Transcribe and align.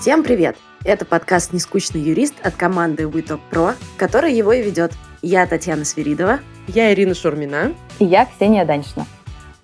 Всем 0.00 0.22
привет! 0.22 0.56
Это 0.84 1.04
подкаст 1.04 1.52
«Нескучный 1.52 2.00
юрист» 2.00 2.34
от 2.44 2.54
команды 2.54 3.02
WeTalk 3.02 3.40
Pro, 3.50 3.74
который 3.96 4.32
его 4.32 4.52
и 4.52 4.62
ведет. 4.62 4.92
Я 5.22 5.44
Татьяна 5.44 5.84
Свиридова. 5.84 6.38
Я 6.68 6.92
Ирина 6.94 7.16
Шурмина. 7.16 7.74
И 7.98 8.04
я 8.04 8.24
Ксения 8.24 8.64
Даньшина. 8.64 9.06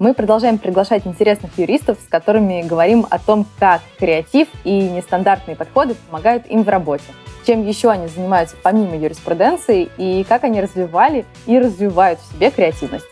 Мы 0.01 0.13
продолжаем 0.13 0.59
приглашать 0.59 1.07
интересных 1.07 1.57
юристов, 1.57 1.99
с 2.05 2.09
которыми 2.09 2.67
говорим 2.67 3.07
о 3.09 3.21
том, 3.21 3.47
как 3.61 3.81
креатив 3.97 4.49
и 4.65 4.89
нестандартные 4.89 5.55
подходы 5.55 5.95
помогают 5.95 6.47
им 6.49 6.65
в 6.65 6.69
работе. 6.69 7.05
Чем 7.47 7.65
еще 7.65 7.91
они 7.91 8.09
занимаются 8.09 8.57
помимо 8.61 8.97
юриспруденции 8.97 9.89
и 9.99 10.25
как 10.25 10.43
они 10.43 10.61
развивали 10.61 11.27
и 11.47 11.61
развивают 11.61 12.19
в 12.19 12.35
себе 12.35 12.51
креативность. 12.51 13.07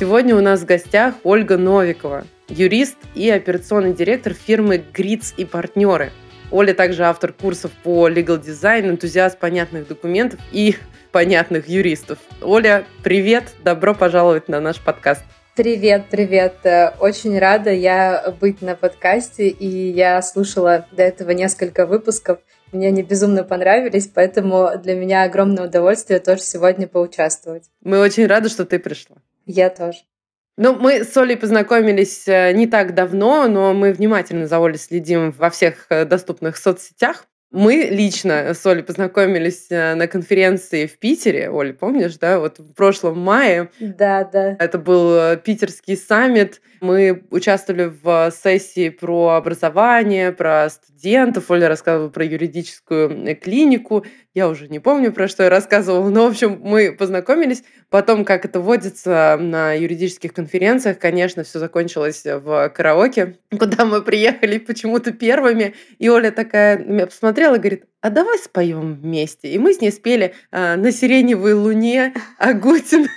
Сегодня 0.00 0.34
у 0.34 0.40
нас 0.40 0.60
в 0.60 0.64
гостях 0.64 1.16
Ольга 1.24 1.58
Новикова, 1.58 2.24
юрист 2.48 2.96
и 3.14 3.28
операционный 3.28 3.92
директор 3.92 4.32
фирмы 4.32 4.78
«Гриц 4.78 5.34
и 5.36 5.44
партнеры». 5.44 6.10
Оля 6.50 6.72
также 6.72 7.04
автор 7.04 7.34
курсов 7.34 7.70
по 7.82 8.08
legal 8.08 8.42
design, 8.42 8.88
энтузиаст 8.88 9.38
понятных 9.38 9.86
документов 9.86 10.40
и 10.52 10.76
понятных 11.12 11.68
юристов. 11.68 12.16
Оля, 12.40 12.86
привет, 13.04 13.52
добро 13.62 13.92
пожаловать 13.92 14.48
на 14.48 14.58
наш 14.58 14.80
подкаст. 14.80 15.22
Привет, 15.54 16.06
привет. 16.10 16.54
Очень 16.98 17.38
рада 17.38 17.70
я 17.70 18.34
быть 18.40 18.62
на 18.62 18.76
подкасте, 18.76 19.48
и 19.48 19.68
я 19.68 20.22
слушала 20.22 20.86
до 20.92 21.02
этого 21.02 21.32
несколько 21.32 21.84
выпусков. 21.84 22.38
Мне 22.72 22.88
они 22.88 23.02
безумно 23.02 23.44
понравились, 23.44 24.06
поэтому 24.06 24.70
для 24.82 24.94
меня 24.94 25.24
огромное 25.24 25.66
удовольствие 25.66 26.20
тоже 26.20 26.40
сегодня 26.40 26.88
поучаствовать. 26.88 27.64
Мы 27.84 27.98
очень 27.98 28.26
рады, 28.26 28.48
что 28.48 28.64
ты 28.64 28.78
пришла. 28.78 29.18
Я 29.50 29.68
тоже. 29.68 29.98
Ну, 30.56 30.74
мы 30.74 31.04
с 31.04 31.16
Олей 31.16 31.36
познакомились 31.36 32.28
э, 32.28 32.52
не 32.52 32.66
так 32.66 32.94
давно, 32.94 33.48
но 33.48 33.72
мы 33.72 33.92
внимательно 33.92 34.46
за 34.46 34.58
Олей 34.58 34.78
следим 34.78 35.32
во 35.32 35.50
всех 35.50 35.86
э, 35.88 36.04
доступных 36.04 36.56
соцсетях. 36.56 37.26
Мы 37.50 37.88
лично 37.90 38.54
с 38.54 38.64
Олей 38.66 38.84
познакомились 38.84 39.66
э, 39.70 39.94
на 39.94 40.06
конференции 40.06 40.86
в 40.86 40.98
Питере. 40.98 41.50
Оля, 41.50 41.72
помнишь, 41.72 42.16
да? 42.18 42.38
Вот 42.38 42.58
в 42.58 42.74
прошлом 42.74 43.18
мае. 43.20 43.70
Да, 43.80 44.22
да. 44.24 44.56
Это 44.60 44.78
был 44.78 45.36
питерский 45.38 45.96
саммит. 45.96 46.60
Мы 46.80 47.24
участвовали 47.30 47.92
в 48.02 48.30
сессии 48.30 48.90
про 48.90 49.30
образование, 49.30 50.30
про 50.30 50.68
студентов. 50.68 51.50
Оля 51.50 51.68
рассказывала 51.68 52.10
про 52.10 52.24
юридическую 52.24 53.34
клинику. 53.36 54.04
Я 54.32 54.48
уже 54.48 54.68
не 54.68 54.78
помню, 54.78 55.12
про 55.12 55.26
что 55.26 55.42
я 55.42 55.50
рассказывала, 55.50 56.08
но, 56.08 56.24
в 56.24 56.30
общем, 56.30 56.60
мы 56.62 56.92
познакомились. 56.92 57.64
Потом, 57.88 58.24
как 58.24 58.44
это 58.44 58.60
водится 58.60 59.36
на 59.40 59.72
юридических 59.72 60.32
конференциях, 60.32 61.00
конечно, 61.00 61.42
все 61.42 61.58
закончилось 61.58 62.22
в 62.24 62.68
караоке, 62.68 63.38
куда 63.58 63.84
мы 63.84 64.02
приехали 64.02 64.58
почему-то 64.58 65.10
первыми. 65.10 65.74
И 65.98 66.08
Оля 66.08 66.30
такая 66.30 66.78
меня 66.78 67.06
посмотрела 67.06 67.56
и 67.56 67.58
говорит, 67.58 67.86
а 68.00 68.10
давай 68.10 68.38
споем 68.38 68.94
вместе. 68.94 69.48
И 69.48 69.58
мы 69.58 69.74
с 69.74 69.80
ней 69.80 69.90
спели 69.90 70.34
а, 70.52 70.76
«На 70.76 70.92
сиреневой 70.92 71.54
луне» 71.54 72.14
Агутин. 72.38 73.08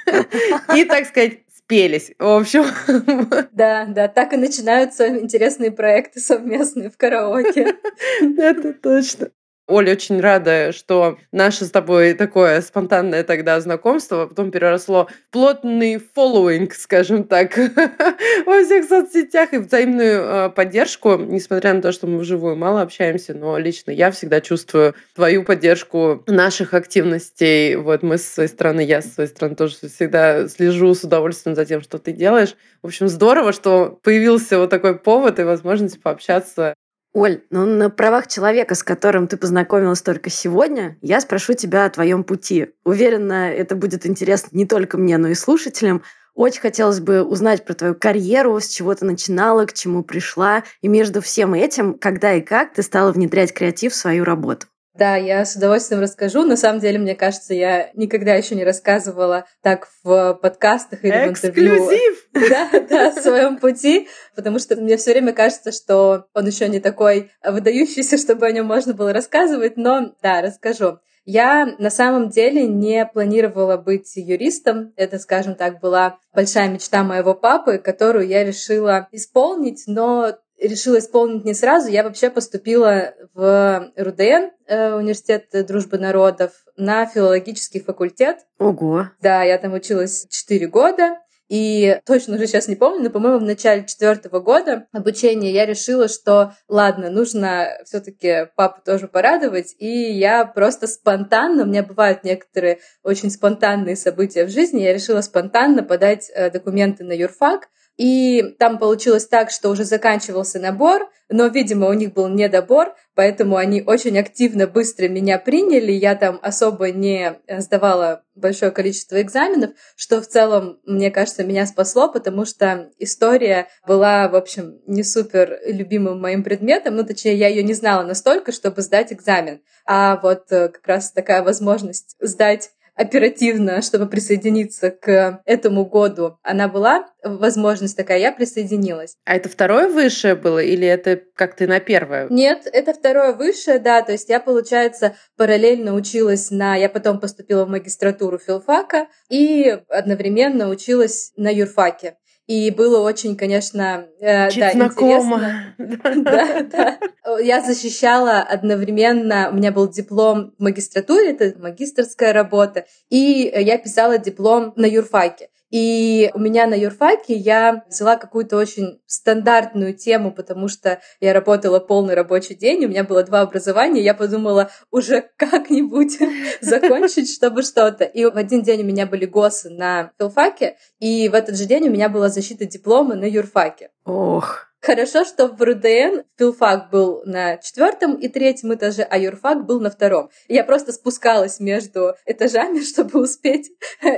И, 0.76 0.84
так 0.86 1.06
сказать, 1.06 1.42
спелись. 1.56 2.12
В 2.18 2.28
общем. 2.28 2.66
Да, 3.52 3.86
да, 3.86 4.08
так 4.08 4.34
и 4.34 4.38
начинаются 4.38 5.08
интересные 5.08 5.72
проекты 5.72 6.20
совместные 6.20 6.90
в 6.90 6.98
караоке. 6.98 7.76
Это 8.20 8.74
точно. 8.74 9.30
Оля, 9.66 9.94
очень 9.94 10.20
рада, 10.20 10.74
что 10.74 11.18
наше 11.32 11.64
с 11.64 11.72
тобой 11.72 12.14
такое 12.16 12.60
спонтанное 12.60 13.24
тогда 13.24 13.62
знакомство 13.62 14.28
потом 14.28 14.52
переросло 14.52 15.08
в 15.30 15.32
плотный 15.32 16.00
фоллоуинг, 16.14 16.74
скажем 16.74 17.24
так, 17.24 17.56
во 18.46 18.64
всех 18.64 18.86
соцсетях 18.86 19.54
и 19.54 19.60
взаимную 19.60 20.22
э, 20.22 20.50
поддержку, 20.50 21.16
несмотря 21.16 21.74
на 21.74 21.82
то, 21.82 21.94
что 21.94 22.08
мы 22.08 22.20
вживую 22.20 22.58
мало 22.58 22.82
общаемся, 22.82 23.34
но 23.34 23.58
лично 23.58 23.92
я 23.92 24.12
всегда 24.12 24.42
чувствую 24.42 24.96
твою 25.16 25.46
поддержку 25.46 26.26
наших 26.28 26.74
активностей. 26.74 27.78
Вот 27.78 28.04
мы 28.04 28.18
с 28.18 28.28
своей 28.28 28.50
стороны, 28.50 28.82
я 28.82 29.02
с 29.02 29.14
своей 29.14 29.30
стороны 29.30 29.56
тоже 29.56 29.78
всегда 29.78 30.50
слежу 30.50 30.94
с 30.94 31.06
удовольствием 31.06 31.56
за 31.56 31.64
тем, 31.66 31.82
что 31.82 32.00
ты 32.00 32.12
делаешь. 32.12 32.58
В 32.82 32.88
общем, 32.88 33.08
здорово, 33.08 33.54
что 33.54 33.98
появился 34.04 34.60
вот 34.60 34.70
такой 34.70 35.00
повод 35.00 35.40
и 35.40 35.44
возможность 35.44 36.02
пообщаться 36.02 36.74
Оль, 37.14 37.44
ну 37.52 37.68
на 37.68 37.92
правах 37.92 38.26
человека, 38.28 38.74
с 38.74 38.82
которым 38.82 39.28
ты 39.28 39.38
познакомилась 39.38 40.02
только 40.02 40.32
сегодня, 40.32 40.98
я 41.02 41.22
спрошу 41.22 41.54
тебя 41.54 41.86
о 41.86 41.90
твоем 41.92 42.24
пути. 42.24 42.72
Уверена, 42.84 43.52
это 43.52 43.76
будет 43.76 44.08
интересно 44.08 44.50
не 44.52 44.66
только 44.66 44.98
мне, 44.98 45.18
но 45.20 45.28
и 45.28 45.36
слушателям. 45.36 46.02
Очень 46.34 46.62
хотелось 46.62 47.00
бы 47.00 47.24
узнать 47.24 47.64
про 47.64 47.76
твою 47.76 47.94
карьеру, 47.94 48.60
с 48.60 48.68
чего 48.68 48.96
ты 48.96 49.06
начинала, 49.06 49.68
к 49.68 49.74
чему 49.74 50.04
пришла, 50.04 50.64
и 50.82 50.88
между 50.88 51.22
всем 51.22 51.54
этим, 51.54 51.94
когда 52.00 52.34
и 52.34 52.42
как 52.42 52.74
ты 52.74 52.82
стала 52.82 53.12
внедрять 53.12 53.54
креатив 53.54 53.94
в 53.94 53.96
свою 53.96 54.24
работу. 54.24 54.66
Да, 54.96 55.16
я 55.16 55.44
с 55.44 55.56
удовольствием 55.56 56.02
расскажу. 56.02 56.44
На 56.44 56.56
самом 56.56 56.80
деле, 56.80 57.00
мне 57.00 57.16
кажется, 57.16 57.56
я 57.56 57.90
никогда 57.96 58.36
еще 58.36 58.54
не 58.54 58.64
рассказывала 58.64 59.46
так 59.62 59.88
в 60.04 60.36
подкастах 60.36 61.04
или 61.04 61.32
Эксклюзив! 61.32 62.28
в 62.32 62.38
интервью. 62.38 62.50
Да, 62.50 62.70
да, 62.90 63.12
в 63.12 63.20
своем 63.22 63.58
пути, 63.58 64.08
потому 64.36 64.60
что 64.60 64.76
мне 64.76 64.98
все 64.98 65.12
время 65.12 65.34
кажется, 65.34 65.72
что 65.72 66.26
он 66.34 66.46
еще 66.46 66.68
не 66.68 66.80
такой 66.80 67.32
выдающийся, 67.44 68.18
чтобы 68.18 68.46
о 68.46 68.52
нем 68.52 68.66
можно 68.66 68.94
было 68.94 69.14
рассказывать, 69.14 69.78
но 69.78 70.14
да, 70.22 70.42
расскажу. 70.42 71.00
Я 71.26 71.76
на 71.80 71.90
самом 71.90 72.30
деле 72.30 72.68
не 72.68 73.06
планировала 73.06 73.78
быть 73.78 74.12
юристом. 74.16 74.94
Это, 74.98 75.20
скажем 75.20 75.56
так, 75.56 75.80
была 75.80 76.18
большая 76.34 76.70
мечта 76.70 77.04
моего 77.04 77.34
папы, 77.34 77.78
которую 77.78 78.28
я 78.28 78.44
решила 78.44 79.08
исполнить, 79.12 79.84
но 79.88 80.34
решила 80.68 81.00
исполнить 81.00 81.46
не 81.46 81.54
сразу. 81.54 81.90
Я 81.90 82.04
вообще 82.04 82.30
поступила 82.30 83.14
в 83.34 83.92
РУДН, 83.96 84.52
э, 84.68 84.94
университет 84.96 85.48
дружбы 85.68 85.98
народов, 85.98 86.52
на 86.78 87.06
филологический 87.06 87.82
факультет. 87.82 88.38
Ого! 88.60 89.10
Да, 89.22 89.44
я 89.44 89.58
там 89.58 89.74
училась 89.74 90.26
4 90.30 90.68
года. 90.68 91.18
И 91.50 92.00
точно 92.06 92.36
уже 92.36 92.48
сейчас 92.48 92.68
не 92.68 92.76
помню, 92.76 93.04
но, 93.04 93.10
по-моему, 93.10 93.40
в 93.40 93.44
начале 93.44 93.86
четвертого 93.86 94.40
года 94.40 94.88
обучения 94.92 95.52
я 95.52 95.66
решила, 95.66 96.08
что 96.08 96.54
ладно, 96.68 97.12
нужно 97.12 97.78
все-таки 97.86 98.48
папу 98.56 98.82
тоже 98.84 99.08
порадовать. 99.08 99.76
И 99.78 99.88
я 99.88 100.46
просто 100.46 100.88
спонтанно, 100.88 101.64
у 101.64 101.68
меня 101.68 101.84
бывают 101.84 102.24
некоторые 102.24 102.80
очень 103.04 103.30
спонтанные 103.30 103.96
события 103.96 104.46
в 104.46 104.50
жизни, 104.50 104.82
я 104.82 104.94
решила 104.94 105.22
спонтанно 105.22 105.84
подать 105.84 106.32
э, 106.34 106.50
документы 106.50 107.04
на 107.04 107.12
юрфак, 107.12 107.68
и 107.98 108.56
там 108.58 108.80
получилось 108.80 109.28
так, 109.28 109.52
что 109.52 109.70
уже 109.70 109.84
заканчивался 109.84 110.60
набор, 110.60 111.10
но, 111.30 111.48
видимо, 111.48 111.88
у 111.88 111.94
них 111.94 112.14
был 112.14 112.28
недобор, 112.28 112.96
поэтому 113.16 113.56
они 113.56 113.82
очень 113.82 114.20
активно, 114.20 114.68
быстро 114.68 115.08
меня 115.08 115.40
приняли. 115.40 115.92
Я 115.92 116.16
там 116.16 116.40
особо 116.42 116.92
не 116.92 117.40
сдавала 117.60 118.24
большое 118.36 118.72
количество 118.72 119.22
экзаменов, 119.22 119.72
что 119.96 120.22
в 120.22 120.28
целом, 120.28 120.80
мне 120.86 121.12
кажется, 121.12 121.44
меня 121.44 121.66
спасло, 121.66 122.12
потому 122.12 122.46
что 122.46 122.92
история 123.00 123.68
была, 123.88 124.28
в 124.28 124.36
общем, 124.36 124.80
не 124.86 125.04
супер 125.04 125.60
любимым 125.66 126.20
моим 126.20 126.44
предметом, 126.44 126.96
ну, 126.96 127.04
точнее, 127.04 127.36
я 127.36 127.48
ее 127.48 127.64
не 127.64 127.74
знала 127.74 128.04
настолько, 128.04 128.52
чтобы 128.52 128.82
сдать 128.82 129.14
экзамен. 129.14 129.62
А 129.86 130.20
вот 130.22 130.52
э, 130.52 130.70
как 130.70 130.88
раз 130.88 131.12
такая 131.12 131.44
возможность 131.44 132.16
сдать 132.20 132.72
оперативно, 132.96 133.82
чтобы 133.82 134.08
присоединиться 134.08 134.92
к 134.92 135.42
этому 135.46 135.86
году, 135.86 136.38
она 136.44 136.68
была 136.68 137.08
возможность 137.24 137.98
такая, 137.98 138.20
я 138.20 138.32
присоединилась. 138.32 139.16
А 139.26 139.36
это 139.36 139.50
второе 139.50 139.88
высшее 139.88 140.36
было 140.36 140.60
или 140.60 140.88
это 140.88 141.22
как 141.36 141.56
ты 141.56 141.68
на 141.68 141.80
первое? 141.80 142.28
Нет, 142.30 142.68
это 142.72 142.94
второе 142.94 143.34
высшее, 143.34 143.80
да, 143.80 144.02
то 144.02 144.12
есть 144.12 144.30
я, 144.30 144.40
получается, 144.40 145.16
параллельно 145.38 145.94
училась 145.94 146.52
на... 146.52 146.76
Я 146.76 146.90
потом 146.90 147.20
поступила 147.20 147.66
в 147.66 147.70
магистратуру 147.70 148.38
филфака 148.38 149.08
и 149.30 149.80
одновременно 149.90 150.70
училась 150.70 151.32
на 151.36 151.50
юрфаке. 151.50 152.18
И 152.48 152.72
было 152.72 153.00
очень, 153.00 153.38
конечно, 153.38 154.06
э, 154.20 154.52
да, 154.52 154.72
знакомо. 154.72 155.74
интересно. 155.78 156.24
Да, 156.24 156.62
да. 156.64 157.00
Я 157.40 157.62
защищала 157.62 158.40
одновременно, 158.40 159.50
у 159.50 159.56
меня 159.56 159.72
был 159.72 159.90
диплом 159.90 160.54
в 160.58 160.64
магистратуре, 160.64 161.32
это 161.32 161.58
магистрская 161.58 162.34
работа, 162.34 162.86
и 163.10 163.52
я 163.56 163.78
писала 163.78 164.18
диплом 164.18 164.74
на 164.76 164.86
юрфаке. 164.86 165.50
И 165.74 166.30
у 166.36 166.40
меня 166.40 166.68
на 166.68 166.76
юрфаке 166.76 167.34
я 167.34 167.84
взяла 167.90 168.16
какую-то 168.16 168.58
очень 168.58 169.02
стандартную 169.08 169.96
тему, 169.96 170.32
потому 170.32 170.68
что 170.68 171.02
я 171.20 171.34
работала 171.34 171.80
полный 171.80 172.14
рабочий 172.14 172.54
день, 172.54 172.86
у 172.86 172.90
меня 172.90 173.04
было 173.04 173.24
два 173.24 173.42
образования, 173.42 174.04
я 174.04 174.14
подумала 174.14 174.70
уже 174.92 175.32
как-нибудь 175.38 176.20
закончить, 176.62 177.34
чтобы 177.34 177.64
что-то. 177.64 178.04
И 178.04 178.24
в 178.24 178.38
один 178.38 178.62
день 178.62 178.82
у 178.82 178.86
меня 178.86 179.08
были 179.08 179.26
ГОСы 179.26 179.72
на 179.72 180.12
филфаке, 180.20 180.78
и 181.00 181.28
в 181.28 181.34
этот 181.34 181.58
же 181.58 181.66
день 181.66 181.88
у 181.88 181.92
меня 181.92 182.08
была 182.08 182.30
защита 182.30 182.66
диплома 182.66 183.16
на 183.16 183.26
юрфаке. 183.26 183.90
Ох. 184.06 184.68
Хорошо, 184.80 185.26
что 185.26 185.48
в 185.48 185.60
РУДН 185.60 186.22
филфак 186.38 186.92
был 186.92 187.24
на 187.26 187.58
четвертом 187.58 188.14
и 188.14 188.28
третьем 188.28 188.76
этаже, 188.76 189.02
а 189.10 189.18
юрфак 189.18 189.66
был 189.66 189.80
на 189.80 189.90
втором. 189.90 190.30
Я 190.48 190.64
просто 190.66 190.92
спускалась 190.92 191.60
между 191.60 192.14
этажами, 192.28 192.80
чтобы 192.84 193.24
успеть 193.24 193.72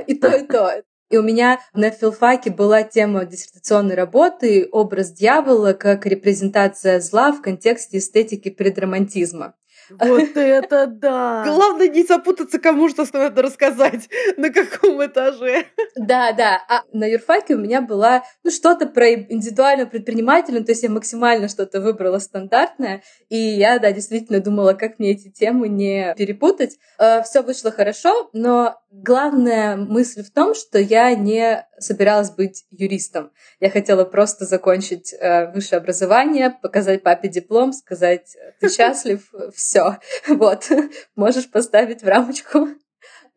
и 0.06 0.14
то, 0.16 0.36
и 0.36 0.46
то. 0.46 0.82
И 1.08 1.16
у 1.16 1.22
меня 1.22 1.60
на 1.72 1.90
филфаке 1.90 2.50
была 2.50 2.82
тема 2.82 3.24
диссертационной 3.24 3.94
работы 3.94 4.68
«Образ 4.72 5.12
дьявола 5.12 5.72
как 5.72 6.04
репрезентация 6.04 7.00
зла 7.00 7.32
в 7.32 7.42
контексте 7.42 7.98
эстетики 7.98 8.50
предромантизма». 8.50 9.54
Вот 9.90 10.30
это 10.36 10.86
да! 10.86 11.44
Главное 11.44 11.88
не 11.88 12.02
запутаться, 12.04 12.58
кому 12.58 12.88
что 12.88 13.06
надо 13.12 13.42
рассказать, 13.42 14.08
на 14.36 14.50
каком 14.50 15.04
этаже. 15.04 15.66
Да, 15.94 16.32
да. 16.32 16.62
А 16.68 16.82
на 16.92 17.04
юрфаке 17.06 17.54
у 17.54 17.58
меня 17.58 17.80
была 17.80 18.24
ну, 18.44 18.50
что-то 18.50 18.86
про 18.86 19.12
индивидуального 19.12 19.88
предпринимателя, 19.88 20.62
то 20.62 20.72
есть 20.72 20.82
я 20.82 20.90
максимально 20.90 21.48
что-то 21.48 21.80
выбрала 21.80 22.18
стандартное, 22.18 23.02
и 23.28 23.36
я, 23.36 23.78
да, 23.78 23.92
действительно 23.92 24.40
думала, 24.40 24.72
как 24.72 24.98
мне 24.98 25.12
эти 25.12 25.30
темы 25.30 25.68
не 25.68 26.14
перепутать. 26.16 26.78
Э, 26.98 27.22
Все 27.22 27.42
вышло 27.42 27.70
хорошо, 27.70 28.30
но 28.32 28.76
главная 28.90 29.76
мысль 29.76 30.22
в 30.22 30.30
том, 30.30 30.54
что 30.54 30.78
я 30.78 31.14
не 31.14 31.66
собиралась 31.78 32.30
быть 32.30 32.64
юристом. 32.70 33.30
Я 33.60 33.70
хотела 33.70 34.04
просто 34.04 34.44
закончить 34.44 35.12
э, 35.12 35.52
высшее 35.52 35.78
образование, 35.78 36.56
показать 36.62 37.02
папе 37.02 37.28
диплом, 37.28 37.72
сказать, 37.72 38.36
ты 38.60 38.68
счастлив, 38.74 39.30
все, 39.54 39.75
вот, 40.28 40.70
можешь 41.14 41.50
поставить 41.50 42.02
в 42.02 42.08
рамочку. 42.08 42.68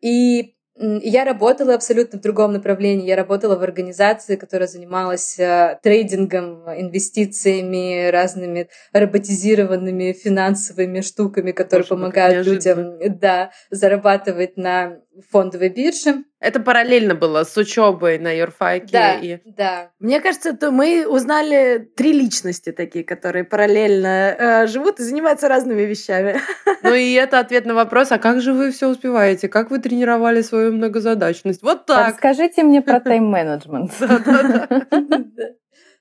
И 0.00 0.54
я 0.80 1.24
работала 1.24 1.74
абсолютно 1.74 2.18
в 2.18 2.22
другом 2.22 2.54
направлении. 2.54 3.06
Я 3.06 3.16
работала 3.16 3.56
в 3.56 3.62
организации, 3.62 4.36
которая 4.36 4.66
занималась 4.66 5.38
э, 5.38 5.78
трейдингом, 5.82 6.64
инвестициями, 6.70 8.08
разными 8.08 8.68
роботизированными 8.94 10.12
финансовыми 10.12 11.02
штуками, 11.02 11.52
которые 11.52 11.86
Боже, 11.86 12.00
помогают 12.00 12.46
людям 12.46 12.98
да, 13.18 13.50
зарабатывать 13.70 14.56
на 14.56 15.00
фондовой 15.30 15.68
бирже. 15.68 16.24
Это 16.38 16.60
параллельно 16.60 17.14
было 17.14 17.44
с 17.44 17.56
учебой 17.56 18.18
на 18.18 18.30
юрфаке. 18.36 18.88
Да, 18.92 19.14
и... 19.14 19.38
да. 19.44 19.90
Мне 19.98 20.20
кажется, 20.20 20.56
то 20.56 20.70
мы 20.70 21.06
узнали 21.06 21.90
три 21.96 22.12
личности 22.12 22.72
такие, 22.72 23.04
которые 23.04 23.44
параллельно 23.44 24.36
э, 24.38 24.66
живут 24.66 25.00
и 25.00 25.02
занимаются 25.02 25.48
разными 25.48 25.82
вещами. 25.82 26.40
Ну 26.82 26.94
и 26.94 27.12
это 27.12 27.40
ответ 27.40 27.66
на 27.66 27.74
вопрос, 27.74 28.10
а 28.10 28.18
как 28.18 28.40
же 28.40 28.54
вы 28.54 28.70
все 28.70 28.88
успеваете? 28.88 29.48
Как 29.48 29.70
вы 29.70 29.80
тренировали 29.80 30.40
свою 30.40 30.72
многозадачность? 30.72 31.62
Вот 31.62 31.84
так. 31.84 32.08
Расскажите 32.08 32.62
мне 32.62 32.80
про 32.80 33.00
тайм-менеджмент. 33.00 33.92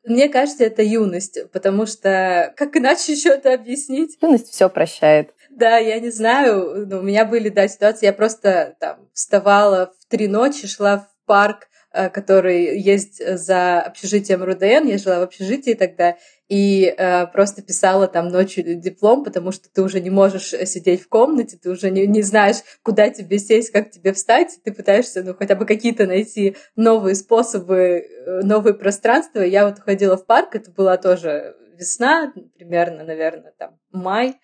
Мне 0.06 0.29
кажется, 0.29 0.63
это 0.63 0.81
юность, 0.81 1.51
потому 1.51 1.85
что 1.85 2.53
как 2.56 2.75
иначе 2.77 3.13
еще 3.13 3.29
это 3.29 3.53
объяснить? 3.53 4.17
Юность 4.21 4.50
все 4.50 4.69
прощает. 4.69 5.33
Да, 5.59 5.77
я 5.77 6.00
не 6.00 6.09
знаю. 6.09 6.88
Но 6.88 7.00
у 7.00 7.01
меня 7.01 7.25
были, 7.25 7.50
да, 7.50 7.67
ситуации. 7.67 8.06
Я 8.06 8.13
просто 8.13 8.75
там 8.79 9.09
вставала 9.13 9.94
в 10.00 10.06
три 10.09 10.27
ночи, 10.27 10.67
шла 10.67 11.00
в 11.00 11.25
парк, 11.25 11.67
э, 11.91 12.09
который 12.09 12.79
есть 12.79 13.21
за 13.38 13.81
общежитием 13.81 14.41
РУДН. 14.41 14.88
Я 14.88 14.97
жила 14.97 15.19
в 15.19 15.23
общежитии 15.23 15.73
тогда. 15.73 16.15
И 16.47 16.85
э, 16.97 17.27
просто 17.27 17.61
писала 17.61 18.07
там 18.07 18.29
ночью 18.29 18.63
диплом, 18.75 19.25
потому 19.25 19.51
что 19.51 19.69
ты 19.69 19.81
уже 19.81 20.00
не 20.00 20.09
можешь 20.09 20.47
сидеть 20.47 21.01
в 21.01 21.09
комнате, 21.09 21.59
ты 21.61 21.69
уже 21.69 21.91
не, 21.91 22.07
не 22.07 22.21
знаешь, 22.21 22.57
куда 22.81 23.09
тебе 23.09 23.38
сесть, 23.38 23.71
как 23.71 23.91
тебе 23.91 24.13
встать, 24.13 24.59
ты 24.63 24.71
пытаешься, 24.71 25.21
ну, 25.23 25.35
хотя 25.35 25.56
бы 25.56 25.65
какие-то 25.65 26.07
найти 26.07 26.56
новые 26.75 27.15
способы, 27.15 27.75
э, 27.75 28.41
новые 28.44 28.73
пространства. 28.73 29.41
Я 29.41 29.67
вот 29.67 29.79
ходила 29.79 30.15
в 30.15 30.25
парк, 30.25 30.56
это 30.56 30.71
была 30.71 30.95
тоже 30.97 31.56
весна, 31.77 32.33
примерно, 32.56 33.03
наверное, 33.03 33.53
там, 33.57 33.77
май, 33.91 34.35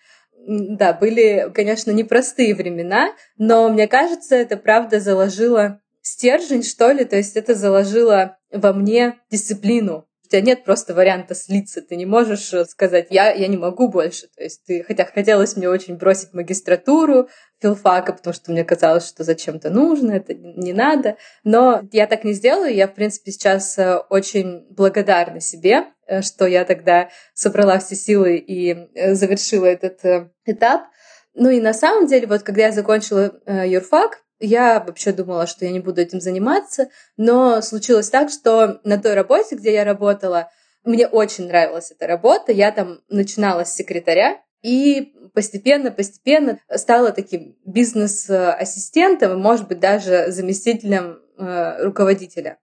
да, 0.46 0.92
были, 0.92 1.50
конечно, 1.52 1.90
непростые 1.90 2.54
времена, 2.54 3.12
но 3.36 3.68
мне 3.68 3.88
кажется, 3.88 4.36
это 4.36 4.56
правда 4.56 5.00
заложило 5.00 5.80
стержень, 6.02 6.62
что 6.62 6.92
ли, 6.92 7.04
то 7.04 7.16
есть 7.16 7.36
это 7.36 7.54
заложило 7.54 8.38
во 8.52 8.72
мне 8.72 9.18
дисциплину. 9.30 10.06
У 10.26 10.28
тебя 10.28 10.40
нет 10.40 10.64
просто 10.64 10.92
варианта 10.92 11.36
слиться, 11.36 11.80
ты 11.82 11.94
не 11.94 12.04
можешь 12.04 12.52
э, 12.52 12.64
сказать, 12.64 13.06
я, 13.10 13.30
я 13.30 13.46
не 13.46 13.56
могу 13.56 13.88
больше. 13.88 14.26
То 14.36 14.42
есть 14.42 14.64
ты, 14.64 14.82
хотя 14.82 15.04
хотелось 15.04 15.56
мне 15.56 15.68
очень 15.68 15.96
бросить 15.96 16.32
магистратуру 16.32 17.28
филфака, 17.62 18.12
потому 18.12 18.34
что 18.34 18.50
мне 18.50 18.64
казалось, 18.64 19.06
что 19.06 19.22
зачем-то 19.22 19.70
нужно, 19.70 20.12
это 20.12 20.34
не 20.34 20.72
надо. 20.72 21.16
Но 21.44 21.82
я 21.92 22.08
так 22.08 22.24
не 22.24 22.32
сделаю, 22.32 22.74
я, 22.74 22.88
в 22.88 22.94
принципе, 22.94 23.30
сейчас 23.30 23.78
э, 23.78 23.98
очень 24.10 24.66
благодарна 24.70 25.40
себе, 25.40 25.84
э, 26.06 26.22
что 26.22 26.46
я 26.46 26.64
тогда 26.64 27.10
собрала 27.32 27.78
все 27.78 27.94
силы 27.94 28.36
и 28.36 28.88
завершила 29.14 29.66
этот 29.66 30.28
этап. 30.44 30.86
Ну 31.34 31.50
и 31.50 31.60
на 31.60 31.72
самом 31.72 32.08
деле, 32.08 32.26
вот 32.26 32.42
когда 32.42 32.62
я 32.62 32.72
закончила 32.72 33.38
юрфак, 33.46 34.22
я 34.38 34.80
вообще 34.80 35.12
думала, 35.12 35.46
что 35.46 35.64
я 35.64 35.70
не 35.70 35.80
буду 35.80 36.00
этим 36.00 36.20
заниматься, 36.20 36.88
но 37.16 37.62
случилось 37.62 38.10
так, 38.10 38.30
что 38.30 38.80
на 38.84 38.98
той 38.98 39.14
работе, 39.14 39.56
где 39.56 39.72
я 39.72 39.84
работала, 39.84 40.50
мне 40.84 41.08
очень 41.08 41.48
нравилась 41.48 41.90
эта 41.90 42.06
работа. 42.06 42.52
Я 42.52 42.70
там 42.70 43.00
начинала 43.08 43.64
с 43.64 43.74
секретаря 43.74 44.40
и 44.62 45.12
постепенно-постепенно 45.34 46.60
стала 46.74 47.12
таким 47.12 47.56
бизнес-ассистентом, 47.64 49.40
может 49.40 49.68
быть, 49.68 49.80
даже 49.80 50.30
заместителем 50.30 51.20
э, 51.38 51.84
руководителя. 51.84 52.58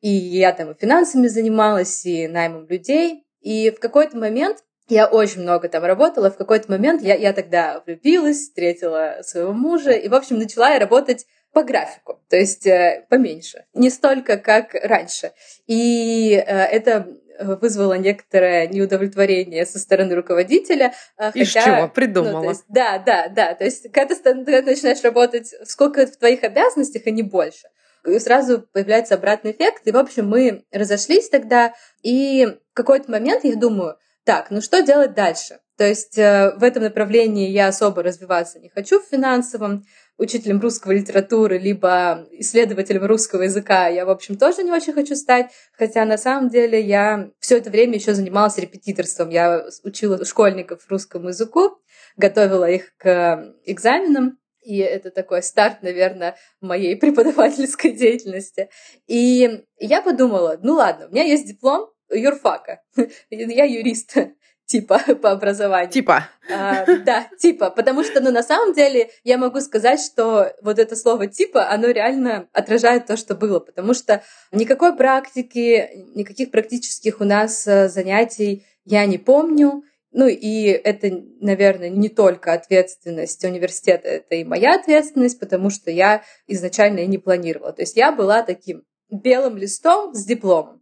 И 0.00 0.10
я 0.10 0.52
там 0.52 0.72
и 0.72 0.78
финансами 0.78 1.28
занималась, 1.28 2.04
и 2.06 2.26
наймом 2.26 2.66
людей. 2.66 3.24
И 3.40 3.70
в 3.70 3.78
какой-то 3.80 4.16
момент 4.16 4.64
я 4.90 5.06
очень 5.06 5.42
много 5.42 5.68
там 5.68 5.84
работала. 5.84 6.30
В 6.30 6.36
какой-то 6.36 6.70
момент 6.70 7.02
я, 7.02 7.14
я 7.14 7.32
тогда 7.32 7.82
влюбилась, 7.86 8.38
встретила 8.38 9.18
своего 9.22 9.52
мужа, 9.52 9.92
и, 9.92 10.08
в 10.08 10.14
общем, 10.14 10.38
начала 10.38 10.70
я 10.70 10.78
работать 10.78 11.26
по 11.52 11.64
графику, 11.64 12.20
то 12.28 12.36
есть 12.36 12.64
э, 12.66 13.06
поменьше, 13.08 13.64
не 13.74 13.90
столько, 13.90 14.36
как 14.36 14.72
раньше. 14.74 15.32
И 15.66 16.32
э, 16.34 16.42
это 16.42 17.08
вызвало 17.40 17.94
некоторое 17.94 18.68
неудовлетворение 18.68 19.66
со 19.66 19.78
стороны 19.78 20.14
руководителя. 20.14 20.92
Э, 21.18 21.30
Из 21.34 21.52
хотя, 21.52 21.64
чего? 21.64 21.88
Придумала. 21.88 22.42
Ну, 22.42 22.48
есть, 22.50 22.64
да, 22.68 22.98
да, 22.98 23.28
да. 23.28 23.54
То 23.54 23.64
есть, 23.64 23.90
когда 23.90 24.14
ты, 24.14 24.22
когда 24.22 24.62
ты 24.62 24.70
начинаешь 24.70 25.02
работать, 25.02 25.52
сколько 25.66 26.06
в 26.06 26.16
твоих 26.16 26.44
обязанностях, 26.44 27.02
а 27.06 27.10
не 27.10 27.22
больше. 27.22 27.68
И 28.06 28.18
сразу 28.18 28.62
появляется 28.72 29.14
обратный 29.14 29.52
эффект. 29.52 29.82
И, 29.86 29.92
в 29.92 29.96
общем, 29.96 30.28
мы 30.28 30.64
разошлись 30.70 31.28
тогда. 31.28 31.74
И 32.02 32.46
в 32.46 32.74
какой-то 32.74 33.10
момент 33.10 33.44
я 33.44 33.56
думаю, 33.56 33.96
так, 34.24 34.50
ну 34.50 34.60
что 34.60 34.82
делать 34.82 35.14
дальше? 35.14 35.60
То 35.80 35.86
есть 35.88 36.18
э, 36.18 36.52
в 36.58 36.62
этом 36.62 36.82
направлении 36.82 37.48
я 37.48 37.68
особо 37.68 38.02
развиваться 38.02 38.60
не 38.60 38.68
хочу 38.68 39.00
в 39.00 39.06
финансовом. 39.06 39.86
Учителем 40.18 40.60
русской 40.60 40.98
литературы, 40.98 41.58
либо 41.58 42.26
исследователем 42.32 43.06
русского 43.06 43.44
языка 43.44 43.88
я, 43.88 44.04
в 44.04 44.10
общем, 44.10 44.36
тоже 44.36 44.62
не 44.62 44.70
очень 44.70 44.92
хочу 44.92 45.16
стать. 45.16 45.50
Хотя 45.72 46.04
на 46.04 46.18
самом 46.18 46.50
деле 46.50 46.78
я 46.82 47.30
все 47.40 47.56
это 47.56 47.70
время 47.70 47.94
еще 47.94 48.12
занималась 48.12 48.58
репетиторством. 48.58 49.30
Я 49.30 49.64
учила 49.82 50.22
школьников 50.26 50.82
русскому 50.90 51.28
языку, 51.28 51.78
готовила 52.18 52.68
их 52.68 52.94
к 52.98 53.54
экзаменам. 53.64 54.38
И 54.62 54.76
это 54.76 55.10
такой 55.10 55.42
старт, 55.42 55.82
наверное, 55.82 56.36
моей 56.60 56.94
преподавательской 57.00 57.92
деятельности. 57.92 58.68
И 59.06 59.64
я 59.78 60.02
подумала, 60.02 60.58
ну 60.62 60.74
ладно, 60.74 61.06
у 61.06 61.10
меня 61.10 61.24
есть 61.24 61.46
диплом, 61.46 61.88
юрфака. 62.10 62.82
Я 63.30 63.64
юрист 63.64 64.16
типа 64.66 65.00
по 65.20 65.32
образованию. 65.32 65.90
Типа. 65.90 66.28
А, 66.52 66.86
да, 67.04 67.28
типа, 67.38 67.70
потому 67.70 68.04
что, 68.04 68.20
ну, 68.20 68.30
на 68.30 68.42
самом 68.42 68.72
деле, 68.72 69.10
я 69.24 69.36
могу 69.36 69.60
сказать, 69.60 70.00
что 70.00 70.52
вот 70.62 70.78
это 70.78 70.94
слово 70.96 71.26
типа, 71.26 71.70
оно 71.70 71.88
реально 71.88 72.48
отражает 72.52 73.06
то, 73.06 73.16
что 73.16 73.34
было, 73.34 73.58
потому 73.58 73.94
что 73.94 74.22
никакой 74.52 74.96
практики, 74.96 75.90
никаких 76.14 76.50
практических 76.50 77.20
у 77.20 77.24
нас 77.24 77.66
э, 77.66 77.88
занятий 77.88 78.64
я 78.84 79.06
не 79.06 79.18
помню. 79.18 79.82
Ну 80.12 80.26
и 80.26 80.64
это, 80.64 81.22
наверное, 81.40 81.88
не 81.88 82.08
только 82.08 82.52
ответственность 82.52 83.44
университета, 83.44 84.08
это 84.08 84.34
и 84.34 84.44
моя 84.44 84.74
ответственность, 84.74 85.38
потому 85.38 85.70
что 85.70 85.90
я 85.90 86.22
изначально 86.48 87.00
и 87.00 87.06
не 87.06 87.18
планировала. 87.18 87.72
То 87.72 87.82
есть 87.82 87.96
я 87.96 88.10
была 88.10 88.42
таким 88.42 88.82
белым 89.10 89.56
листом 89.56 90.14
с 90.14 90.24
дипломом. 90.24 90.79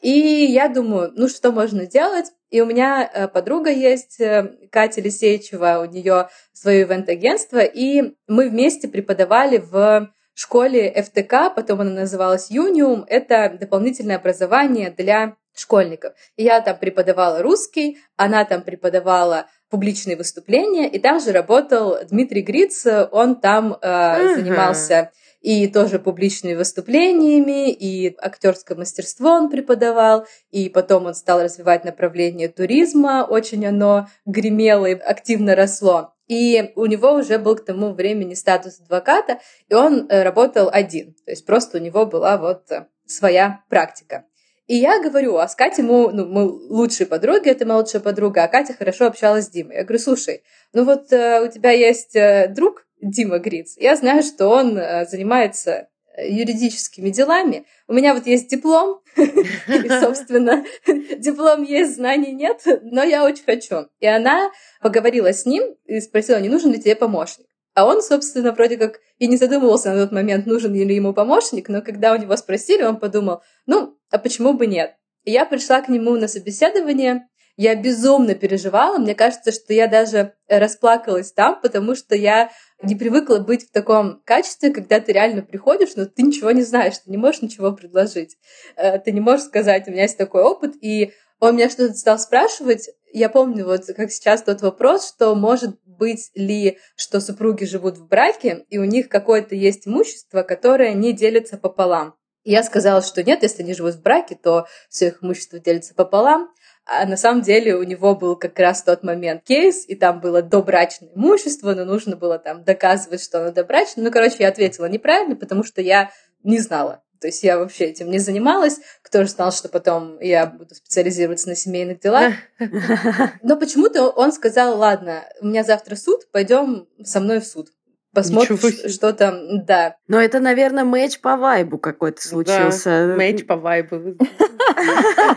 И 0.00 0.10
я 0.10 0.68
думаю, 0.68 1.12
ну 1.14 1.28
что 1.28 1.52
можно 1.52 1.86
делать? 1.86 2.26
И 2.50 2.60
у 2.60 2.66
меня 2.66 3.08
э, 3.12 3.28
подруга 3.28 3.70
есть, 3.70 4.20
э, 4.20 4.56
Катя 4.70 5.00
Лисеичева, 5.00 5.86
у 5.86 5.90
нее 5.90 6.28
свое 6.52 6.82
ивент-агентство, 6.82 7.58
и 7.58 8.14
мы 8.26 8.48
вместе 8.48 8.88
преподавали 8.88 9.58
в 9.58 10.10
школе 10.34 10.90
ФТК, 11.02 11.50
потом 11.54 11.82
она 11.82 11.90
называлась 11.90 12.50
Юниум, 12.50 13.04
это 13.06 13.56
дополнительное 13.60 14.16
образование 14.16 14.90
для 14.90 15.36
школьников. 15.54 16.14
И 16.36 16.44
я 16.44 16.60
там 16.60 16.78
преподавала 16.78 17.42
русский, 17.42 17.98
она 18.16 18.44
там 18.44 18.62
преподавала 18.62 19.46
публичные 19.68 20.16
выступления, 20.16 20.88
и 20.88 20.98
там 20.98 21.20
же 21.20 21.32
работал 21.32 21.98
Дмитрий 22.08 22.42
Гриц, 22.42 22.86
он 23.12 23.40
там 23.40 23.76
э, 23.80 23.86
uh-huh. 23.86 24.34
занимался 24.36 25.12
и 25.40 25.66
тоже 25.68 25.98
публичными 25.98 26.54
выступлениями, 26.54 27.72
и 27.72 28.14
актерское 28.18 28.76
мастерство 28.76 29.30
он 29.30 29.50
преподавал, 29.50 30.26
и 30.50 30.68
потом 30.68 31.06
он 31.06 31.14
стал 31.14 31.42
развивать 31.42 31.84
направление 31.84 32.48
туризма, 32.48 33.26
очень 33.28 33.66
оно 33.66 34.08
гремело 34.26 34.86
и 34.86 34.94
активно 34.94 35.54
росло. 35.54 36.14
И 36.28 36.72
у 36.76 36.86
него 36.86 37.12
уже 37.14 37.38
был 37.38 37.56
к 37.56 37.64
тому 37.64 37.92
времени 37.92 38.34
статус 38.34 38.78
адвоката, 38.80 39.40
и 39.68 39.74
он 39.74 40.06
э, 40.08 40.22
работал 40.22 40.68
один. 40.72 41.14
То 41.24 41.32
есть 41.32 41.44
просто 41.44 41.78
у 41.78 41.80
него 41.80 42.06
была 42.06 42.36
вот 42.36 42.70
э, 42.70 42.86
своя 43.04 43.64
практика. 43.68 44.26
И 44.68 44.76
я 44.76 45.02
говорю, 45.02 45.36
а 45.38 45.48
с 45.48 45.56
Катей 45.56 45.82
мы, 45.82 46.12
ну, 46.12 46.26
мы 46.26 46.44
лучшие 46.44 47.08
подруги, 47.08 47.48
это 47.48 47.66
моя 47.66 47.80
лучшая 47.80 48.00
подруга, 48.00 48.44
а 48.44 48.48
Катя 48.48 48.74
хорошо 48.74 49.06
общалась 49.06 49.46
с 49.46 49.50
Димой. 49.50 49.74
Я 49.74 49.82
говорю, 49.82 49.98
слушай, 49.98 50.44
ну 50.72 50.84
вот 50.84 51.12
э, 51.12 51.42
у 51.44 51.50
тебя 51.50 51.72
есть 51.72 52.14
э, 52.14 52.46
друг 52.46 52.86
Дима 53.00 53.38
Гриц, 53.38 53.76
я 53.76 53.96
знаю, 53.96 54.22
что 54.22 54.48
он 54.48 54.78
э, 54.78 55.06
занимается 55.06 55.88
юридическими 56.18 57.10
делами. 57.10 57.66
У 57.86 57.92
меня 57.92 58.14
вот 58.14 58.26
есть 58.26 58.48
диплом, 58.48 59.00
и, 59.16 59.88
собственно, 60.00 60.64
диплом 61.18 61.62
есть, 61.62 61.96
знаний 61.96 62.32
нет, 62.32 62.62
но 62.82 63.02
я 63.02 63.24
очень 63.24 63.44
хочу. 63.44 63.88
И 64.00 64.06
она 64.06 64.50
поговорила 64.82 65.32
с 65.32 65.46
ним 65.46 65.76
и 65.86 66.00
спросила, 66.00 66.40
не 66.40 66.48
нужен 66.48 66.72
ли 66.72 66.80
тебе 66.80 66.96
помощник. 66.96 67.46
А 67.74 67.86
он, 67.86 68.02
собственно, 68.02 68.52
вроде 68.52 68.76
как 68.76 69.00
и 69.18 69.28
не 69.28 69.36
задумывался 69.36 69.92
на 69.92 70.02
тот 70.02 70.12
момент, 70.12 70.46
нужен 70.46 70.74
ли 70.74 70.94
ему 70.94 71.14
помощник, 71.14 71.68
но 71.68 71.82
когда 71.82 72.12
у 72.12 72.16
него 72.16 72.36
спросили, 72.36 72.82
он 72.82 72.98
подумал, 72.98 73.42
ну, 73.66 73.96
а 74.10 74.18
почему 74.18 74.54
бы 74.54 74.66
нет? 74.66 74.96
И 75.24 75.30
я 75.30 75.46
пришла 75.46 75.80
к 75.80 75.88
нему 75.88 76.16
на 76.16 76.26
собеседование, 76.26 77.28
я 77.60 77.74
безумно 77.74 78.34
переживала, 78.34 78.96
мне 78.96 79.14
кажется, 79.14 79.52
что 79.52 79.74
я 79.74 79.86
даже 79.86 80.32
расплакалась 80.48 81.30
там, 81.30 81.60
потому 81.60 81.94
что 81.94 82.14
я 82.14 82.50
не 82.82 82.96
привыкла 82.96 83.36
быть 83.36 83.68
в 83.68 83.70
таком 83.70 84.22
качестве, 84.24 84.70
когда 84.70 84.98
ты 84.98 85.12
реально 85.12 85.42
приходишь, 85.42 85.94
но 85.94 86.06
ты 86.06 86.22
ничего 86.22 86.52
не 86.52 86.62
знаешь, 86.62 86.96
ты 86.96 87.10
не 87.10 87.18
можешь 87.18 87.42
ничего 87.42 87.72
предложить. 87.72 88.38
Э, 88.76 88.98
ты 88.98 89.12
не 89.12 89.20
можешь 89.20 89.44
сказать, 89.44 89.86
у 89.86 89.90
меня 89.90 90.04
есть 90.04 90.16
такой 90.16 90.42
опыт, 90.42 90.72
и 90.80 91.12
он 91.38 91.56
меня 91.56 91.68
что-то 91.68 91.92
стал 91.92 92.18
спрашивать. 92.18 92.88
Я 93.12 93.28
помню 93.28 93.66
вот 93.66 93.84
как 93.94 94.10
сейчас 94.10 94.42
тот 94.42 94.62
вопрос, 94.62 95.06
что 95.06 95.34
может 95.34 95.78
быть 95.84 96.30
ли, 96.34 96.78
что 96.96 97.20
супруги 97.20 97.64
живут 97.64 97.98
в 97.98 98.08
браке, 98.08 98.64
и 98.70 98.78
у 98.78 98.84
них 98.84 99.10
какое-то 99.10 99.54
есть 99.54 99.86
имущество, 99.86 100.44
которое 100.44 100.94
не 100.94 101.12
делится 101.12 101.58
пополам. 101.58 102.14
И 102.44 102.52
я 102.52 102.62
сказала, 102.62 103.02
что 103.02 103.22
нет, 103.22 103.42
если 103.42 103.62
они 103.62 103.74
живут 103.74 103.94
в 103.94 104.02
браке, 104.02 104.38
то 104.40 104.66
все 104.88 105.08
их 105.08 105.22
имущество 105.22 105.58
делится 105.58 105.94
пополам. 105.94 106.50
А 106.86 107.06
на 107.06 107.16
самом 107.16 107.42
деле 107.42 107.76
у 107.76 107.82
него 107.82 108.16
был 108.16 108.36
как 108.36 108.58
раз 108.58 108.82
тот 108.82 109.02
момент 109.02 109.44
кейс, 109.44 109.84
и 109.86 109.94
там 109.94 110.20
было 110.20 110.42
добрачное 110.42 111.10
имущество, 111.14 111.74
но 111.74 111.84
нужно 111.84 112.16
было 112.16 112.38
там 112.38 112.64
доказывать, 112.64 113.22
что 113.22 113.40
оно 113.40 113.52
добрачное. 113.52 114.04
Ну, 114.04 114.10
короче, 114.10 114.36
я 114.40 114.48
ответила 114.48 114.86
неправильно, 114.86 115.36
потому 115.36 115.62
что 115.62 115.82
я 115.82 116.10
не 116.42 116.58
знала. 116.58 117.02
То 117.20 117.26
есть 117.26 117.42
я 117.42 117.58
вообще 117.58 117.84
этим 117.84 118.10
не 118.10 118.18
занималась. 118.18 118.80
Кто 119.02 119.22
же 119.22 119.28
знал, 119.28 119.52
что 119.52 119.68
потом 119.68 120.18
я 120.20 120.46
буду 120.46 120.74
специализироваться 120.74 121.48
на 121.48 121.54
семейных 121.54 122.00
делах. 122.00 122.32
Но 123.42 123.56
почему-то 123.56 124.08
он 124.08 124.32
сказал, 124.32 124.78
ладно, 124.78 125.24
у 125.40 125.46
меня 125.46 125.62
завтра 125.62 125.96
суд, 125.96 126.30
пойдем 126.32 126.88
со 127.04 127.20
мной 127.20 127.40
в 127.40 127.46
суд. 127.46 127.68
Посмотрим, 128.12 128.58
что 128.88 129.12
там, 129.12 129.64
да. 129.64 129.96
Но 130.08 130.20
это, 130.20 130.40
наверное, 130.40 130.84
матч 130.84 131.20
по 131.20 131.36
вайбу 131.36 131.78
какой-то 131.78 132.20
случился. 132.26 133.08
Да, 133.08 133.16
матч 133.16 133.46
по 133.46 133.56
вайбу. 133.56 134.16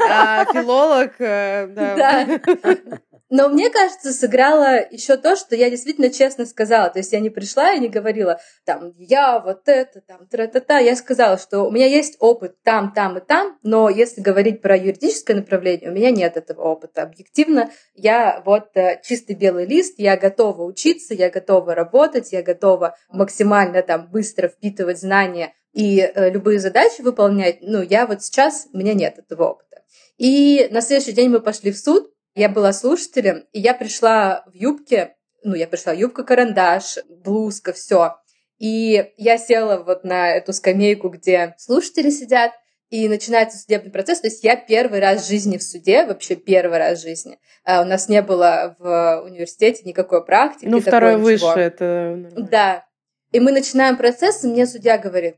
А, 0.09 0.45
филолог, 0.53 1.13
э, 1.19 1.67
да. 1.67 2.39
Но 3.35 3.49
мне 3.49 3.71
кажется, 3.71 4.13
сыграло 4.13 4.87
еще 4.91 5.17
то, 5.17 5.35
что 5.35 5.55
я 5.55 5.71
действительно 5.71 6.11
честно 6.11 6.45
сказала. 6.45 6.91
То 6.91 6.99
есть 6.99 7.13
я 7.13 7.19
не 7.19 7.31
пришла 7.31 7.73
и 7.73 7.79
не 7.79 7.87
говорила, 7.87 8.39
там, 8.63 8.93
я 8.99 9.39
вот 9.39 9.67
это, 9.67 10.01
там, 10.01 10.27
тра-та-та. 10.27 10.77
Я 10.77 10.95
сказала, 10.95 11.39
что 11.39 11.63
у 11.63 11.71
меня 11.71 11.87
есть 11.87 12.15
опыт 12.19 12.61
там, 12.61 12.93
там 12.93 13.17
и 13.17 13.21
там, 13.21 13.57
но 13.63 13.89
если 13.89 14.21
говорить 14.21 14.61
про 14.61 14.77
юридическое 14.77 15.35
направление, 15.35 15.89
у 15.89 15.93
меня 15.95 16.11
нет 16.11 16.37
этого 16.37 16.61
опыта. 16.61 17.01
Объективно, 17.01 17.71
я 17.95 18.43
вот 18.45 18.77
э, 18.77 19.01
чистый 19.03 19.35
белый 19.35 19.65
лист, 19.65 19.95
я 19.97 20.15
готова 20.15 20.61
учиться, 20.61 21.15
я 21.15 21.31
готова 21.31 21.73
работать, 21.73 22.31
я 22.33 22.43
готова 22.43 22.95
максимально 23.09 23.81
там 23.81 24.11
быстро 24.11 24.47
впитывать 24.47 24.99
знания 24.99 25.55
и 25.73 26.01
э, 26.01 26.29
любые 26.29 26.59
задачи 26.59 27.01
выполнять. 27.01 27.61
Ну, 27.61 27.81
я 27.81 28.05
вот 28.05 28.21
сейчас, 28.21 28.67
у 28.73 28.77
меня 28.77 28.93
нет 28.93 29.17
этого 29.17 29.53
опыта. 29.53 29.81
И 30.19 30.67
на 30.69 30.81
следующий 30.81 31.13
день 31.13 31.31
мы 31.31 31.39
пошли 31.39 31.71
в 31.71 31.79
суд, 31.79 32.12
я 32.35 32.49
была 32.49 32.73
слушателем, 32.73 33.45
и 33.51 33.59
я 33.59 33.73
пришла 33.73 34.43
в 34.47 34.53
юбке, 34.53 35.15
ну, 35.43 35.55
я 35.55 35.67
пришла 35.67 35.93
юбка-карандаш, 35.93 36.99
блузка, 37.09 37.73
все. 37.73 38.17
И 38.57 39.11
я 39.17 39.37
села 39.37 39.83
вот 39.83 40.03
на 40.03 40.31
эту 40.31 40.53
скамейку, 40.53 41.09
где 41.09 41.53
слушатели 41.57 42.09
сидят, 42.09 42.53
и 42.89 43.09
начинается 43.09 43.57
судебный 43.57 43.91
процесс. 43.91 44.21
То 44.21 44.27
есть 44.27 44.43
я 44.43 44.55
первый 44.55 44.99
раз 44.99 45.23
в 45.23 45.27
жизни 45.27 45.57
в 45.57 45.63
суде, 45.63 46.05
вообще 46.05 46.35
первый 46.35 46.77
раз 46.77 46.99
в 46.99 47.01
жизни. 47.01 47.39
А 47.63 47.81
у 47.81 47.85
нас 47.85 48.07
не 48.07 48.21
было 48.21 48.75
в 48.77 49.23
университете 49.25 49.81
никакой 49.83 50.23
практики. 50.23 50.69
Ну, 50.69 50.79
второй 50.79 51.17
выше, 51.17 51.47
это 51.55 52.15
нормально. 52.21 52.47
Да. 52.49 52.85
И 53.31 53.39
мы 53.39 53.51
начинаем 53.51 53.97
процесс, 53.97 54.43
и 54.43 54.47
мне 54.47 54.67
судья 54.67 54.99
говорит, 54.99 55.37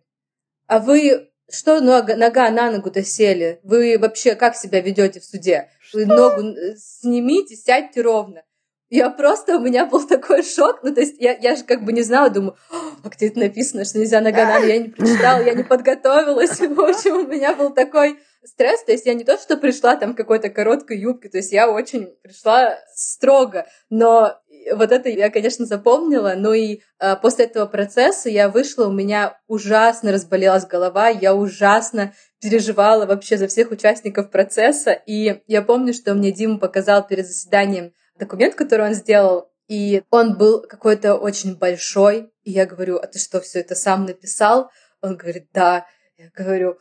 а 0.67 0.79
вы 0.79 1.29
что 1.51 1.79
нога, 1.79 2.15
нога 2.15 2.49
на 2.49 2.71
ногу-то 2.71 3.03
сели? 3.03 3.59
Вы 3.63 3.97
вообще 3.99 4.35
как 4.35 4.55
себя 4.55 4.81
ведете 4.81 5.19
в 5.19 5.25
суде? 5.25 5.69
Вы 5.93 6.05
ногу 6.05 6.55
снимите, 6.77 7.55
сядьте 7.55 8.01
ровно. 8.01 8.43
Я 8.89 9.09
просто, 9.09 9.57
у 9.57 9.59
меня 9.59 9.85
был 9.85 10.07
такой 10.07 10.43
шок. 10.43 10.79
Ну, 10.83 10.93
то 10.93 11.01
есть 11.01 11.15
я, 11.19 11.35
я 11.37 11.55
же 11.55 11.63
как 11.63 11.83
бы 11.83 11.91
не 11.91 12.03
знала, 12.03 12.29
думаю, 12.29 12.55
а 13.03 13.09
где 13.09 13.27
это 13.27 13.39
написано, 13.39 13.83
что 13.83 13.99
нельзя 13.99 14.21
нога 14.21 14.45
на 14.45 14.55
ногу? 14.55 14.67
Я 14.67 14.77
не 14.77 14.89
прочитала, 14.89 15.41
я 15.41 15.53
не 15.53 15.63
подготовилась. 15.63 16.59
В 16.59 16.79
общем, 16.79 17.15
у 17.15 17.27
меня 17.27 17.55
был 17.55 17.71
такой 17.71 18.19
стресс. 18.43 18.83
То 18.83 18.91
есть 18.91 19.05
я 19.05 19.13
не 19.13 19.23
то, 19.23 19.37
что 19.37 19.57
пришла 19.57 19.95
там 19.95 20.13
какой-то 20.13 20.49
короткой 20.49 20.99
юбке, 20.99 21.29
то 21.29 21.37
есть 21.37 21.51
я 21.51 21.69
очень 21.69 22.15
пришла 22.21 22.77
строго. 22.93 23.65
Но 23.89 24.39
вот 24.73 24.91
это 24.91 25.09
я, 25.09 25.29
конечно, 25.29 25.65
запомнила, 25.65 26.33
но 26.35 26.53
и 26.53 26.81
э, 26.99 27.15
после 27.17 27.45
этого 27.45 27.65
процесса 27.65 28.29
я 28.29 28.49
вышла, 28.49 28.87
у 28.87 28.91
меня 28.91 29.39
ужасно 29.47 30.11
разболелась 30.11 30.65
голова, 30.65 31.09
я 31.09 31.35
ужасно 31.35 32.13
переживала 32.41 33.05
вообще 33.05 33.37
за 33.37 33.47
всех 33.47 33.71
участников 33.71 34.31
процесса, 34.31 34.91
и 34.91 35.41
я 35.47 35.61
помню, 35.61 35.93
что 35.93 36.13
мне 36.13 36.31
Дима 36.31 36.59
показал 36.59 37.05
перед 37.05 37.27
заседанием 37.27 37.93
документ, 38.17 38.55
который 38.55 38.87
он 38.87 38.93
сделал, 38.93 39.49
и 39.67 40.03
он 40.09 40.37
был 40.37 40.61
какой-то 40.61 41.15
очень 41.15 41.57
большой, 41.57 42.31
и 42.43 42.51
я 42.51 42.65
говорю, 42.65 42.97
а 42.97 43.07
ты 43.07 43.19
что, 43.19 43.41
все 43.41 43.59
это 43.59 43.75
сам 43.75 44.05
написал? 44.05 44.69
Он 45.01 45.17
говорит, 45.17 45.47
да. 45.53 45.85
Я 46.17 46.29
говорю, 46.33 46.77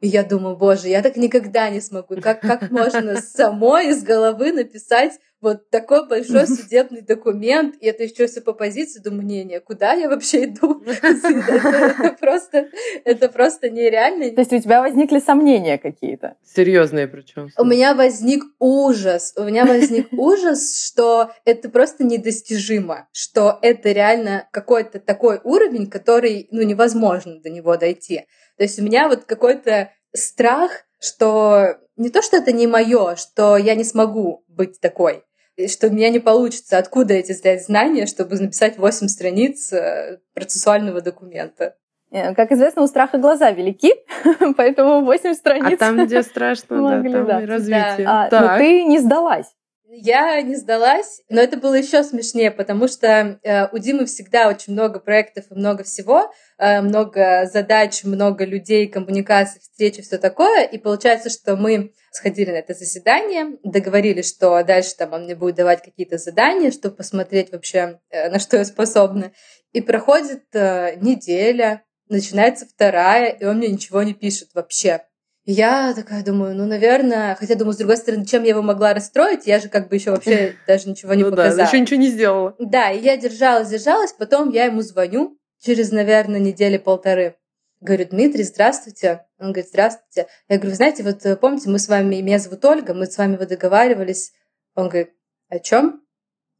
и 0.00 0.08
я 0.08 0.24
думаю, 0.24 0.56
боже, 0.56 0.88
я 0.88 1.02
так 1.02 1.16
никогда 1.16 1.70
не 1.70 1.80
смогу. 1.80 2.20
Как, 2.20 2.40
как 2.40 2.70
можно 2.72 3.16
самой 3.22 3.90
из 3.90 4.02
головы 4.02 4.50
написать 4.50 5.12
вот 5.42 5.68
такой 5.70 6.06
большой 6.06 6.46
судебный 6.46 7.02
документ, 7.02 7.74
и 7.80 7.86
это 7.86 8.04
еще 8.04 8.26
все 8.28 8.40
по 8.40 8.52
позиции, 8.52 9.00
думаю, 9.00 9.26
не, 9.26 9.44
не, 9.44 9.60
куда 9.60 9.92
я 9.92 10.08
вообще 10.08 10.44
иду? 10.44 10.82
Это 10.86 12.16
просто, 12.20 12.68
это 13.04 13.28
просто 13.28 13.68
нереально. 13.68 14.30
То 14.30 14.40
есть 14.40 14.52
у 14.52 14.60
тебя 14.60 14.80
возникли 14.80 15.18
сомнения 15.18 15.78
какие-то? 15.78 16.36
Серьезные 16.44 17.08
причем. 17.08 17.48
У 17.58 17.64
меня 17.64 17.94
возник 17.94 18.44
ужас. 18.58 19.34
У 19.36 19.42
меня 19.42 19.66
возник 19.66 20.12
ужас, 20.12 20.86
что 20.86 21.32
это 21.44 21.68
просто 21.68 22.04
недостижимо, 22.04 23.08
что 23.12 23.58
это 23.62 23.90
реально 23.90 24.48
какой-то 24.52 25.00
такой 25.00 25.40
уровень, 25.42 25.90
который, 25.90 26.48
ну, 26.52 26.62
невозможно 26.62 27.40
до 27.40 27.50
него 27.50 27.76
дойти. 27.76 28.26
То 28.56 28.62
есть 28.62 28.78
у 28.78 28.84
меня 28.84 29.08
вот 29.08 29.24
какой-то 29.24 29.90
страх, 30.14 30.84
что 31.00 31.78
не 31.96 32.10
то, 32.10 32.22
что 32.22 32.36
это 32.36 32.52
не 32.52 32.66
мое, 32.66 33.16
что 33.16 33.56
я 33.56 33.74
не 33.74 33.84
смогу 33.84 34.44
быть 34.48 34.80
такой, 34.80 35.24
что 35.68 35.88
у 35.88 35.90
меня 35.90 36.10
не 36.10 36.18
получится. 36.18 36.78
Откуда 36.78 37.14
эти 37.14 37.32
взять 37.32 37.64
знания, 37.64 38.06
чтобы 38.06 38.36
написать 38.36 38.78
8 38.78 39.08
страниц 39.08 39.72
э, 39.72 40.18
процессуального 40.34 41.00
документа? 41.00 41.76
Э, 42.10 42.34
как 42.34 42.52
известно, 42.52 42.82
у 42.82 42.86
страха 42.86 43.18
глаза 43.18 43.50
велики, 43.50 43.94
поэтому 44.56 45.04
8 45.04 45.34
страниц. 45.34 45.74
А 45.74 45.76
там, 45.76 46.04
где 46.04 46.22
страшно, 46.22 47.02
да, 47.02 47.02
там 47.10 47.42
и 47.42 47.46
развитие. 47.46 48.06
А, 48.06 48.28
но 48.30 48.56
ты 48.58 48.84
не 48.84 48.98
сдалась. 48.98 49.54
Я 49.94 50.40
не 50.40 50.56
сдалась, 50.56 51.20
но 51.28 51.38
это 51.38 51.58
было 51.58 51.74
еще 51.74 52.02
смешнее, 52.02 52.50
потому 52.50 52.88
что 52.88 53.38
э, 53.42 53.68
у 53.72 53.78
Димы 53.78 54.06
всегда 54.06 54.48
очень 54.48 54.72
много 54.72 55.00
проектов 55.00 55.44
и 55.50 55.54
много 55.54 55.84
всего, 55.84 56.32
э, 56.56 56.80
много 56.80 57.44
задач, 57.52 58.02
много 58.02 58.46
людей, 58.46 58.88
коммуникаций, 58.88 59.60
встречи, 59.60 60.00
все 60.00 60.16
такое. 60.16 60.64
И 60.64 60.78
получается, 60.78 61.28
что 61.28 61.56
мы 61.56 61.92
сходили 62.10 62.52
на 62.52 62.56
это 62.56 62.72
заседание, 62.72 63.58
договорились, 63.64 64.34
что 64.34 64.64
дальше 64.64 64.96
там 64.96 65.12
он 65.12 65.24
мне 65.24 65.34
будет 65.34 65.56
давать 65.56 65.82
какие-то 65.82 66.16
задания, 66.16 66.70
чтобы 66.70 66.96
посмотреть 66.96 67.52
вообще, 67.52 68.00
э, 68.08 68.30
на 68.30 68.38
что 68.38 68.56
я 68.56 68.64
способна. 68.64 69.32
И 69.72 69.82
проходит 69.82 70.44
э, 70.54 70.96
неделя, 71.02 71.84
начинается 72.08 72.64
вторая, 72.64 73.28
и 73.28 73.44
он 73.44 73.58
мне 73.58 73.68
ничего 73.68 74.02
не 74.02 74.14
пишет 74.14 74.54
вообще 74.54 75.02
я 75.44 75.92
такая 75.94 76.24
думаю, 76.24 76.54
ну, 76.54 76.66
наверное, 76.66 77.34
хотя 77.34 77.56
думаю, 77.56 77.74
с 77.74 77.78
другой 77.78 77.96
стороны, 77.96 78.24
чем 78.24 78.44
я 78.44 78.50
его 78.50 78.62
могла 78.62 78.94
расстроить, 78.94 79.46
я 79.46 79.58
же 79.58 79.68
как 79.68 79.88
бы 79.88 79.96
еще 79.96 80.12
вообще 80.12 80.54
даже 80.66 80.88
ничего 80.88 81.14
не 81.14 81.24
ну 81.24 81.30
показала. 81.30 81.56
Да, 81.56 81.64
еще 81.64 81.80
ничего 81.80 82.00
не 82.00 82.08
сделала. 82.08 82.54
Да, 82.58 82.90
и 82.90 83.00
я 83.00 83.16
держалась, 83.16 83.68
держалась, 83.68 84.12
потом 84.12 84.50
я 84.50 84.66
ему 84.66 84.82
звоню 84.82 85.36
через, 85.60 85.90
наверное, 85.90 86.40
недели 86.40 86.78
полторы. 86.78 87.36
Говорю, 87.80 88.06
Дмитрий, 88.06 88.44
здравствуйте. 88.44 89.26
Он 89.38 89.46
говорит, 89.46 89.68
здравствуйте. 89.68 90.28
Я 90.48 90.58
говорю, 90.58 90.76
знаете, 90.76 91.02
вот 91.02 91.26
э, 91.26 91.34
помните, 91.34 91.68
мы 91.68 91.80
с 91.80 91.88
вами, 91.88 92.20
меня 92.20 92.38
зовут 92.38 92.64
Ольга, 92.64 92.94
мы 92.94 93.06
с 93.06 93.18
вами 93.18 93.36
вот 93.36 93.48
договаривались. 93.48 94.32
Он 94.76 94.88
говорит, 94.88 95.10
о 95.48 95.58
чем? 95.58 96.04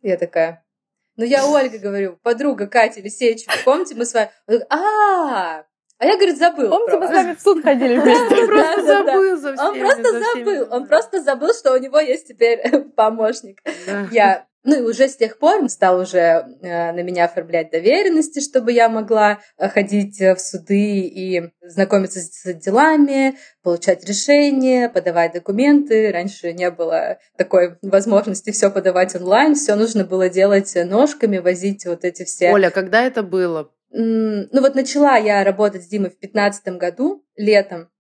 Я 0.01 0.17
такая, 0.17 0.65
ну 1.17 1.25
я 1.25 1.47
Ольга 1.47 1.79
говорю, 1.79 2.19
подруга 2.23 2.67
Катя 2.67 3.01
Лисеевича, 3.01 3.51
помните, 3.65 3.95
мы 3.95 4.05
с 4.05 4.15
вами... 4.15 4.31
А, 4.69 5.65
а 6.03 6.05
я, 6.05 6.17
говорит, 6.17 6.37
забыл. 6.37 6.69
Помните, 6.69 6.99
мы 6.99 7.07
с 7.07 7.11
вами 7.11 7.35
в 7.35 7.41
суд 7.41 7.63
ходили 7.63 7.97
вместе? 8.01 8.35
Он 8.35 8.49
просто 8.49 8.83
забыл 8.83 9.37
за 9.37 9.51
Он 9.51 9.79
просто 9.79 10.21
забыл. 10.35 10.69
Он 10.73 10.87
просто 10.89 11.23
забыл, 11.23 11.55
что 11.55 11.75
у 11.75 11.79
него 11.79 12.01
есть 12.01 12.27
теперь 12.27 12.61
помощник. 12.97 13.63
Я 14.11 14.47
ну 14.65 14.79
и 14.79 14.81
уже 14.83 15.09
с 15.09 15.17
тех 15.17 15.39
пор 15.39 15.61
он 15.61 15.69
стал 15.69 16.01
уже 16.01 16.19
э, 16.19 16.93
на 16.93 17.03
меня 17.03 17.25
оформлять 17.25 17.71
доверенности, 17.71 18.41
чтобы 18.41 18.71
я 18.73 18.89
могла 18.89 19.41
э, 19.59 19.69
ходить 19.69 20.21
в 20.21 20.39
суды 20.39 21.01
и 21.01 21.51
знакомиться 21.63 22.21
с 22.21 22.53
делами, 22.55 23.37
получать 23.63 24.05
решения, 24.05 24.89
подавать 24.89 25.33
документы. 25.33 26.13
Раньше 26.13 26.53
не 26.53 26.71
было 26.71 27.19
такой 27.37 27.77
возможности 27.83 28.51
все 28.51 28.71
подавать 28.71 29.17
онлайн, 29.17 29.57
все 29.57 29.75
нужно 29.75 30.05
было 30.05 30.29
делать 30.29 30.73
ножками, 30.77 31.39
возить 31.39 31.85
вот 31.87 32.05
эти 32.05 32.25
все. 32.25 32.53
Оля, 32.53 32.71
когда 32.71 33.03
это 33.03 33.25
было? 33.25 33.71
Ну 33.93 34.61
вот 34.61 34.75
начала 34.75 35.17
я 35.17 35.45
работать 35.45 35.85
с 35.85 35.87
Димой 35.87 36.11
в 36.11 36.19
2015 36.19 36.69
году, 36.79 37.25
летом, 37.37 37.91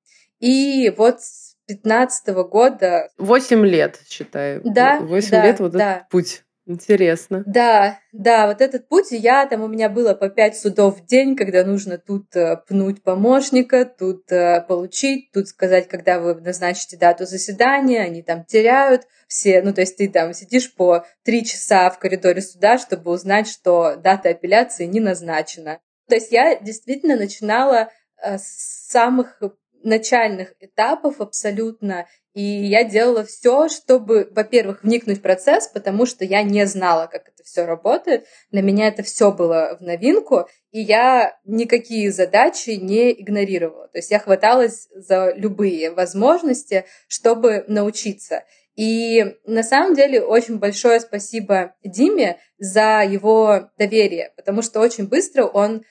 и 0.40 0.92
вот 0.96 1.20
с 1.20 1.56
15 1.66 2.34
года... 2.48 3.10
Восемь 3.18 3.64
лет, 3.64 4.00
считаю. 4.08 4.62
Да, 4.64 5.00
Восемь 5.00 5.30
да, 5.30 5.44
лет 5.44 5.60
вот 5.60 5.72
да. 5.72 5.96
этот 5.96 6.08
путь. 6.08 6.44
Интересно. 6.72 7.42
Да, 7.46 7.98
да, 8.12 8.46
вот 8.46 8.62
этот 8.62 8.88
путь, 8.88 9.08
я 9.10 9.46
там, 9.46 9.62
у 9.62 9.68
меня 9.68 9.90
было 9.90 10.14
по 10.14 10.30
пять 10.30 10.56
судов 10.58 11.00
в 11.00 11.06
день, 11.06 11.36
когда 11.36 11.64
нужно 11.64 11.98
тут 11.98 12.34
э, 12.34 12.56
пнуть 12.66 13.02
помощника, 13.02 13.84
тут 13.84 14.32
э, 14.32 14.64
получить, 14.66 15.30
тут 15.32 15.48
сказать, 15.48 15.86
когда 15.86 16.18
вы 16.18 16.34
назначите 16.34 16.96
дату 16.96 17.26
заседания, 17.26 18.00
они 18.00 18.22
там 18.22 18.44
теряют 18.44 19.02
все, 19.28 19.60
ну, 19.62 19.74
то 19.74 19.82
есть 19.82 19.98
ты 19.98 20.08
там 20.08 20.32
сидишь 20.32 20.74
по 20.74 21.04
три 21.24 21.44
часа 21.44 21.90
в 21.90 21.98
коридоре 21.98 22.40
суда, 22.40 22.78
чтобы 22.78 23.10
узнать, 23.10 23.48
что 23.48 23.96
дата 23.96 24.30
апелляции 24.30 24.86
не 24.86 25.00
назначена. 25.00 25.78
То 26.08 26.14
есть 26.14 26.32
я 26.32 26.58
действительно 26.58 27.16
начинала 27.16 27.90
э, 28.16 28.38
с 28.38 28.88
самых 28.88 29.42
начальных 29.84 30.54
этапов 30.60 31.20
абсолютно 31.20 32.06
и 32.34 32.42
я 32.42 32.84
делала 32.84 33.24
все, 33.24 33.68
чтобы, 33.68 34.28
во-первых, 34.30 34.82
вникнуть 34.82 35.18
в 35.18 35.22
процесс, 35.22 35.68
потому 35.68 36.06
что 36.06 36.24
я 36.24 36.42
не 36.42 36.66
знала, 36.66 37.06
как 37.06 37.28
это 37.28 37.44
все 37.44 37.66
работает. 37.66 38.24
Для 38.50 38.62
меня 38.62 38.88
это 38.88 39.02
все 39.02 39.32
было 39.32 39.76
в 39.78 39.82
новинку, 39.82 40.48
и 40.70 40.80
я 40.80 41.36
никакие 41.44 42.10
задачи 42.10 42.70
не 42.70 43.12
игнорировала. 43.20 43.88
То 43.88 43.98
есть 43.98 44.10
я 44.10 44.18
хваталась 44.18 44.88
за 44.94 45.34
любые 45.36 45.90
возможности, 45.90 46.86
чтобы 47.06 47.66
научиться. 47.68 48.44
И 48.76 49.36
на 49.44 49.62
самом 49.62 49.94
деле 49.94 50.22
очень 50.22 50.58
большое 50.58 51.00
спасибо 51.00 51.74
Диме 51.84 52.38
за 52.56 53.02
его 53.02 53.68
доверие, 53.76 54.32
потому 54.36 54.62
что 54.62 54.80
очень 54.80 55.06
быстро 55.06 55.44
он 55.44 55.84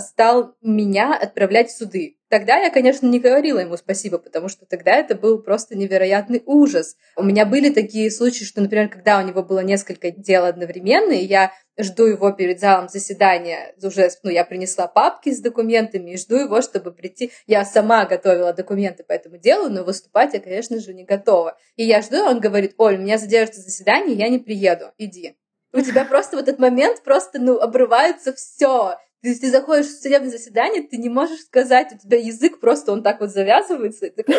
стал 0.00 0.54
меня 0.62 1.16
отправлять 1.16 1.70
в 1.70 1.76
суды. 1.76 2.16
Тогда 2.28 2.56
я, 2.56 2.70
конечно, 2.70 3.06
не 3.06 3.20
говорила 3.20 3.60
ему 3.60 3.76
спасибо, 3.76 4.18
потому 4.18 4.48
что 4.48 4.66
тогда 4.66 4.96
это 4.96 5.14
был 5.14 5.40
просто 5.42 5.76
невероятный 5.76 6.42
ужас. 6.44 6.96
У 7.14 7.22
меня 7.22 7.46
были 7.46 7.70
такие 7.70 8.10
случаи, 8.10 8.42
что, 8.42 8.60
например, 8.60 8.88
когда 8.88 9.20
у 9.20 9.22
него 9.22 9.44
было 9.44 9.60
несколько 9.60 10.10
дел 10.10 10.44
одновременно, 10.44 11.12
и 11.12 11.24
я 11.24 11.52
жду 11.78 12.04
его 12.04 12.32
перед 12.32 12.58
залом 12.58 12.88
заседания, 12.88 13.74
уже, 13.80 14.10
ну, 14.24 14.30
я 14.30 14.44
принесла 14.44 14.88
папки 14.88 15.30
с 15.30 15.40
документами 15.40 16.12
и 16.12 16.16
жду 16.16 16.36
его, 16.36 16.62
чтобы 16.62 16.90
прийти. 16.92 17.30
Я 17.46 17.64
сама 17.64 18.06
готовила 18.06 18.52
документы 18.52 19.04
по 19.04 19.12
этому 19.12 19.36
делу, 19.36 19.68
но 19.68 19.84
выступать 19.84 20.34
я, 20.34 20.40
конечно 20.40 20.80
же, 20.80 20.94
не 20.94 21.04
готова. 21.04 21.56
И 21.76 21.84
я 21.84 22.02
жду, 22.02 22.24
он 22.24 22.40
говорит, 22.40 22.74
Оль, 22.78 22.98
меня 22.98 23.18
задержится 23.18 23.60
заседание, 23.60 24.16
я 24.16 24.28
не 24.28 24.40
приеду, 24.40 24.86
иди. 24.98 25.36
У 25.72 25.80
тебя 25.80 26.04
просто 26.04 26.36
в 26.36 26.40
этот 26.40 26.58
момент 26.58 27.02
просто, 27.04 27.38
ну, 27.38 27.60
обрывается 27.60 28.32
все 28.32 28.96
ты, 29.26 29.34
ты 29.40 29.50
заходишь 29.50 29.86
в 29.86 30.00
судебное 30.00 30.30
заседание, 30.30 30.84
ты 30.84 30.98
не 30.98 31.08
можешь 31.08 31.40
сказать, 31.40 31.92
у 31.92 31.98
тебя 31.98 32.18
язык 32.18 32.60
просто 32.60 32.92
он 32.92 33.02
так 33.02 33.18
вот 33.20 33.30
завязывается. 33.30 34.06
И, 34.06 34.10
такой, 34.10 34.36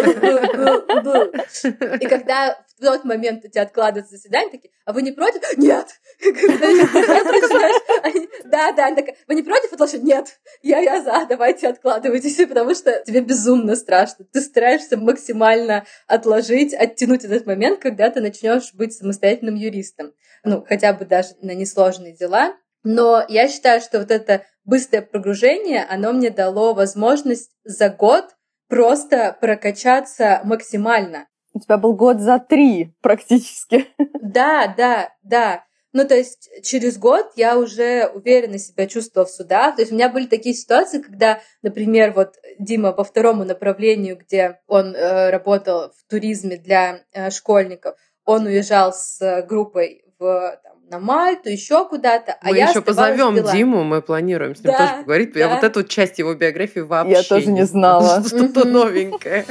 и 1.98 2.08
когда 2.08 2.58
в 2.78 2.82
тот 2.82 3.04
момент 3.04 3.44
у 3.44 3.50
тебя 3.50 3.64
откладывается 3.64 4.16
заседание, 4.16 4.52
такие, 4.52 4.72
а 4.86 4.94
вы 4.94 5.02
не 5.02 5.12
против? 5.12 5.42
Нет! 5.58 5.88
Да, 8.46 8.72
да, 8.72 8.96
вы 9.28 9.36
не 9.36 9.44
против? 9.44 9.78
Лучше 9.78 10.00
нет. 10.00 10.40
Я, 10.62 10.80
я 10.80 11.02
за, 11.02 11.26
давайте 11.28 11.68
откладывайтесь, 11.68 12.38
потому 12.38 12.74
что 12.74 13.04
тебе 13.06 13.20
безумно 13.20 13.76
страшно. 13.76 14.26
Ты 14.32 14.40
стараешься 14.40 14.96
максимально 14.96 15.86
отложить, 16.08 16.74
оттянуть 16.74 17.26
этот 17.26 17.46
момент, 17.46 17.80
когда 17.80 18.10
ты 18.10 18.22
начнешь 18.22 18.74
быть 18.74 18.94
самостоятельным 18.94 19.56
юристом. 19.56 20.14
Ну, 20.46 20.64
хотя 20.66 20.94
бы 20.94 21.04
даже 21.06 21.36
на 21.42 21.54
несложные 21.54 22.14
дела. 22.14 22.56
Но 22.90 23.22
я 23.28 23.50
считаю, 23.50 23.82
что 23.82 24.00
вот 24.00 24.12
это 24.12 24.46
быстрое 24.64 25.02
прогружение, 25.02 25.84
оно 25.90 26.14
мне 26.14 26.30
дало 26.30 26.74
возможность 26.74 27.52
за 27.66 27.90
год 27.90 28.24
просто 28.70 29.36
прокачаться 29.42 30.40
максимально. 30.46 31.28
У 31.54 31.60
тебя 31.60 31.78
был 31.78 31.98
год 31.98 32.22
за 32.22 32.40
три 32.40 32.96
практически. 33.02 33.88
Да, 34.22 34.74
да, 34.78 35.10
да. 35.24 35.66
Ну, 35.92 36.08
то 36.08 36.16
есть 36.16 36.50
через 36.64 36.98
год 36.98 37.32
я 37.36 37.58
уже 37.58 38.08
уверенно 38.08 38.58
себя 38.58 38.88
чувствовала 38.88 39.28
в 39.28 39.32
судах. 39.32 39.76
То 39.76 39.82
есть 39.82 39.92
у 39.92 39.96
меня 39.96 40.08
были 40.08 40.26
такие 40.26 40.56
ситуации, 40.56 41.02
когда, 41.02 41.42
например, 41.62 42.14
вот 42.14 42.36
Дима 42.58 42.94
по 42.94 43.04
второму 43.04 43.44
направлению, 43.44 44.18
где 44.18 44.62
он 44.66 44.96
э, 44.96 45.30
работал 45.30 45.92
в 45.92 46.10
туризме 46.10 46.56
для 46.56 47.04
э, 47.12 47.32
школьников, 47.32 47.98
он 48.24 48.46
уезжал 48.46 48.94
с 48.94 49.46
группой 49.48 50.06
в 50.20 50.62
на 50.90 51.00
Мальту, 51.00 51.50
еще 51.50 51.88
куда-то. 51.88 52.38
А 52.42 52.50
мы 52.50 52.58
я 52.58 52.70
еще 52.70 52.82
позовем 52.82 53.44
Диму, 53.52 53.84
мы 53.84 54.02
планируем 54.02 54.56
с 54.56 54.64
ним 54.64 54.72
да, 54.72 54.78
тоже 54.78 55.02
поговорить. 55.02 55.34
Да. 55.34 55.40
Я 55.40 55.50
вот 55.50 55.64
эту 55.64 55.84
часть 55.84 56.20
его 56.20 56.34
биографии 56.34 56.80
вообще 56.80 57.14
Я 57.14 57.24
тоже 57.24 57.48
не 57.48 57.64
знала. 57.64 58.24
Что-то 58.26 58.66
новенькое. 58.66 59.46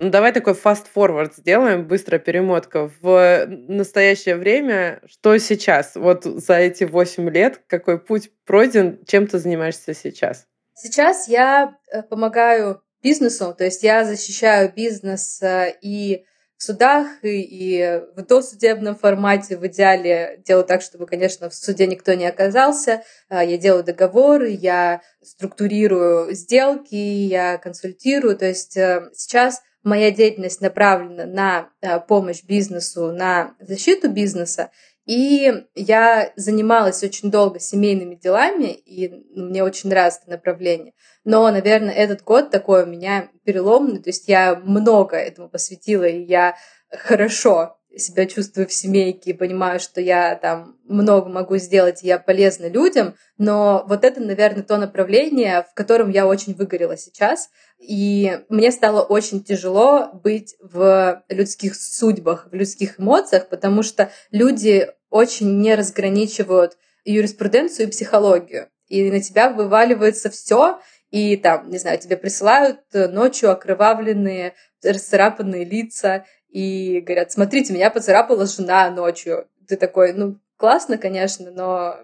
Ну, 0.00 0.10
давай 0.10 0.32
такой 0.32 0.52
fast-forward 0.52 1.32
сделаем, 1.36 1.86
быстрая 1.86 2.20
перемотка. 2.20 2.90
В 3.00 3.46
настоящее 3.48 4.36
время, 4.36 5.00
что 5.06 5.36
сейчас? 5.38 5.96
Вот 5.96 6.24
за 6.24 6.54
эти 6.54 6.84
8 6.84 7.28
лет, 7.30 7.62
какой 7.66 7.98
путь 7.98 8.30
пройден, 8.44 9.00
чем 9.06 9.26
ты 9.26 9.38
занимаешься 9.38 9.94
сейчас? 9.94 10.46
Сейчас 10.74 11.26
я 11.26 11.74
э, 11.92 12.02
помогаю 12.04 12.80
бизнесу, 13.02 13.52
то 13.56 13.64
есть 13.64 13.82
я 13.82 14.04
защищаю 14.04 14.72
бизнес 14.72 15.42
э, 15.42 15.74
и 15.82 16.24
в 16.58 16.62
судах 16.64 17.06
и, 17.22 18.02
в 18.16 18.22
досудебном 18.22 18.96
формате 18.96 19.56
в 19.56 19.66
идеале 19.68 20.42
делаю 20.44 20.64
так, 20.66 20.82
чтобы, 20.82 21.06
конечно, 21.06 21.48
в 21.48 21.54
суде 21.54 21.86
никто 21.86 22.14
не 22.14 22.26
оказался. 22.26 23.02
А, 23.28 23.44
я 23.44 23.56
делаю 23.56 23.84
договоры, 23.84 24.50
я 24.50 25.00
структурирую 25.22 26.34
сделки, 26.34 26.96
я 26.96 27.58
консультирую. 27.58 28.36
То 28.36 28.46
есть 28.46 28.76
э, 28.76 29.08
сейчас 29.14 29.62
моя 29.84 30.10
деятельность 30.10 30.60
направлена 30.60 31.26
на 31.26 31.70
э, 31.80 32.00
помощь 32.00 32.42
бизнесу, 32.42 33.12
на 33.12 33.54
защиту 33.60 34.10
бизнеса. 34.10 34.70
И 35.08 35.64
я 35.74 36.32
занималась 36.36 37.02
очень 37.02 37.30
долго 37.30 37.58
семейными 37.58 38.14
делами, 38.14 38.66
и 38.66 39.08
мне 39.34 39.64
очень 39.64 39.88
нравится 39.88 40.20
это 40.24 40.32
направление. 40.32 40.92
Но, 41.24 41.50
наверное, 41.50 41.94
этот 41.94 42.22
год 42.22 42.50
такой 42.50 42.82
у 42.82 42.86
меня 42.86 43.30
переломный, 43.42 44.02
то 44.02 44.10
есть 44.10 44.28
я 44.28 44.54
много 44.56 45.16
этому 45.16 45.48
посвятила, 45.48 46.04
и 46.04 46.24
я 46.24 46.56
хорошо 46.90 47.78
себя 47.96 48.26
чувствую 48.26 48.68
в 48.68 48.72
семейке 48.72 49.30
и 49.30 49.34
понимаю, 49.34 49.80
что 49.80 50.02
я 50.02 50.34
там 50.34 50.76
много 50.84 51.30
могу 51.30 51.56
сделать, 51.56 52.04
и 52.04 52.06
я 52.06 52.18
полезна 52.18 52.68
людям, 52.68 53.14
но 53.38 53.86
вот 53.88 54.04
это, 54.04 54.20
наверное, 54.20 54.62
то 54.62 54.76
направление, 54.76 55.64
в 55.70 55.72
котором 55.72 56.10
я 56.10 56.26
очень 56.26 56.54
выгорела 56.54 56.98
сейчас, 56.98 57.48
и 57.78 58.40
мне 58.50 58.70
стало 58.72 59.00
очень 59.02 59.42
тяжело 59.42 60.10
быть 60.12 60.54
в 60.60 61.22
людских 61.30 61.74
судьбах, 61.74 62.48
в 62.50 62.54
людских 62.54 63.00
эмоциях, 63.00 63.48
потому 63.48 63.82
что 63.82 64.10
люди 64.30 64.88
очень 65.10 65.60
не 65.60 65.74
разграничивают 65.74 66.76
юриспруденцию 67.04 67.86
и 67.86 67.90
психологию. 67.90 68.68
И 68.88 69.10
на 69.10 69.20
тебя 69.20 69.50
вываливается 69.50 70.30
все, 70.30 70.80
и 71.10 71.36
там, 71.36 71.70
не 71.70 71.78
знаю, 71.78 71.98
тебе 71.98 72.16
присылают 72.16 72.80
ночью 72.92 73.50
окровавленные, 73.50 74.54
расцарапанные 74.82 75.64
лица, 75.64 76.24
и 76.50 77.00
говорят, 77.00 77.32
смотрите, 77.32 77.72
меня 77.72 77.90
поцарапала 77.90 78.46
жена 78.46 78.90
ночью. 78.90 79.48
Ты 79.66 79.76
такой, 79.76 80.12
ну, 80.12 80.38
классно, 80.56 80.98
конечно, 80.98 81.50
но... 81.50 81.96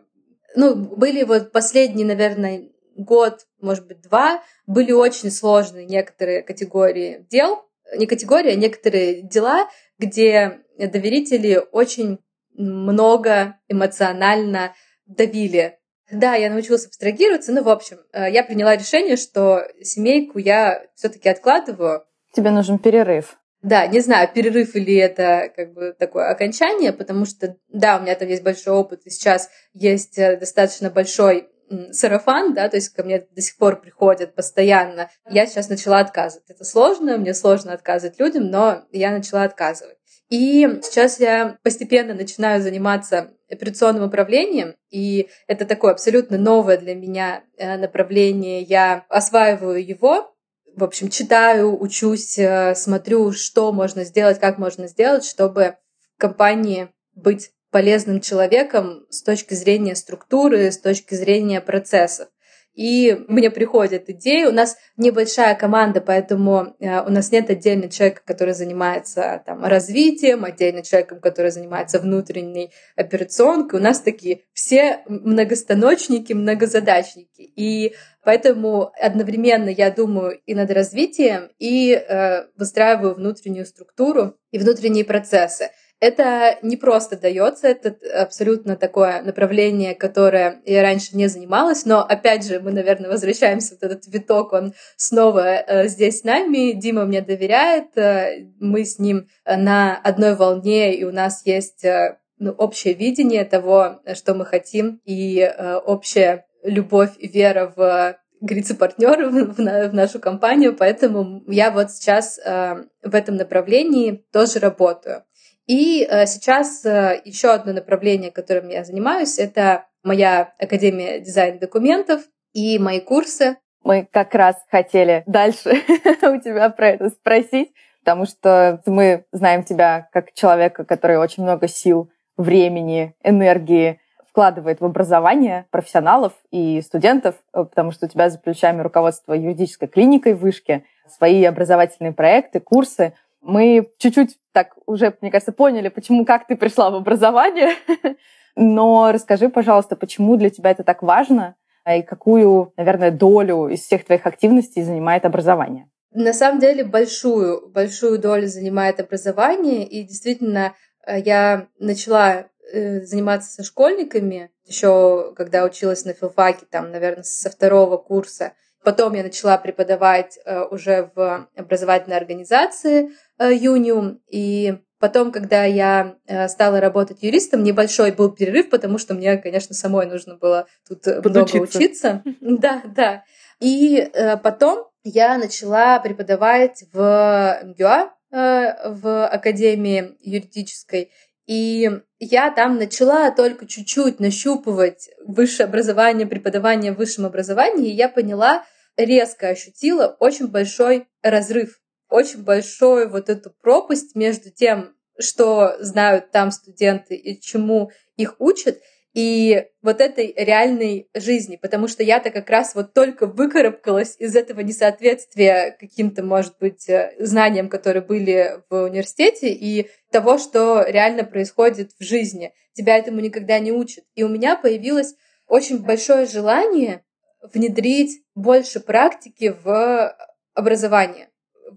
Ну, 0.57 0.77
были 0.77 1.25
вот 1.25 1.51
последний, 1.51 2.05
наверное, 2.05 2.69
год, 2.97 3.47
может 3.61 3.87
быть, 3.89 4.03
два, 4.03 4.43
были 4.67 4.93
очень 4.93 5.31
сложные 5.31 5.85
некоторые 5.85 6.43
категории 6.43 7.27
дел, 7.29 7.65
не 7.97 8.07
категории, 8.07 8.53
а 8.53 8.57
некоторые 8.57 9.23
дела, 9.23 9.69
где 9.99 10.61
доверители 10.79 11.61
очень 11.73 12.19
много 12.55 13.57
эмоционально 13.69 14.75
давили. 15.07 15.79
Да, 16.11 16.35
я 16.35 16.51
научилась 16.51 16.87
абстрагироваться, 16.87 17.53
но, 17.53 17.63
в 17.63 17.69
общем, 17.69 17.99
э, 18.13 18.31
я 18.31 18.45
приняла 18.45 18.77
решение, 18.77 19.17
что 19.17 19.67
семейку 19.83 20.39
я 20.39 20.85
все 20.95 21.09
таки 21.09 21.29
откладываю. 21.29 22.05
Тебе 22.33 22.51
нужен 22.51 22.79
перерыв. 22.79 23.37
Да, 23.63 23.87
не 23.87 24.01
знаю, 24.01 24.29
перерыв 24.33 24.75
или 24.77 24.95
это 24.97 25.51
как 25.57 25.73
бы 25.73 25.95
такое 25.99 26.29
окончание, 26.31 26.93
потому 26.93 27.25
что, 27.25 27.57
да, 27.69 27.97
у 27.97 28.03
меня 28.03 28.15
там 28.15 28.29
есть 28.29 28.43
большой 28.43 28.75
опыт, 28.75 29.07
и 29.07 29.11
сейчас 29.11 29.49
есть 29.73 30.19
э, 30.19 30.37
достаточно 30.37 30.91
большой 30.91 31.49
сарафан, 31.93 32.55
да, 32.55 32.69
то 32.69 32.77
есть 32.77 32.91
ко 32.91 33.03
мне 33.03 33.27
до 33.31 33.41
сих 33.41 33.57
пор 33.57 33.81
приходят 33.81 34.35
постоянно. 34.35 35.11
Я 35.29 35.47
сейчас 35.47 35.69
начала 35.69 36.01
отказывать. 36.01 36.49
Это 36.51 36.65
сложно, 36.65 37.17
мне 37.17 37.35
сложно 37.35 37.73
отказывать 37.73 38.21
людям, 38.21 38.51
но 38.51 38.85
я 38.93 39.11
начала 39.11 39.45
отказывать. 39.45 39.97
И 40.31 40.81
сейчас 40.83 41.21
я 41.21 41.59
постепенно 41.63 42.15
начинаю 42.15 42.63
заниматься 42.63 43.35
операционным 43.51 44.05
управлением, 44.05 44.75
и 44.91 45.29
это 45.47 45.65
такое 45.67 45.93
абсолютно 45.93 46.39
новое 46.39 46.79
для 46.79 46.95
меня 46.95 47.45
э, 47.57 47.77
направление. 47.77 48.63
Я 48.63 49.05
осваиваю 49.09 49.87
его, 49.87 50.35
в 50.75 50.83
общем, 50.83 51.09
читаю, 51.09 51.81
учусь, 51.81 52.39
э, 52.39 52.75
смотрю, 52.75 53.33
что 53.33 53.73
можно 53.73 54.05
сделать, 54.05 54.41
как 54.41 54.59
можно 54.59 54.89
сделать, 54.89 55.25
чтобы 55.25 55.77
в 56.17 56.21
компании 56.21 56.89
быть 57.15 57.51
полезным 57.71 58.21
человеком 58.21 59.07
с 59.11 59.23
точки 59.23 59.55
зрения 59.55 59.95
структуры, 59.95 60.71
с 60.71 60.79
точки 60.79 61.15
зрения 61.15 61.61
процессов. 61.61 62.29
И 62.75 63.25
мне 63.29 63.51
приходят 63.51 64.11
идеи. 64.11 64.45
У 64.45 64.53
нас 64.53 64.77
небольшая 64.97 65.55
команда, 65.55 66.01
поэтому 66.01 66.75
э, 66.81 67.01
у 67.07 67.11
нас 67.11 67.31
нет 67.31 67.49
отдельного 67.49 67.91
человека, 67.91 68.23
который 68.25 68.53
занимается 68.53 69.43
там, 69.47 69.65
развитием, 69.65 70.45
отдельно 70.45 70.83
человеком, 70.83 71.21
который 71.21 71.53
занимается 71.53 72.01
внутренней 72.01 72.73
операционкой. 72.97 73.79
У 73.79 73.83
нас 73.83 74.01
такие 74.01 74.43
все 74.53 75.03
многостаночники, 75.07 76.33
многозадачники. 76.33 77.43
И 77.43 77.95
поэтому 78.25 78.91
одновременно 79.01 79.69
я 79.69 79.93
думаю 79.93 80.41
и 80.45 80.55
над 80.55 80.71
развитием, 80.73 81.51
и 81.61 81.93
э, 81.93 82.47
выстраиваю 82.57 83.15
внутреннюю 83.15 83.67
структуру 83.67 84.37
и 84.51 84.59
внутренние 84.59 85.05
процессы. 85.05 85.71
Это 86.01 86.59
не 86.63 86.77
просто 86.77 87.17
дается, 87.17 87.69
это 87.69 87.97
абсолютно 88.21 88.77
такое 88.77 89.23
направление, 89.23 89.95
которое 89.95 90.61
я 90.67 90.83
раньше 90.83 91.17
не 91.17 91.29
занималась, 91.29 91.87
но 91.87 92.01
опять 92.01 92.47
же 92.47 92.61
мы, 92.61 92.73
наверное, 92.73 93.11
возвращаемся, 93.11 93.77
вот 93.81 93.91
этот 93.91 94.07
виток, 94.13 94.53
он 94.53 94.75
снова 94.97 95.57
э, 95.57 95.89
здесь 95.89 96.21
с 96.21 96.25
нами, 96.25 96.73
Дима 96.73 97.05
мне 97.05 97.23
доверяет, 97.23 97.97
э, 97.97 98.49
мы 98.61 98.85
с 98.85 98.99
ним 98.99 99.29
на 99.47 99.97
одной 99.97 100.35
волне, 100.35 100.95
и 100.95 101.05
у 101.05 101.13
нас 101.13 101.47
есть 101.47 101.85
э, 101.85 102.19
ну, 102.39 102.51
общее 102.51 102.95
видение 102.95 103.45
того, 103.45 104.01
что 104.15 104.35
мы 104.35 104.45
хотим, 104.45 105.01
и 105.05 105.49
общая 105.87 106.47
любовь 106.65 107.13
и 107.19 107.29
вера 107.29 107.73
в 107.75 108.19
говорится, 108.45 108.75
партнеры 108.75 109.29
в, 109.31 109.55
в 109.55 109.95
нашу 109.95 110.21
компанию, 110.21 110.77
поэтому 110.77 111.43
я 111.47 111.71
вот 111.71 111.91
сейчас 111.91 112.39
э, 112.39 112.85
в 113.03 113.15
этом 113.15 113.37
направлении 113.37 114.25
тоже 114.33 114.59
работаю. 114.59 115.25
И 115.67 116.07
э, 116.09 116.27
сейчас 116.27 116.85
э, 116.85 117.21
еще 117.25 117.51
одно 117.51 117.73
направление, 117.73 118.31
которым 118.31 118.69
я 118.69 118.85
занимаюсь, 118.85 119.39
это 119.39 119.87
моя 120.03 120.53
Академия 120.59 121.21
дизайн 121.21 121.59
документов 121.59 122.23
и 122.53 122.79
мои 122.79 123.01
курсы. 123.01 123.57
Мы 123.83 124.07
как 124.11 124.35
раз 124.35 124.57
хотели 124.71 125.23
дальше 125.27 125.71
у 126.23 126.41
тебя 126.41 126.69
про 126.71 126.91
это 126.91 127.09
спросить, 127.11 127.73
потому 128.01 128.27
что 128.27 128.83
мы 128.87 129.25
знаем 129.33 129.63
тебя 129.63 130.09
как 130.13 130.33
человека, 130.35 130.85
который 130.85 131.19
очень 131.19 131.43
много 131.43 131.69
сил, 131.69 132.11
времени, 132.37 133.15
энергии 133.23 134.01
вкладывает 134.29 134.81
в 134.81 134.85
образование 134.85 135.67
профессионалов 135.71 136.33
и 136.51 136.81
студентов, 136.83 137.37
э, 137.53 137.65
потому 137.65 137.93
что 137.93 138.07
у 138.07 138.09
тебя 138.09 138.29
за 138.29 138.39
плечами 138.39 138.83
руководство 138.83 139.33
юридической 139.33 139.87
клиникой 139.87 140.35
в 140.35 140.41
Вышке, 140.41 140.85
свои 141.07 141.45
образовательные 141.45 142.13
проекты, 142.13 142.61
курсы. 142.61 143.13
Мы 143.45 143.91
чуть-чуть 143.99 144.39
так 144.53 144.75
уже, 144.87 145.17
мне 145.21 145.31
кажется, 145.31 145.53
поняли, 145.53 145.89
почему, 145.89 146.25
как 146.25 146.47
ты 146.47 146.57
пришла 146.57 146.91
в 146.91 146.95
образование. 146.95 147.75
Но 148.57 149.13
расскажи, 149.13 149.49
пожалуйста, 149.49 149.97
почему 149.97 150.37
для 150.37 150.51
тебя 150.51 150.71
это 150.71 150.85
так 150.85 151.03
важно 151.03 151.57
и 151.89 152.03
какую, 152.03 152.73
наверное, 152.77 153.11
долю 153.11 153.69
из 153.69 153.81
всех 153.81 154.05
твоих 154.05 154.27
активностей 154.27 154.83
занимает 154.83 155.25
образование? 155.25 155.89
На 156.13 156.33
самом 156.33 156.61
деле 156.61 156.85
большую, 156.85 157.69
большую 157.69 158.19
долю 158.19 158.47
занимает 158.47 159.01
образование, 159.01 159.85
и 159.85 160.05
действительно 160.05 160.75
э, 161.07 161.21
я 161.21 161.67
начала 161.79 162.47
э, 162.73 163.01
заниматься 163.03 163.51
со 163.51 163.65
школьниками 163.65 164.51
еще 164.67 165.35
когда 165.37 165.65
училась 165.65 166.05
на 166.05 166.15
филфаке, 166.15 166.67
там, 166.71 166.91
наверное, 166.91 167.23
со 167.23 167.51
второго 167.51 167.97
курса. 167.97 168.55
Потом 168.85 169.15
я 169.15 169.23
начала 169.23 169.57
преподавать 169.57 170.39
э, 170.45 170.63
уже 170.65 171.11
в 171.15 171.49
образовательной 171.57 172.19
организации 172.19 173.13
э, 173.39 173.51
Юниум. 173.55 174.21
И 174.29 174.77
потом, 174.99 175.33
когда 175.33 175.65
я 175.65 176.17
э, 176.27 176.49
стала 176.49 176.81
работать 176.81 177.23
юристом, 177.23 177.63
небольшой 177.63 178.13
был 178.13 178.31
перерыв, 178.31 178.69
потому 178.69 178.99
что 178.99 179.15
мне, 179.15 179.39
конечно, 179.39 179.75
самой 179.75 180.05
нужно 180.07 180.37
было 180.37 180.67
тут 180.87 181.03
Подучиться. 181.03 181.57
много 181.57 181.69
учиться. 181.69 182.23
Да, 182.41 182.83
да. 182.85 183.25
И 183.61 184.11
потом 184.43 184.89
я 185.05 185.39
начала 185.39 185.99
преподавать 186.01 186.85
в 186.93 187.61
МГУА, 187.65 188.11
в 188.31 189.27
Академии 189.29 190.17
юридической. 190.21 191.13
И 191.47 191.91
я 192.19 192.51
там 192.51 192.79
начала 192.79 193.31
только 193.31 193.67
чуть-чуть 193.67 194.19
нащупывать 194.19 195.09
высшее 195.25 195.67
образование, 195.67 196.27
преподавание 196.27 196.93
в 196.93 196.97
высшем 196.97 197.27
образовании, 197.27 197.91
и 197.91 197.95
я 197.95 198.09
поняла, 198.09 198.65
резко 198.97 199.49
ощутила 199.49 200.17
очень 200.21 200.49
большой 200.49 201.09
разрыв, 201.23 201.81
очень 202.09 202.43
большой 202.43 203.09
вот 203.09 203.29
эту 203.29 203.51
пропасть 203.61 204.15
между 204.15 204.51
тем, 204.51 204.95
что 205.19 205.77
знают 205.81 206.31
там 206.31 206.51
студенты 206.51 207.15
и 207.15 207.41
чему 207.41 207.91
их 208.17 208.37
учат, 208.39 208.81
и 209.15 209.67
вот 209.81 210.01
этой 210.01 210.35
реальной 210.37 211.09
жизни, 211.15 211.55
потому 211.55 211.87
что 211.87 212.03
я-то 212.03 212.31
как 212.31 212.51
раз 212.51 212.75
вот 212.75 212.95
только 212.95 213.27
выкарабкалась 213.27 214.17
из 214.19 214.35
этого 214.35 214.59
несоответствия 214.61 215.77
каким-то, 215.79 216.25
может 216.25 216.59
быть, 216.59 216.89
э, 216.89 217.15
знаниям, 217.21 217.69
которые 217.69 218.03
были 218.03 218.61
в 218.69 218.87
университете, 218.87 219.53
и 219.53 219.89
того, 220.11 220.37
что 220.39 220.83
реально 220.83 221.23
происходит 221.23 221.93
в 221.99 222.03
жизни. 222.03 222.53
Тебя 222.73 222.99
этому 222.99 223.21
никогда 223.21 223.61
не 223.61 223.71
учат. 223.71 224.05
И 224.17 224.25
у 224.25 224.29
меня 224.29 224.57
появилось 224.57 225.15
очень 225.47 225.85
большое 225.85 226.27
желание 226.27 227.05
внедрить 227.53 228.23
больше 228.35 228.81
практики 228.81 229.55
в 229.65 230.17
образование, 230.55 231.29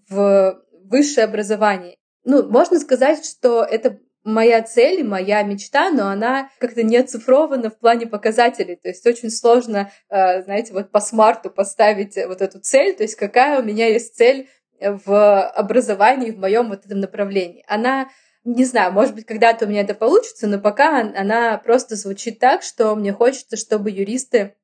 в 0.10 0.62
высшее 0.86 1.26
образование. 1.26 1.98
Ну, 2.24 2.48
можно 2.50 2.80
сказать, 2.80 3.26
что 3.26 3.64
это 3.64 4.00
моя 4.24 4.62
цель, 4.62 5.04
моя 5.06 5.42
мечта, 5.44 5.90
но 5.90 6.10
она 6.10 6.50
как-то 6.60 6.84
не 6.84 6.98
оцифрована 6.98 7.70
в 7.70 7.80
плане 7.80 8.08
показателей. 8.08 8.76
То 8.76 8.90
есть 8.90 9.06
очень 9.06 9.30
сложно, 9.30 9.92
э, 10.10 10.44
знаете, 10.44 10.74
вот 10.74 10.92
по 10.92 11.00
смарту 11.00 11.50
поставить 11.50 12.16
вот 12.28 12.42
эту 12.42 12.60
цель, 12.60 12.96
то 12.96 13.04
есть 13.04 13.16
какая 13.16 13.62
у 13.62 13.64
меня 13.64 13.88
есть 13.88 14.16
цель 14.16 14.50
в 14.80 15.48
образовании, 15.50 16.32
в 16.32 16.40
моем 16.40 16.70
вот 16.70 16.86
этом 16.86 17.00
направлении. 17.00 17.64
Она 17.68 18.10
не 18.44 18.64
знаю, 18.64 18.94
может 18.94 19.16
быть, 19.16 19.26
когда-то 19.26 19.66
у 19.66 19.70
меня 19.70 19.82
это 19.82 19.94
получится, 19.94 20.48
но 20.48 20.60
пока 20.60 21.00
она 21.00 21.58
просто 21.58 21.96
звучит 21.96 22.40
так, 22.40 22.64
что 22.64 22.96
мне 22.96 23.12
хочется, 23.12 23.58
чтобы 23.58 23.92
юристы 23.92 24.56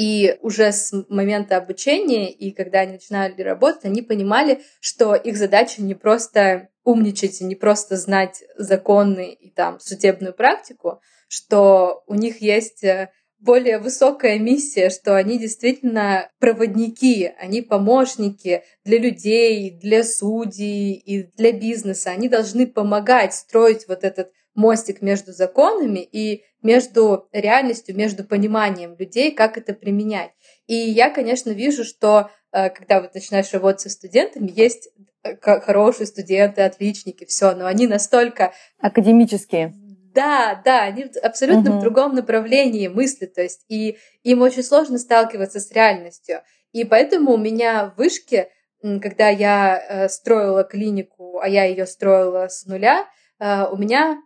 и 0.00 0.38
уже 0.40 0.72
с 0.72 0.94
момента 1.10 1.58
обучения, 1.58 2.32
и 2.32 2.52
когда 2.52 2.80
они 2.80 2.92
начинали 2.92 3.42
работать, 3.42 3.84
они 3.84 4.00
понимали, 4.00 4.62
что 4.80 5.14
их 5.14 5.36
задача 5.36 5.82
не 5.82 5.94
просто 5.94 6.70
умничать 6.84 7.42
и 7.42 7.44
не 7.44 7.54
просто 7.54 7.96
знать 7.96 8.42
законы 8.56 9.30
и 9.34 9.50
там 9.50 9.78
судебную 9.78 10.32
практику, 10.32 11.02
что 11.28 12.02
у 12.06 12.14
них 12.14 12.40
есть 12.40 12.82
э, 12.82 13.10
более 13.40 13.76
высокая 13.76 14.38
миссия, 14.38 14.88
что 14.88 15.16
они 15.16 15.38
действительно 15.38 16.30
проводники, 16.38 17.34
они 17.38 17.60
помощники 17.60 18.62
для 18.86 18.98
людей, 18.98 19.70
для 19.70 20.02
судей 20.02 20.94
и 20.94 21.24
для 21.36 21.52
бизнеса. 21.52 22.10
Они 22.10 22.30
должны 22.30 22.66
помогать 22.66 23.34
строить 23.34 23.86
вот 23.86 24.02
этот 24.04 24.32
мостик 24.54 25.02
между 25.02 25.32
законами 25.32 26.00
и 26.00 26.44
между 26.62 27.28
реальностью, 27.32 27.96
между 27.96 28.24
пониманием 28.24 28.96
людей, 28.98 29.32
как 29.32 29.56
это 29.56 29.72
применять. 29.72 30.30
И 30.66 30.74
я, 30.74 31.10
конечно, 31.10 31.50
вижу, 31.50 31.84
что 31.84 32.30
э, 32.52 32.70
когда 32.70 33.00
вот 33.00 33.14
начинаешь 33.14 33.52
работать 33.52 33.80
со 33.80 33.90
студентами, 33.90 34.52
есть 34.54 34.90
э, 35.22 35.36
хорошие 35.60 36.06
студенты, 36.06 36.62
отличники, 36.62 37.24
все, 37.24 37.54
но 37.54 37.66
они 37.66 37.86
настолько... 37.86 38.52
Академические. 38.78 39.74
Да, 40.14 40.60
да, 40.64 40.82
они 40.82 41.06
абсолютно 41.22 41.70
угу. 41.70 41.78
в 41.78 41.82
другом 41.82 42.14
направлении 42.14 42.88
мысли, 42.88 43.26
то 43.26 43.40
есть 43.40 43.64
и 43.68 43.96
им 44.24 44.42
очень 44.42 44.64
сложно 44.64 44.98
сталкиваться 44.98 45.60
с 45.60 45.70
реальностью. 45.70 46.42
И 46.72 46.84
поэтому 46.84 47.32
у 47.32 47.38
меня 47.38 47.86
в 47.86 47.98
вышке, 47.98 48.50
когда 48.82 49.28
я 49.28 49.78
э, 49.78 50.08
строила 50.08 50.64
клинику, 50.64 51.38
а 51.38 51.48
я 51.48 51.64
ее 51.64 51.86
строила 51.86 52.48
с 52.48 52.66
нуля, 52.66 53.06
у 53.42 53.78
меня 53.78 54.20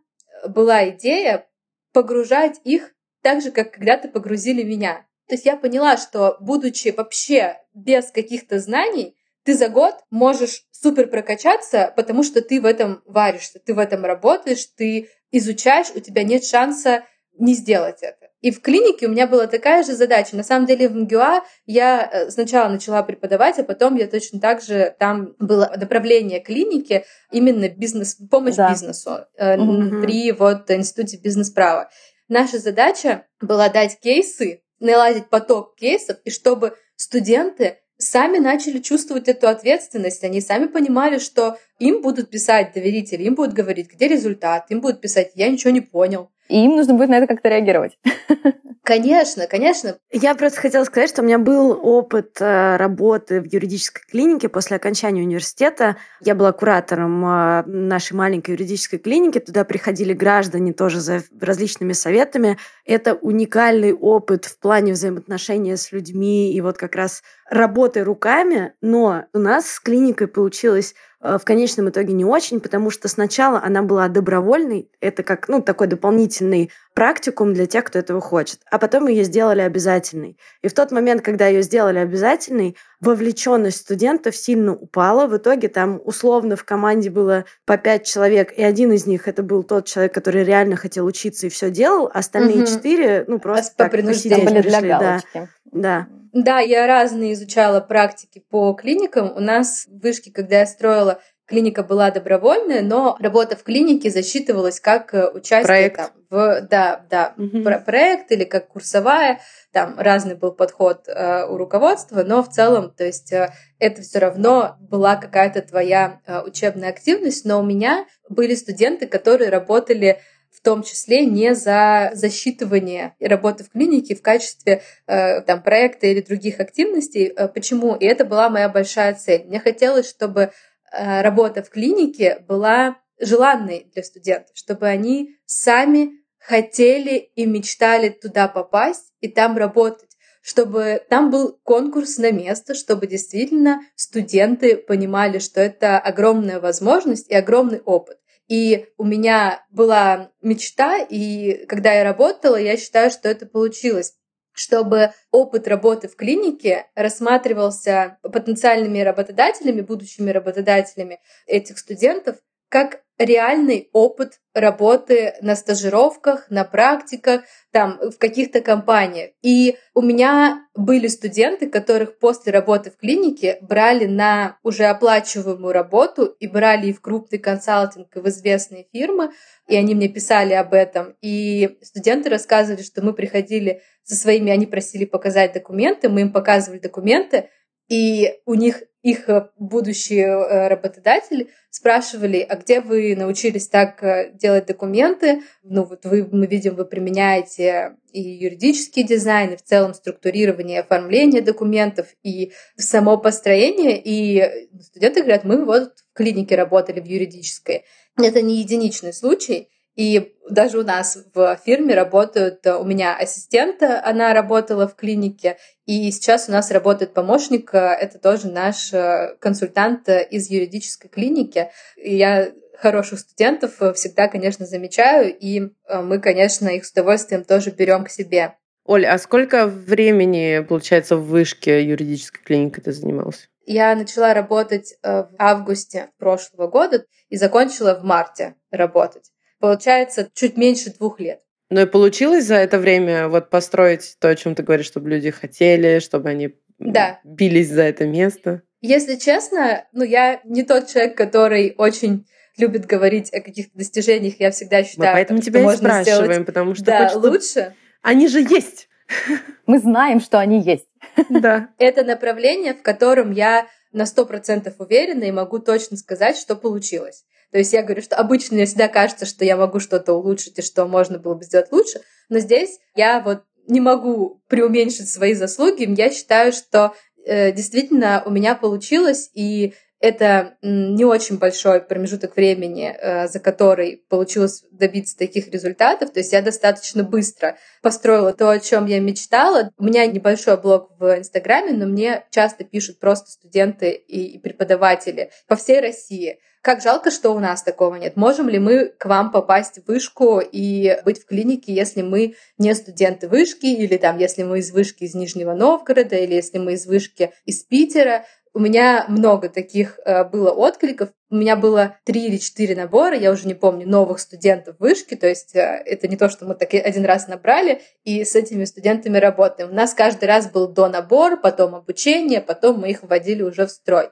была 0.46 0.88
идея 0.90 1.46
погружать 1.92 2.60
их 2.64 2.94
так 3.22 3.42
же, 3.42 3.50
как 3.50 3.72
когда-то 3.72 4.08
погрузили 4.08 4.62
меня. 4.62 5.06
То 5.28 5.34
есть 5.34 5.46
я 5.46 5.56
поняла, 5.56 5.96
что 5.96 6.36
будучи 6.40 6.88
вообще 6.94 7.58
без 7.72 8.10
каких-то 8.10 8.58
знаний, 8.58 9.16
ты 9.44 9.54
за 9.54 9.68
год 9.68 9.94
можешь 10.10 10.66
супер 10.70 11.08
прокачаться, 11.08 11.92
потому 11.96 12.22
что 12.22 12.42
ты 12.42 12.60
в 12.60 12.66
этом 12.66 13.02
варишься, 13.06 13.58
ты 13.58 13.74
в 13.74 13.78
этом 13.78 14.04
работаешь, 14.04 14.66
ты 14.76 15.08
изучаешь, 15.30 15.90
у 15.94 16.00
тебя 16.00 16.22
нет 16.22 16.44
шанса 16.44 17.04
не 17.38 17.54
сделать 17.54 17.98
это. 18.02 18.28
И 18.40 18.50
в 18.50 18.60
клинике 18.60 19.06
у 19.06 19.10
меня 19.10 19.26
была 19.26 19.46
такая 19.46 19.82
же 19.82 19.94
задача. 19.94 20.36
На 20.36 20.44
самом 20.44 20.66
деле 20.66 20.88
в 20.88 20.94
МГУА 20.94 21.42
я 21.66 22.08
э, 22.12 22.30
сначала 22.30 22.68
начала 22.68 23.02
преподавать, 23.02 23.58
а 23.58 23.64
потом 23.64 23.96
я 23.96 24.06
точно 24.06 24.38
так 24.38 24.60
же 24.60 24.94
там 24.98 25.34
было 25.38 25.72
направление 25.76 26.40
клиники, 26.40 27.04
именно 27.32 27.68
бизнес, 27.68 28.16
помощь 28.30 28.56
да. 28.56 28.70
бизнесу 28.70 29.26
э, 29.36 29.56
угу. 29.56 30.02
при 30.02 30.32
вот 30.32 30.70
институте 30.70 31.16
бизнес-права. 31.16 31.90
Наша 32.28 32.58
задача 32.58 33.26
была 33.40 33.68
дать 33.68 33.98
кейсы, 33.98 34.62
наладить 34.78 35.30
поток 35.30 35.74
кейсов, 35.76 36.18
и 36.24 36.30
чтобы 36.30 36.76
студенты 36.96 37.78
сами 37.96 38.38
начали 38.38 38.78
чувствовать 38.78 39.28
эту 39.28 39.48
ответственность. 39.48 40.24
Они 40.24 40.40
сами 40.40 40.66
понимали, 40.66 41.18
что 41.18 41.58
им 41.78 42.02
будут 42.02 42.30
писать 42.30 42.72
доверители, 42.74 43.22
им 43.24 43.34
будут 43.34 43.54
говорить, 43.54 43.90
где 43.92 44.08
результат, 44.08 44.70
им 44.70 44.80
будут 44.80 45.00
писать, 45.00 45.32
я 45.34 45.48
ничего 45.48 45.70
не 45.70 45.80
понял. 45.80 46.30
И 46.48 46.64
им 46.64 46.76
нужно 46.76 46.94
будет 46.94 47.08
на 47.08 47.18
это 47.18 47.26
как-то 47.26 47.48
реагировать. 47.48 47.98
Конечно, 48.84 49.46
конечно. 49.46 49.96
Я 50.12 50.34
просто 50.34 50.60
хотела 50.60 50.84
сказать, 50.84 51.08
что 51.08 51.22
у 51.22 51.24
меня 51.24 51.38
был 51.38 51.70
опыт 51.82 52.36
э, 52.38 52.76
работы 52.76 53.40
в 53.40 53.46
юридической 53.46 54.02
клинике 54.02 54.50
после 54.50 54.76
окончания 54.76 55.22
университета. 55.22 55.96
Я 56.20 56.34
была 56.34 56.52
куратором 56.52 57.24
э, 57.24 57.62
нашей 57.64 58.12
маленькой 58.12 58.50
юридической 58.50 58.98
клиники. 58.98 59.38
Туда 59.38 59.64
приходили 59.64 60.12
граждане 60.12 60.74
тоже 60.74 61.00
за 61.00 61.22
различными 61.40 61.94
советами. 61.94 62.58
Это 62.84 63.14
уникальный 63.14 63.94
опыт 63.94 64.44
в 64.44 64.58
плане 64.58 64.92
взаимоотношения 64.92 65.78
с 65.78 65.90
людьми 65.90 66.52
и 66.52 66.60
вот 66.60 66.76
как 66.76 66.94
раз 66.94 67.22
работы 67.50 68.04
руками. 68.04 68.74
Но 68.80 69.24
у 69.32 69.38
нас 69.38 69.70
с 69.70 69.80
клиникой 69.80 70.28
получилось 70.28 70.94
Э, 71.24 71.38
в 71.38 71.44
конечном 71.44 71.88
итоге 71.88 72.12
не 72.12 72.24
очень, 72.24 72.60
потому 72.60 72.90
что 72.90 73.08
сначала 73.08 73.60
она 73.64 73.82
была 73.82 74.08
добровольной, 74.08 74.90
это 75.00 75.22
как 75.22 75.48
ну, 75.48 75.62
такой 75.62 75.86
дополнительный 75.86 76.70
практикум 76.92 77.54
для 77.54 77.66
тех, 77.66 77.84
кто 77.84 77.98
этого 77.98 78.20
хочет, 78.20 78.60
а 78.70 78.78
потом 78.78 79.08
ее 79.08 79.24
сделали 79.24 79.62
обязательной. 79.62 80.38
И 80.62 80.68
в 80.68 80.74
тот 80.74 80.92
момент, 80.92 81.22
когда 81.22 81.46
ее 81.46 81.62
сделали 81.62 81.98
обязательной, 81.98 82.76
вовлеченность 83.04 83.78
студентов 83.78 84.34
сильно 84.36 84.74
упала. 84.74 85.26
В 85.26 85.36
итоге 85.36 85.68
там 85.68 86.00
условно 86.04 86.56
в 86.56 86.64
команде 86.64 87.10
было 87.10 87.44
по 87.64 87.76
пять 87.76 88.04
человек, 88.04 88.52
и 88.56 88.62
один 88.62 88.92
из 88.92 89.06
них 89.06 89.28
это 89.28 89.42
был 89.42 89.62
тот 89.62 89.86
человек, 89.86 90.14
который 90.14 90.44
реально 90.44 90.76
хотел 90.76 91.06
учиться 91.06 91.46
и 91.46 91.50
все 91.50 91.70
делал, 91.70 92.06
а 92.12 92.18
остальные 92.18 92.66
четыре, 92.66 93.24
ну 93.28 93.38
просто 93.38 93.72
по 93.76 93.90
так, 93.90 93.92
посидеть 93.92 94.44
пришли. 94.44 94.62
Для 94.62 94.80
галочки. 94.80 95.28
Да. 95.34 95.48
да. 95.72 96.08
Да, 96.34 96.58
я 96.58 96.88
разные 96.88 97.34
изучала 97.34 97.80
практики 97.80 98.42
по 98.50 98.72
клиникам. 98.72 99.32
У 99.36 99.40
нас 99.40 99.86
в 99.86 100.02
вышке, 100.02 100.32
когда 100.32 100.60
я 100.60 100.66
строила, 100.66 101.20
клиника 101.46 101.82
была 101.82 102.10
добровольная, 102.10 102.82
но 102.82 103.16
работа 103.20 103.56
в 103.56 103.62
клинике 103.62 104.10
засчитывалась 104.10 104.80
как 104.80 105.14
э, 105.14 105.28
участие 105.28 105.64
проект. 105.64 105.96
Там, 105.96 106.10
в 106.30 106.66
да, 106.70 107.04
да, 107.10 107.34
угу. 107.36 107.62
про 107.62 107.78
проект 107.78 108.32
или 108.32 108.44
как 108.44 108.68
курсовая. 108.68 109.40
Там 109.72 109.98
разный 109.98 110.34
был 110.34 110.52
подход 110.52 111.06
э, 111.06 111.46
у 111.46 111.56
руководства, 111.56 112.22
но 112.24 112.42
в 112.42 112.48
целом, 112.48 112.92
то 112.96 113.04
есть 113.04 113.32
э, 113.32 113.52
это 113.78 114.02
все 114.02 114.18
равно 114.18 114.76
была 114.80 115.16
какая-то 115.16 115.62
твоя 115.62 116.20
э, 116.26 116.40
учебная 116.40 116.88
активность. 116.88 117.44
Но 117.44 117.60
у 117.60 117.64
меня 117.64 118.06
были 118.28 118.54
студенты, 118.54 119.06
которые 119.06 119.50
работали 119.50 120.20
в 120.50 120.60
том 120.60 120.82
числе 120.82 121.26
не 121.26 121.54
за 121.54 122.10
засчитывание 122.14 123.14
работы 123.20 123.64
в 123.64 123.70
клинике 123.70 124.14
в 124.14 124.22
качестве 124.22 124.82
э, 125.06 125.40
там, 125.42 125.62
проекта 125.62 126.06
или 126.06 126.20
других 126.20 126.60
активностей. 126.60 127.26
Э, 127.26 127.48
почему? 127.48 127.96
И 127.96 128.06
это 128.06 128.24
была 128.24 128.48
моя 128.48 128.68
большая 128.68 129.14
цель. 129.14 129.44
Мне 129.44 129.58
хотелось, 129.58 130.08
чтобы 130.08 130.52
работа 130.96 131.62
в 131.62 131.70
клинике 131.70 132.44
была 132.48 132.96
желанной 133.18 133.90
для 133.92 134.02
студентов, 134.02 134.50
чтобы 134.54 134.86
они 134.86 135.36
сами 135.46 136.10
хотели 136.38 137.16
и 137.34 137.46
мечтали 137.46 138.10
туда 138.10 138.48
попасть 138.48 139.12
и 139.20 139.28
там 139.28 139.56
работать 139.56 140.10
чтобы 140.44 141.02
там 141.08 141.30
был 141.30 141.58
конкурс 141.62 142.18
на 142.18 142.30
место, 142.30 142.74
чтобы 142.74 143.06
действительно 143.06 143.80
студенты 143.96 144.76
понимали, 144.76 145.38
что 145.38 145.62
это 145.62 145.98
огромная 145.98 146.60
возможность 146.60 147.30
и 147.30 147.34
огромный 147.34 147.80
опыт. 147.80 148.18
И 148.46 148.88
у 148.98 149.04
меня 149.04 149.64
была 149.70 150.32
мечта, 150.42 150.98
и 150.98 151.64
когда 151.64 151.94
я 151.94 152.04
работала, 152.04 152.56
я 152.56 152.76
считаю, 152.76 153.10
что 153.10 153.30
это 153.30 153.46
получилось 153.46 154.12
чтобы 154.54 155.12
опыт 155.30 155.68
работы 155.68 156.08
в 156.08 156.16
клинике 156.16 156.86
рассматривался 156.94 158.18
потенциальными 158.22 159.00
работодателями, 159.00 159.82
будущими 159.82 160.30
работодателями 160.30 161.20
этих 161.46 161.78
студентов 161.78 162.36
как 162.68 163.03
реальный 163.18 163.88
опыт 163.92 164.40
работы 164.54 165.34
на 165.40 165.56
стажировках, 165.56 166.50
на 166.50 166.64
практиках, 166.64 167.42
там, 167.72 167.98
в 168.00 168.18
каких-то 168.18 168.60
компаниях. 168.60 169.30
И 169.42 169.76
у 169.94 170.02
меня 170.02 170.66
были 170.74 171.06
студенты, 171.06 171.68
которых 171.68 172.18
после 172.18 172.52
работы 172.52 172.90
в 172.90 172.96
клинике 172.96 173.58
брали 173.60 174.06
на 174.06 174.58
уже 174.62 174.84
оплачиваемую 174.84 175.72
работу 175.72 176.24
и 176.24 176.46
брали 176.46 176.88
и 176.88 176.92
в 176.92 177.00
крупный 177.00 177.38
консалтинг, 177.38 178.16
и 178.16 178.20
в 178.20 178.28
известные 178.28 178.86
фирмы, 178.92 179.30
и 179.68 179.76
они 179.76 179.94
мне 179.94 180.08
писали 180.08 180.52
об 180.52 180.74
этом. 180.74 181.16
И 181.20 181.78
студенты 181.82 182.28
рассказывали, 182.28 182.82
что 182.82 183.02
мы 183.02 183.12
приходили 183.12 183.82
со 184.02 184.16
своими, 184.16 184.52
они 184.52 184.66
просили 184.66 185.04
показать 185.04 185.52
документы, 185.52 186.08
мы 186.08 186.22
им 186.22 186.32
показывали 186.32 186.78
документы, 186.78 187.48
и 187.88 188.34
у 188.46 188.54
них 188.54 188.82
их 189.04 189.28
э, 189.28 189.48
будущие 189.58 190.26
э, 190.26 190.68
работодатели 190.68 191.50
спрашивали, 191.68 192.38
а 192.40 192.56
где 192.56 192.80
вы 192.80 193.14
научились 193.14 193.68
так 193.68 194.02
э, 194.02 194.32
делать 194.32 194.64
документы? 194.64 195.42
Ну 195.62 195.84
вот 195.84 196.06
вы, 196.06 196.26
мы 196.32 196.46
видим, 196.46 196.74
вы 196.74 196.86
применяете 196.86 197.96
и 198.12 198.22
юридический 198.22 199.02
дизайн, 199.02 199.52
и 199.52 199.56
в 199.56 199.62
целом 199.62 199.92
структурирование, 199.92 200.80
оформление 200.80 201.42
документов, 201.42 202.06
и 202.22 202.52
само 202.78 203.18
построение. 203.18 204.00
И 204.02 204.42
студенты 204.80 205.20
говорят, 205.20 205.44
мы 205.44 205.66
вот 205.66 205.92
в 205.98 206.16
клинике 206.16 206.56
работали 206.56 207.00
в 207.00 207.04
юридической. 207.04 207.84
Это 208.16 208.40
не 208.40 208.56
единичный 208.56 209.12
случай. 209.12 209.68
И 209.96 210.34
даже 210.50 210.78
у 210.78 210.82
нас 210.82 211.18
в 211.34 211.58
фирме 211.64 211.94
работают, 211.94 212.66
у 212.66 212.84
меня 212.84 213.16
ассистент, 213.16 213.82
она 213.82 214.34
работала 214.34 214.88
в 214.88 214.96
клинике, 214.96 215.56
и 215.86 216.10
сейчас 216.10 216.48
у 216.48 216.52
нас 216.52 216.70
работает 216.70 217.14
помощник, 217.14 217.72
это 217.72 218.18
тоже 218.18 218.48
наш 218.48 218.92
э, 218.92 219.36
консультант 219.38 220.08
из 220.08 220.50
юридической 220.50 221.08
клиники. 221.08 221.70
И 221.96 222.16
я 222.16 222.52
хороших 222.76 223.20
студентов 223.20 223.74
всегда, 223.94 224.28
конечно, 224.28 224.66
замечаю, 224.66 225.34
и 225.36 225.60
э, 225.60 226.00
мы, 226.02 226.18
конечно, 226.18 226.68
их 226.68 226.84
с 226.84 226.90
удовольствием 226.90 227.44
тоже 227.44 227.70
берем 227.70 228.04
к 228.04 228.10
себе. 228.10 228.54
Оля, 228.84 229.14
а 229.14 229.18
сколько 229.18 229.66
времени, 229.66 230.64
получается, 230.68 231.16
в 231.16 231.26
вышке 231.26 231.82
юридической 231.82 232.42
клиники 232.42 232.80
ты 232.80 232.92
занимался? 232.92 233.46
Я 233.66 233.94
начала 233.94 234.34
работать 234.34 234.94
э, 235.02 235.22
в 235.22 235.30
августе 235.38 236.10
прошлого 236.18 236.66
года 236.68 237.06
и 237.28 237.36
закончила 237.36 237.94
в 237.94 238.04
марте 238.04 238.56
работать 238.70 239.30
получается 239.64 240.28
чуть 240.34 240.58
меньше 240.58 240.92
двух 240.92 241.18
лет. 241.20 241.40
Ну 241.70 241.80
и 241.80 241.86
получилось 241.86 242.44
за 242.44 242.56
это 242.56 242.78
время 242.78 243.28
вот 243.28 243.48
построить 243.48 244.16
то, 244.20 244.28
о 244.28 244.36
чем 244.36 244.54
ты 244.54 244.62
говоришь, 244.62 244.84
чтобы 244.84 245.08
люди 245.08 245.30
хотели, 245.30 246.00
чтобы 246.00 246.28
они 246.28 246.54
да. 246.78 247.20
бились 247.24 247.70
за 247.70 247.82
это 247.82 248.04
место? 248.04 248.60
Если 248.82 249.16
честно, 249.16 249.86
ну 249.92 250.04
я 250.04 250.42
не 250.44 250.64
тот 250.64 250.88
человек, 250.88 251.16
который 251.16 251.74
очень 251.78 252.26
любит 252.58 252.84
говорить 252.84 253.32
о 253.32 253.40
каких-то 253.40 253.76
достижениях. 253.78 254.34
Я 254.38 254.50
всегда 254.50 254.84
считаю, 254.84 255.12
Мы 255.12 255.16
поэтому 255.16 255.40
тебя 255.40 255.60
и 255.72 255.76
спрашиваем, 255.76 256.24
сделать, 256.26 256.46
потому 256.46 256.74
что 256.74 256.84
да, 256.84 257.12
лучше. 257.14 257.74
Они 258.02 258.28
же 258.28 258.40
есть. 258.40 258.88
Мы 259.66 259.78
знаем, 259.78 260.20
что 260.20 260.38
они 260.38 260.60
есть. 260.60 260.88
Да. 261.30 261.70
Это 261.78 262.04
направление, 262.04 262.74
в 262.74 262.82
котором 262.82 263.30
я 263.30 263.66
на 263.92 264.04
сто 264.04 264.26
процентов 264.26 264.74
уверена 264.78 265.24
и 265.24 265.32
могу 265.32 265.58
точно 265.58 265.96
сказать, 265.96 266.36
что 266.36 266.54
получилось. 266.54 267.24
То 267.54 267.58
есть 267.58 267.72
я 267.72 267.84
говорю, 267.84 268.02
что 268.02 268.16
обычно 268.16 268.56
мне 268.56 268.66
всегда 268.66 268.88
кажется, 268.88 269.26
что 269.26 269.44
я 269.44 269.56
могу 269.56 269.78
что-то 269.78 270.14
улучшить 270.14 270.58
и 270.58 270.62
что 270.62 270.86
можно 270.86 271.20
было 271.20 271.36
бы 271.36 271.44
сделать 271.44 271.70
лучше, 271.70 272.00
но 272.28 272.40
здесь 272.40 272.80
я 272.96 273.20
вот 273.20 273.44
не 273.68 273.80
могу 273.80 274.42
преуменьшить 274.48 275.08
свои 275.08 275.34
заслуги. 275.34 275.86
Я 275.96 276.10
считаю, 276.10 276.52
что 276.52 276.96
э, 277.24 277.52
действительно 277.52 278.24
у 278.26 278.30
меня 278.32 278.56
получилось, 278.56 279.30
и 279.34 279.72
это 280.04 280.58
не 280.60 281.06
очень 281.06 281.38
большой 281.38 281.80
промежуток 281.80 282.36
времени, 282.36 282.94
э, 282.94 283.26
за 283.26 283.40
который 283.40 284.04
получилось 284.10 284.62
добиться 284.70 285.16
таких 285.16 285.48
результатов. 285.48 286.12
То 286.12 286.20
есть 286.20 286.30
я 286.30 286.42
достаточно 286.42 287.04
быстро 287.04 287.56
построила 287.80 288.34
то, 288.34 288.50
о 288.50 288.60
чем 288.60 288.84
я 288.84 289.00
мечтала. 289.00 289.70
У 289.78 289.84
меня 289.84 290.06
небольшой 290.06 290.60
блог 290.60 290.90
в 290.98 291.18
Инстаграме, 291.18 291.72
но 291.72 291.86
мне 291.86 292.26
часто 292.30 292.64
пишут 292.64 293.00
просто 293.00 293.30
студенты 293.30 293.92
и 293.92 294.38
преподаватели 294.38 295.30
по 295.48 295.56
всей 295.56 295.80
России 295.80 296.38
как 296.60 296.80
жалко, 296.80 297.10
что 297.10 297.32
у 297.32 297.40
нас 297.40 297.62
такого 297.62 297.96
нет. 297.96 298.16
Можем 298.16 298.48
ли 298.48 298.58
мы 298.58 298.86
к 298.86 299.04
вам 299.04 299.30
попасть 299.32 299.80
в 299.80 299.86
вышку 299.86 300.40
и 300.40 300.98
быть 301.04 301.20
в 301.20 301.26
клинике, 301.26 301.74
если 301.74 302.00
мы 302.00 302.36
не 302.56 302.74
студенты 302.74 303.28
вышки, 303.28 303.66
или 303.66 303.98
там, 303.98 304.16
если 304.16 304.44
мы 304.44 304.60
из 304.60 304.70
вышки 304.72 305.04
из 305.04 305.14
Нижнего 305.14 305.52
Новгорода, 305.52 306.16
или 306.16 306.32
если 306.32 306.56
мы 306.56 306.72
из 306.72 306.86
вышки 306.86 307.34
из 307.44 307.62
Питера? 307.64 308.24
У 308.54 308.60
меня 308.60 309.04
много 309.08 309.48
таких 309.48 309.98
э, 310.04 310.22
было 310.22 310.52
откликов. 310.52 311.10
У 311.28 311.34
меня 311.34 311.56
было 311.56 311.98
три 312.04 312.26
или 312.26 312.36
четыре 312.36 312.76
набора, 312.76 313.16
я 313.16 313.32
уже 313.32 313.48
не 313.48 313.54
помню, 313.54 313.88
новых 313.88 314.20
студентов 314.20 314.76
вышки. 314.78 315.16
То 315.16 315.26
есть 315.26 315.56
э, 315.56 315.82
это 315.84 316.06
не 316.06 316.16
то, 316.16 316.28
что 316.28 316.46
мы 316.46 316.54
так 316.54 316.72
один 316.72 317.04
раз 317.04 317.26
набрали 317.26 317.82
и 318.04 318.24
с 318.24 318.36
этими 318.36 318.64
студентами 318.64 319.18
работаем. 319.18 319.70
У 319.70 319.74
нас 319.74 319.92
каждый 319.92 320.26
раз 320.26 320.48
был 320.48 320.68
до 320.68 320.88
набор, 320.88 321.40
потом 321.40 321.74
обучение, 321.74 322.40
потом 322.40 322.78
мы 322.78 322.90
их 322.90 323.02
вводили 323.02 323.42
уже 323.42 323.66
в 323.66 323.70
строй. 323.72 324.10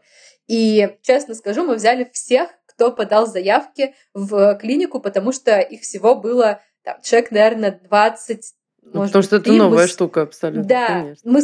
И, 0.48 0.96
честно 1.02 1.36
скажу, 1.36 1.64
мы 1.64 1.76
взяли 1.76 2.10
всех, 2.12 2.50
кто 2.66 2.90
подал 2.90 3.28
заявки 3.28 3.94
в 4.12 4.56
клинику, 4.56 4.98
потому 4.98 5.30
что 5.30 5.60
их 5.60 5.82
всего 5.82 6.16
было 6.16 6.60
там, 6.82 7.00
человек, 7.02 7.30
наверное, 7.30 7.80
20 7.84 8.54
ну, 8.84 9.00
может, 9.00 9.12
Потому 9.12 9.22
что 9.22 9.36
это 9.36 9.52
новая 9.52 9.84
мы... 9.84 9.88
штука 9.88 10.22
абсолютно. 10.22 10.64
Да, 10.64 10.86
конечно. 10.88 11.30
мы 11.30 11.40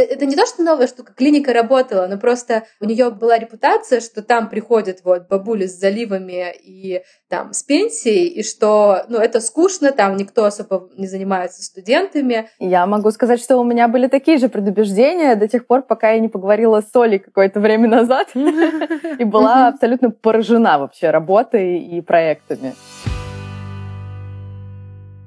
это 0.00 0.26
не 0.26 0.36
то, 0.36 0.46
что 0.46 0.62
новая 0.62 0.86
штука, 0.86 1.12
клиника 1.12 1.52
работала, 1.52 2.06
но 2.06 2.18
просто 2.18 2.64
у 2.80 2.84
нее 2.84 3.10
была 3.10 3.36
репутация, 3.36 4.00
что 4.00 4.22
там 4.22 4.48
приходят 4.48 5.00
вот 5.02 5.28
бабули 5.28 5.66
с 5.66 5.78
заливами 5.78 6.54
и 6.62 7.02
там 7.28 7.52
с 7.52 7.64
пенсией, 7.64 8.28
и 8.28 8.44
что 8.44 9.04
ну 9.08 9.18
это 9.18 9.40
скучно, 9.40 9.90
там 9.90 10.16
никто 10.16 10.44
особо 10.44 10.88
не 10.96 11.08
занимается 11.08 11.64
студентами. 11.64 12.48
Я 12.60 12.86
могу 12.86 13.10
сказать, 13.10 13.40
что 13.40 13.58
у 13.58 13.64
меня 13.64 13.88
были 13.88 14.06
такие 14.06 14.38
же 14.38 14.48
предубеждения 14.48 15.34
до 15.34 15.48
тех 15.48 15.66
пор, 15.66 15.82
пока 15.82 16.12
я 16.12 16.20
не 16.20 16.28
поговорила 16.28 16.80
с 16.80 16.94
Олей 16.94 17.18
какое-то 17.18 17.58
время 17.58 17.88
назад 17.88 18.28
и 18.34 19.24
была 19.24 19.68
абсолютно 19.68 20.10
поражена 20.10 20.78
вообще 20.78 21.10
работой 21.10 21.80
и 21.80 22.00
проектами. 22.00 22.74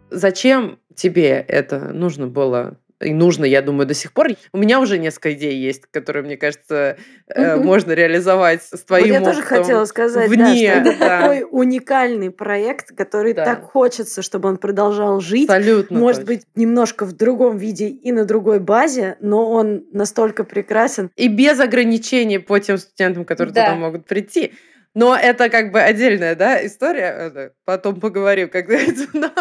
Зачем 0.09 0.77
тебе 1.01 1.43
это 1.47 1.79
нужно 1.93 2.27
было 2.27 2.77
и 3.01 3.13
нужно, 3.13 3.45
я 3.45 3.61
думаю, 3.61 3.87
до 3.87 3.93
сих 3.93 4.13
пор. 4.13 4.27
У 4.53 4.57
меня 4.57 4.79
уже 4.79 4.99
несколько 4.99 5.33
идей 5.33 5.57
есть, 5.57 5.83
которые, 5.89 6.23
мне 6.23 6.37
кажется, 6.37 6.97
э, 7.27 7.55
можно 7.55 7.93
реализовать 7.93 8.61
с 8.61 8.83
твоим 8.83 9.07
вот 9.07 9.13
Я 9.13 9.25
тоже 9.25 9.41
хотела 9.41 9.85
сказать, 9.85 10.29
вне, 10.29 10.37
да, 10.37 10.53
что 10.53 10.89
это 10.89 10.99
да. 10.99 11.21
такой 11.21 11.45
уникальный 11.49 12.29
проект, 12.29 12.95
который 12.95 13.33
да. 13.33 13.43
так 13.43 13.63
хочется, 13.63 14.21
чтобы 14.21 14.49
он 14.49 14.57
продолжал 14.57 15.19
жить. 15.19 15.49
Абсолютно. 15.49 15.97
Может 15.97 16.21
точно. 16.21 16.35
быть, 16.35 16.45
немножко 16.55 17.05
в 17.05 17.13
другом 17.13 17.57
виде 17.57 17.87
и 17.87 18.11
на 18.11 18.25
другой 18.25 18.59
базе, 18.59 19.17
но 19.19 19.49
он 19.49 19.83
настолько 19.91 20.43
прекрасен. 20.43 21.09
И 21.15 21.27
без 21.27 21.59
ограничений 21.59 22.37
по 22.37 22.59
тем 22.59 22.77
студентам, 22.77 23.25
которые 23.25 23.53
да. 23.53 23.65
туда 23.65 23.77
могут 23.77 24.05
прийти. 24.05 24.53
Но 24.93 25.15
это 25.15 25.49
как 25.49 25.71
бы 25.71 25.79
отдельная 25.79 26.35
да, 26.35 26.65
история. 26.65 27.53
Потом 27.65 27.99
поговорим, 27.99 28.49
как 28.49 28.65
говорится. 28.65 29.07
Но 29.13 29.31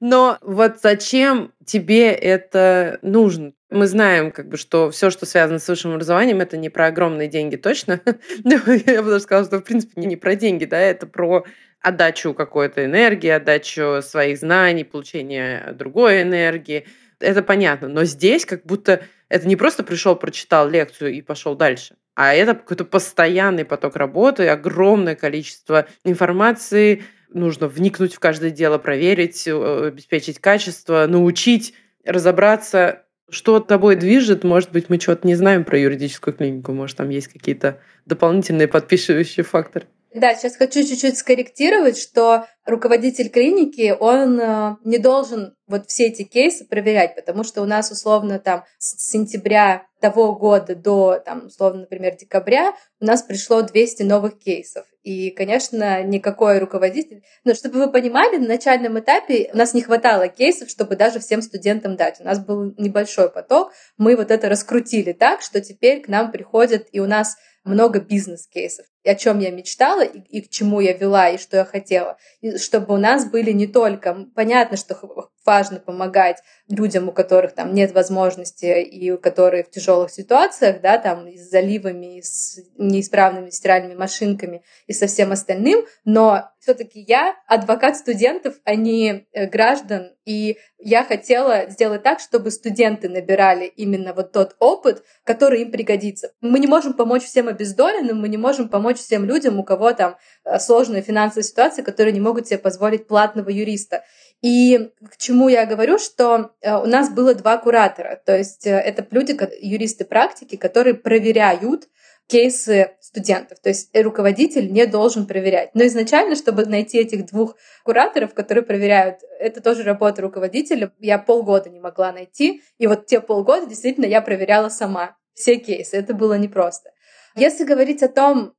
но 0.00 0.38
вот 0.42 0.80
зачем 0.82 1.52
тебе 1.64 2.12
это 2.12 2.98
нужно? 3.02 3.52
Мы 3.70 3.86
знаем, 3.86 4.30
как 4.30 4.48
бы, 4.48 4.56
что 4.56 4.90
все, 4.90 5.10
что 5.10 5.26
связано 5.26 5.58
с 5.58 5.68
высшим 5.68 5.92
образованием, 5.92 6.40
это 6.40 6.56
не 6.56 6.70
про 6.70 6.86
огромные 6.86 7.28
деньги 7.28 7.56
точно. 7.56 8.00
Я 8.44 9.02
бы 9.02 9.10
даже 9.10 9.20
сказала, 9.20 9.46
что 9.46 9.58
в 9.58 9.64
принципе 9.64 10.00
не 10.02 10.16
про 10.16 10.36
деньги, 10.36 10.64
да, 10.64 10.78
это 10.78 11.06
про 11.06 11.44
отдачу 11.80 12.32
какой-то 12.32 12.84
энергии, 12.84 13.28
отдачу 13.28 14.00
своих 14.02 14.38
знаний, 14.38 14.84
получение 14.84 15.72
другой 15.74 16.22
энергии. 16.22 16.86
Это 17.20 17.42
понятно. 17.42 17.88
Но 17.88 18.04
здесь 18.04 18.46
как 18.46 18.64
будто 18.64 19.02
это 19.28 19.46
не 19.46 19.56
просто 19.56 19.82
пришел, 19.82 20.16
прочитал 20.16 20.68
лекцию 20.68 21.12
и 21.12 21.20
пошел 21.20 21.54
дальше, 21.54 21.96
а 22.18 22.34
это 22.34 22.54
какой-то 22.54 22.84
постоянный 22.84 23.64
поток 23.64 23.94
работы, 23.94 24.48
огромное 24.48 25.14
количество 25.14 25.86
информации, 26.02 27.04
нужно 27.28 27.68
вникнуть 27.68 28.12
в 28.12 28.18
каждое 28.18 28.50
дело, 28.50 28.78
проверить, 28.78 29.46
обеспечить 29.46 30.40
качество, 30.40 31.06
научить, 31.06 31.74
разобраться, 32.04 33.04
что 33.30 33.60
тобой 33.60 33.94
движет. 33.94 34.42
Может 34.42 34.72
быть, 34.72 34.88
мы 34.88 34.98
чего-то 34.98 35.28
не 35.28 35.36
знаем 35.36 35.62
про 35.62 35.78
юридическую 35.78 36.34
клинику, 36.34 36.72
может, 36.72 36.96
там 36.96 37.08
есть 37.08 37.28
какие-то 37.28 37.78
дополнительные 38.04 38.66
подписывающие 38.66 39.44
факторы. 39.44 39.86
Да, 40.12 40.34
сейчас 40.34 40.56
хочу 40.56 40.82
чуть-чуть 40.82 41.18
скорректировать, 41.18 41.96
что 41.96 42.46
руководитель 42.68 43.30
клиники, 43.30 43.96
он 43.98 44.38
э, 44.38 44.76
не 44.84 44.98
должен 44.98 45.54
вот 45.66 45.88
все 45.88 46.06
эти 46.06 46.22
кейсы 46.22 46.66
проверять, 46.66 47.14
потому 47.14 47.42
что 47.42 47.62
у 47.62 47.64
нас 47.64 47.90
условно 47.90 48.38
там 48.38 48.64
с 48.78 49.10
сентября 49.10 49.86
того 50.00 50.34
года 50.34 50.76
до, 50.76 51.20
там, 51.24 51.46
условно, 51.46 51.80
например, 51.80 52.16
декабря 52.16 52.74
у 53.00 53.04
нас 53.06 53.22
пришло 53.22 53.62
200 53.62 54.02
новых 54.02 54.38
кейсов. 54.38 54.86
И, 55.02 55.30
конечно, 55.30 56.02
никакой 56.02 56.58
руководитель... 56.58 57.22
Но 57.44 57.54
чтобы 57.54 57.78
вы 57.78 57.90
понимали, 57.90 58.36
на 58.36 58.46
начальном 58.46 58.98
этапе 58.98 59.50
у 59.52 59.56
нас 59.56 59.72
не 59.72 59.80
хватало 59.80 60.28
кейсов, 60.28 60.68
чтобы 60.68 60.94
даже 60.96 61.18
всем 61.20 61.40
студентам 61.40 61.96
дать. 61.96 62.20
У 62.20 62.24
нас 62.24 62.38
был 62.38 62.74
небольшой 62.76 63.30
поток. 63.30 63.72
Мы 63.96 64.14
вот 64.14 64.30
это 64.30 64.48
раскрутили 64.48 65.12
так, 65.12 65.40
что 65.40 65.60
теперь 65.60 66.02
к 66.02 66.08
нам 66.08 66.30
приходят, 66.30 66.86
и 66.92 67.00
у 67.00 67.06
нас 67.06 67.36
много 67.64 68.00
бизнес-кейсов 68.00 68.86
о 69.08 69.14
чем 69.14 69.38
я 69.40 69.50
мечтала 69.50 70.04
и, 70.04 70.18
и 70.18 70.40
к 70.42 70.50
чему 70.50 70.80
я 70.80 70.92
вела, 70.92 71.30
и 71.30 71.38
что 71.38 71.56
я 71.56 71.64
хотела. 71.64 72.16
И 72.40 72.57
чтобы 72.60 72.94
у 72.94 72.98
нас 72.98 73.24
были 73.24 73.52
не 73.52 73.66
только... 73.66 74.26
Понятно, 74.34 74.76
что 74.76 74.98
важно 75.44 75.80
помогать 75.80 76.42
людям, 76.68 77.08
у 77.08 77.12
которых 77.12 77.54
там 77.54 77.72
нет 77.72 77.92
возможности 77.92 78.82
и 78.82 79.10
у 79.10 79.18
которых 79.18 79.68
в 79.68 79.70
тяжелых 79.70 80.10
ситуациях, 80.10 80.80
да, 80.82 80.98
там 80.98 81.26
и 81.26 81.38
с 81.38 81.50
заливами, 81.50 82.18
и 82.18 82.22
с 82.22 82.58
неисправными 82.76 83.50
стиральными 83.50 83.94
машинками 83.94 84.62
и 84.86 84.92
со 84.92 85.06
всем 85.06 85.32
остальным, 85.32 85.86
но 86.04 86.50
все-таки 86.60 87.00
я 87.00 87.36
адвокат 87.46 87.96
студентов, 87.96 88.56
а 88.64 88.74
не 88.74 89.26
э, 89.32 89.46
граждан, 89.46 90.12
и 90.24 90.58
я 90.78 91.04
хотела 91.04 91.70
сделать 91.70 92.02
так, 92.02 92.20
чтобы 92.20 92.50
студенты 92.50 93.08
набирали 93.08 93.64
именно 93.64 94.12
вот 94.12 94.32
тот 94.32 94.56
опыт, 94.58 95.02
который 95.24 95.62
им 95.62 95.70
пригодится. 95.70 96.32
Мы 96.40 96.58
не 96.58 96.66
можем 96.66 96.94
помочь 96.94 97.22
всем 97.24 97.48
обездоленным, 97.48 98.20
мы 98.20 98.28
не 98.28 98.36
можем 98.36 98.68
помочь 98.68 98.98
всем 98.98 99.24
людям, 99.24 99.58
у 99.58 99.64
кого 99.64 99.92
там 99.92 100.16
э, 100.44 100.58
сложная 100.58 101.02
финансовая 101.02 101.44
ситуация, 101.44 101.84
которые 101.84 102.12
не 102.12 102.20
могут 102.20 102.46
себе 102.48 102.58
позволить 102.58 103.06
платного 103.06 103.50
юриста. 103.50 104.04
И 104.40 104.90
к 105.10 105.16
чему 105.16 105.48
я 105.48 105.66
говорю, 105.66 105.98
что 105.98 106.52
э, 106.60 106.74
у 106.76 106.86
нас 106.86 107.10
было 107.10 107.34
два 107.34 107.56
куратора, 107.58 108.20
то 108.24 108.36
есть 108.36 108.66
это 108.66 109.06
люди, 109.10 109.36
юристы 109.60 110.04
практики, 110.04 110.56
которые 110.56 110.94
проверяют 110.94 111.88
кейсы 112.28 112.92
студентов. 113.00 113.58
То 113.60 113.70
есть 113.70 113.90
руководитель 113.96 114.70
не 114.70 114.86
должен 114.86 115.26
проверять. 115.26 115.70
Но 115.74 115.84
изначально, 115.86 116.36
чтобы 116.36 116.66
найти 116.66 116.98
этих 116.98 117.26
двух 117.26 117.56
кураторов, 117.84 118.34
которые 118.34 118.64
проверяют, 118.64 119.20
это 119.40 119.60
тоже 119.60 119.82
работа 119.82 120.22
руководителя, 120.22 120.92
я 121.00 121.18
полгода 121.18 121.70
не 121.70 121.80
могла 121.80 122.12
найти. 122.12 122.62
И 122.78 122.86
вот 122.86 123.06
те 123.06 123.20
полгода 123.20 123.66
действительно 123.66 124.04
я 124.04 124.20
проверяла 124.20 124.68
сама 124.68 125.16
все 125.34 125.56
кейсы. 125.56 125.96
Это 125.96 126.14
было 126.14 126.34
непросто. 126.34 126.90
Если 127.34 127.64
говорить 127.64 128.02
о 128.02 128.08
том, 128.08 128.54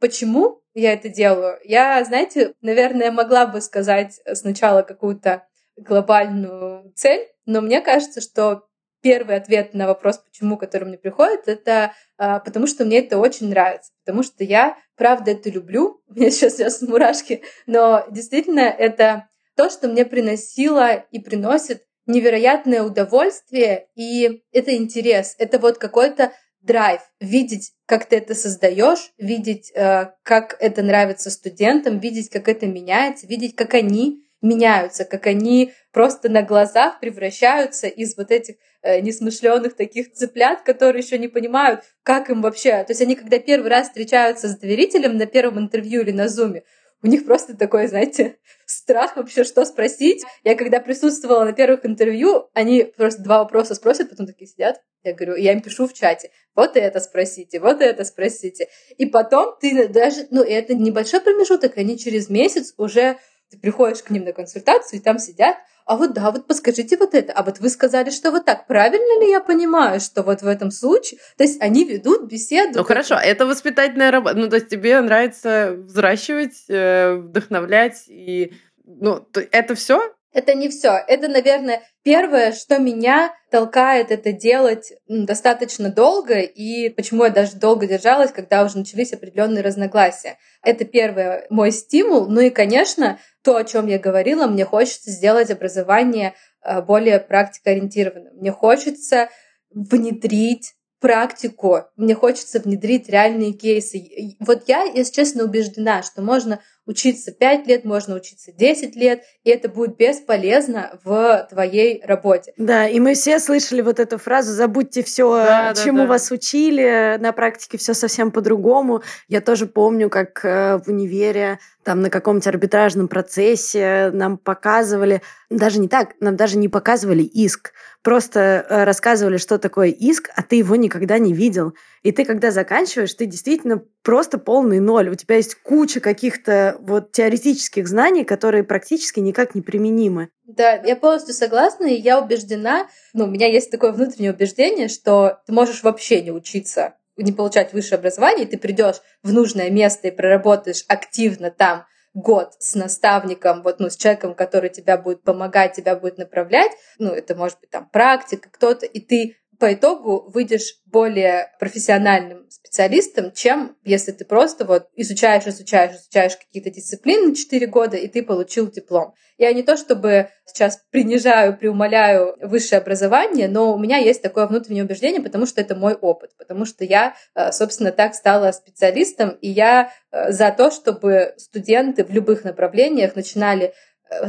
почему 0.00 0.62
я 0.74 0.92
это 0.92 1.08
делаю, 1.08 1.58
я, 1.64 2.02
знаете, 2.04 2.54
наверное, 2.60 3.10
могла 3.10 3.46
бы 3.46 3.60
сказать 3.60 4.20
сначала 4.34 4.82
какую-то 4.82 5.46
глобальную 5.76 6.92
цель, 6.94 7.26
но 7.44 7.60
мне 7.60 7.80
кажется, 7.80 8.20
что 8.20 8.62
первый 9.06 9.36
ответ 9.36 9.72
на 9.72 9.86
вопрос, 9.86 10.18
почему, 10.18 10.58
который 10.58 10.88
мне 10.88 10.98
приходит, 10.98 11.46
это 11.46 11.92
а, 12.18 12.40
потому 12.40 12.66
что 12.66 12.84
мне 12.84 12.98
это 12.98 13.18
очень 13.18 13.48
нравится, 13.48 13.92
потому 14.04 14.24
что 14.24 14.42
я, 14.42 14.76
правда, 14.96 15.30
это 15.30 15.48
люблю. 15.48 16.02
У 16.08 16.14
меня 16.14 16.28
сейчас 16.32 16.56
сейчас 16.56 16.82
мурашки, 16.82 17.42
но 17.66 18.04
действительно 18.10 18.62
это 18.62 19.28
то, 19.54 19.70
что 19.70 19.86
мне 19.86 20.04
приносило 20.04 20.92
и 21.12 21.20
приносит 21.20 21.84
невероятное 22.06 22.82
удовольствие, 22.82 23.86
и 23.94 24.42
это 24.50 24.74
интерес. 24.74 25.36
Это 25.38 25.60
вот 25.60 25.78
какой-то 25.78 26.32
драйв, 26.60 27.00
видеть, 27.20 27.74
как 27.86 28.06
ты 28.06 28.16
это 28.16 28.34
создаешь, 28.34 29.12
видеть, 29.18 29.70
э, 29.72 30.10
как 30.24 30.56
это 30.58 30.82
нравится 30.82 31.30
студентам, 31.30 32.00
видеть, 32.00 32.28
как 32.28 32.48
это 32.48 32.66
меняется, 32.66 33.28
видеть, 33.28 33.54
как 33.54 33.74
они 33.74 34.25
меняются, 34.42 35.04
как 35.04 35.26
они 35.26 35.72
просто 35.92 36.28
на 36.28 36.42
глазах 36.42 37.00
превращаются 37.00 37.86
из 37.86 38.16
вот 38.16 38.30
этих 38.30 38.56
э, 38.82 39.00
несмышленных 39.00 39.74
таких 39.74 40.12
цыплят, 40.12 40.62
которые 40.62 41.02
еще 41.02 41.18
не 41.18 41.28
понимают, 41.28 41.82
как 42.02 42.30
им 42.30 42.42
вообще. 42.42 42.84
То 42.84 42.90
есть 42.90 43.00
они, 43.00 43.16
когда 43.16 43.38
первый 43.38 43.70
раз 43.70 43.88
встречаются 43.88 44.48
с 44.48 44.58
доверителем 44.58 45.16
на 45.16 45.26
первом 45.26 45.58
интервью 45.58 46.02
или 46.02 46.12
на 46.12 46.28
зуме, 46.28 46.64
у 47.02 47.08
них 47.08 47.24
просто 47.24 47.56
такой, 47.56 47.86
знаете, 47.86 48.36
страх 48.64 49.16
вообще, 49.16 49.44
что 49.44 49.64
спросить. 49.64 50.24
Я 50.44 50.54
когда 50.54 50.80
присутствовала 50.80 51.44
на 51.44 51.52
первых 51.52 51.84
интервью, 51.84 52.48
они 52.54 52.84
просто 52.84 53.22
два 53.22 53.38
вопроса 53.38 53.74
спросят, 53.74 54.10
потом 54.10 54.26
такие 54.26 54.48
сидят. 54.48 54.80
Я 55.04 55.14
говорю, 55.14 55.36
я 55.36 55.52
им 55.52 55.60
пишу 55.60 55.86
в 55.86 55.92
чате, 55.92 56.30
вот 56.56 56.76
это 56.76 56.98
спросите, 56.98 57.60
вот 57.60 57.80
это 57.80 58.04
спросите. 58.04 58.68
И 58.98 59.06
потом 59.06 59.54
ты 59.60 59.86
даже, 59.86 60.26
ну, 60.30 60.42
это 60.42 60.74
небольшой 60.74 61.20
промежуток, 61.20 61.76
они 61.76 61.96
через 61.96 62.28
месяц 62.28 62.74
уже 62.76 63.18
ты 63.50 63.58
приходишь 63.58 64.02
к 64.02 64.10
ним 64.10 64.24
на 64.24 64.32
консультацию, 64.32 65.00
и 65.00 65.02
там 65.02 65.18
сидят, 65.18 65.56
а 65.84 65.96
вот 65.96 66.14
да, 66.14 66.30
вот 66.32 66.46
подскажите 66.46 66.96
вот 66.96 67.14
это, 67.14 67.32
а 67.32 67.42
вот 67.42 67.60
вы 67.60 67.68
сказали, 67.68 68.10
что 68.10 68.30
вот 68.32 68.44
так, 68.44 68.66
правильно 68.66 69.20
ли 69.20 69.30
я 69.30 69.40
понимаю, 69.40 70.00
что 70.00 70.22
вот 70.22 70.42
в 70.42 70.46
этом 70.46 70.70
случае, 70.70 71.20
то 71.36 71.44
есть 71.44 71.62
они 71.62 71.84
ведут 71.84 72.28
беседу. 72.28 72.78
Ну 72.78 72.84
хорошо, 72.84 73.14
это 73.14 73.46
воспитательная 73.46 74.10
работа, 74.10 74.36
ну 74.36 74.48
то 74.48 74.56
есть 74.56 74.68
тебе 74.68 75.00
нравится 75.00 75.74
взращивать, 75.76 76.64
э, 76.68 77.14
вдохновлять 77.14 78.04
и, 78.08 78.52
ну 78.84 79.26
это 79.52 79.74
все 79.76 80.00
это 80.36 80.52
не 80.52 80.68
все. 80.68 81.02
Это, 81.08 81.28
наверное, 81.28 81.82
первое, 82.04 82.52
что 82.52 82.78
меня 82.78 83.34
толкает 83.50 84.10
это 84.10 84.32
делать 84.32 84.92
достаточно 85.08 85.88
долго, 85.88 86.40
и 86.40 86.90
почему 86.90 87.24
я 87.24 87.30
даже 87.30 87.56
долго 87.56 87.86
держалась, 87.86 88.32
когда 88.32 88.62
уже 88.62 88.76
начались 88.76 89.14
определенные 89.14 89.64
разногласия. 89.64 90.36
Это 90.62 90.84
первый 90.84 91.46
мой 91.48 91.72
стимул. 91.72 92.28
Ну 92.28 92.42
и, 92.42 92.50
конечно, 92.50 93.18
то, 93.46 93.56
о 93.56 93.62
чем 93.62 93.86
я 93.86 94.00
говорила, 94.00 94.48
мне 94.48 94.64
хочется 94.64 95.12
сделать 95.12 95.52
образование 95.52 96.34
э, 96.64 96.82
более 96.82 97.20
практикоориентированным. 97.20 98.34
Мне 98.38 98.50
хочется 98.50 99.28
внедрить 99.70 100.74
практику, 100.98 101.82
мне 101.94 102.16
хочется 102.16 102.58
внедрить 102.58 103.08
реальные 103.08 103.52
кейсы. 103.52 104.36
Вот 104.40 104.64
я, 104.66 104.82
если 104.82 105.12
честно, 105.12 105.44
убеждена, 105.44 106.02
что 106.02 106.22
можно 106.22 106.58
учиться 106.86 107.32
5 107.32 107.66
лет, 107.66 107.84
можно 107.84 108.14
учиться 108.14 108.52
10 108.52 108.96
лет, 108.96 109.22
и 109.44 109.50
это 109.50 109.68
будет 109.68 109.96
бесполезно 109.96 110.98
в 111.04 111.46
твоей 111.50 112.02
работе. 112.04 112.52
Да, 112.56 112.88
и 112.88 113.00
мы 113.00 113.14
все 113.14 113.38
слышали 113.40 113.82
вот 113.82 113.98
эту 113.98 114.18
фразу 114.18 114.52
«забудьте 114.52 115.02
все, 115.02 115.36
да, 115.36 115.74
чему 115.74 116.02
да, 116.02 116.06
вас 116.06 116.30
учили, 116.30 117.16
на 117.18 117.32
практике 117.32 117.78
все 117.78 117.94
совсем 117.94 118.30
по-другому». 118.30 119.02
Я 119.28 119.40
тоже 119.40 119.66
помню, 119.66 120.08
как 120.08 120.44
э, 120.44 120.78
в 120.78 120.88
универе 120.88 121.58
там 121.86 122.00
на 122.00 122.10
каком-то 122.10 122.50
арбитражном 122.50 123.06
процессе 123.06 124.10
нам 124.12 124.38
показывали, 124.38 125.22
даже 125.50 125.78
не 125.78 125.88
так, 125.88 126.14
нам 126.18 126.34
даже 126.34 126.58
не 126.58 126.68
показывали 126.68 127.22
иск, 127.22 127.72
просто 128.02 128.66
э, 128.68 128.84
рассказывали, 128.84 129.36
что 129.36 129.58
такое 129.58 129.88
иск, 129.88 130.30
а 130.34 130.42
ты 130.42 130.56
его 130.56 130.74
никогда 130.74 131.18
не 131.18 131.32
видел. 131.32 131.74
И 132.06 132.12
ты, 132.12 132.24
когда 132.24 132.52
заканчиваешь, 132.52 133.14
ты 133.14 133.26
действительно 133.26 133.82
просто 134.04 134.38
полный 134.38 134.78
ноль. 134.78 135.08
У 135.08 135.16
тебя 135.16 135.34
есть 135.34 135.56
куча 135.56 135.98
каких-то 135.98 136.76
вот 136.78 137.10
теоретических 137.10 137.88
знаний, 137.88 138.22
которые 138.22 138.62
практически 138.62 139.18
никак 139.18 139.56
не 139.56 139.60
применимы. 139.60 140.28
Да, 140.44 140.74
я 140.74 140.94
полностью 140.94 141.34
согласна, 141.34 141.86
и 141.86 142.00
я 142.00 142.20
убеждена, 142.20 142.86
ну, 143.12 143.24
у 143.24 143.26
меня 143.26 143.48
есть 143.48 143.72
такое 143.72 143.90
внутреннее 143.90 144.32
убеждение, 144.32 144.86
что 144.86 145.40
ты 145.48 145.52
можешь 145.52 145.82
вообще 145.82 146.22
не 146.22 146.30
учиться 146.30 146.94
не 147.16 147.32
получать 147.32 147.72
высшее 147.72 147.98
образование, 147.98 148.46
и 148.46 148.48
ты 148.50 148.58
придешь 148.58 149.00
в 149.24 149.32
нужное 149.32 149.70
место 149.70 150.06
и 150.06 150.10
проработаешь 150.12 150.84
активно 150.86 151.50
там 151.50 151.86
год 152.16 152.54
с 152.60 152.74
наставником, 152.74 153.62
вот, 153.62 153.78
ну, 153.78 153.90
с 153.90 153.96
человеком, 153.96 154.34
который 154.34 154.70
тебя 154.70 154.96
будет 154.96 155.22
помогать, 155.22 155.74
тебя 155.74 155.96
будет 155.96 156.18
направлять, 156.18 156.72
ну, 156.98 157.10
это 157.10 157.34
может 157.34 157.60
быть 157.60 157.70
там 157.70 157.88
практика, 157.90 158.48
кто-то, 158.50 158.86
и 158.86 159.00
ты 159.00 159.36
по 159.58 159.72
итогу 159.72 160.30
выйдешь 160.32 160.80
более 160.86 161.52
профессиональным 161.58 162.48
специалистом, 162.50 163.32
чем 163.32 163.76
если 163.84 164.12
ты 164.12 164.24
просто 164.24 164.64
вот 164.64 164.88
изучаешь, 164.94 165.46
изучаешь, 165.46 165.96
изучаешь 165.96 166.36
какие-то 166.36 166.70
дисциплины 166.70 167.34
4 167.34 167.66
года, 167.66 167.96
и 167.96 168.08
ты 168.08 168.22
получил 168.22 168.70
диплом. 168.70 169.14
Я 169.38 169.52
не 169.52 169.62
то 169.62 169.76
чтобы 169.76 170.30
сейчас 170.46 170.80
принижаю, 170.90 171.56
преумоляю 171.56 172.36
высшее 172.40 172.80
образование, 172.80 173.48
но 173.48 173.74
у 173.74 173.78
меня 173.78 173.98
есть 173.98 174.22
такое 174.22 174.46
внутреннее 174.46 174.84
убеждение, 174.84 175.20
потому 175.20 175.46
что 175.46 175.60
это 175.60 175.74
мой 175.74 175.94
опыт, 175.94 176.30
потому 176.38 176.64
что 176.64 176.84
я, 176.84 177.14
э, 177.34 177.52
собственно, 177.52 177.92
так 177.92 178.14
стала 178.14 178.52
специалистом, 178.52 179.30
и 179.40 179.48
я 179.48 179.92
э, 180.10 180.32
за 180.32 180.50
то, 180.50 180.70
чтобы 180.70 181.34
студенты 181.36 182.04
в 182.04 182.10
любых 182.10 182.44
направлениях 182.44 183.14
начинали 183.14 183.74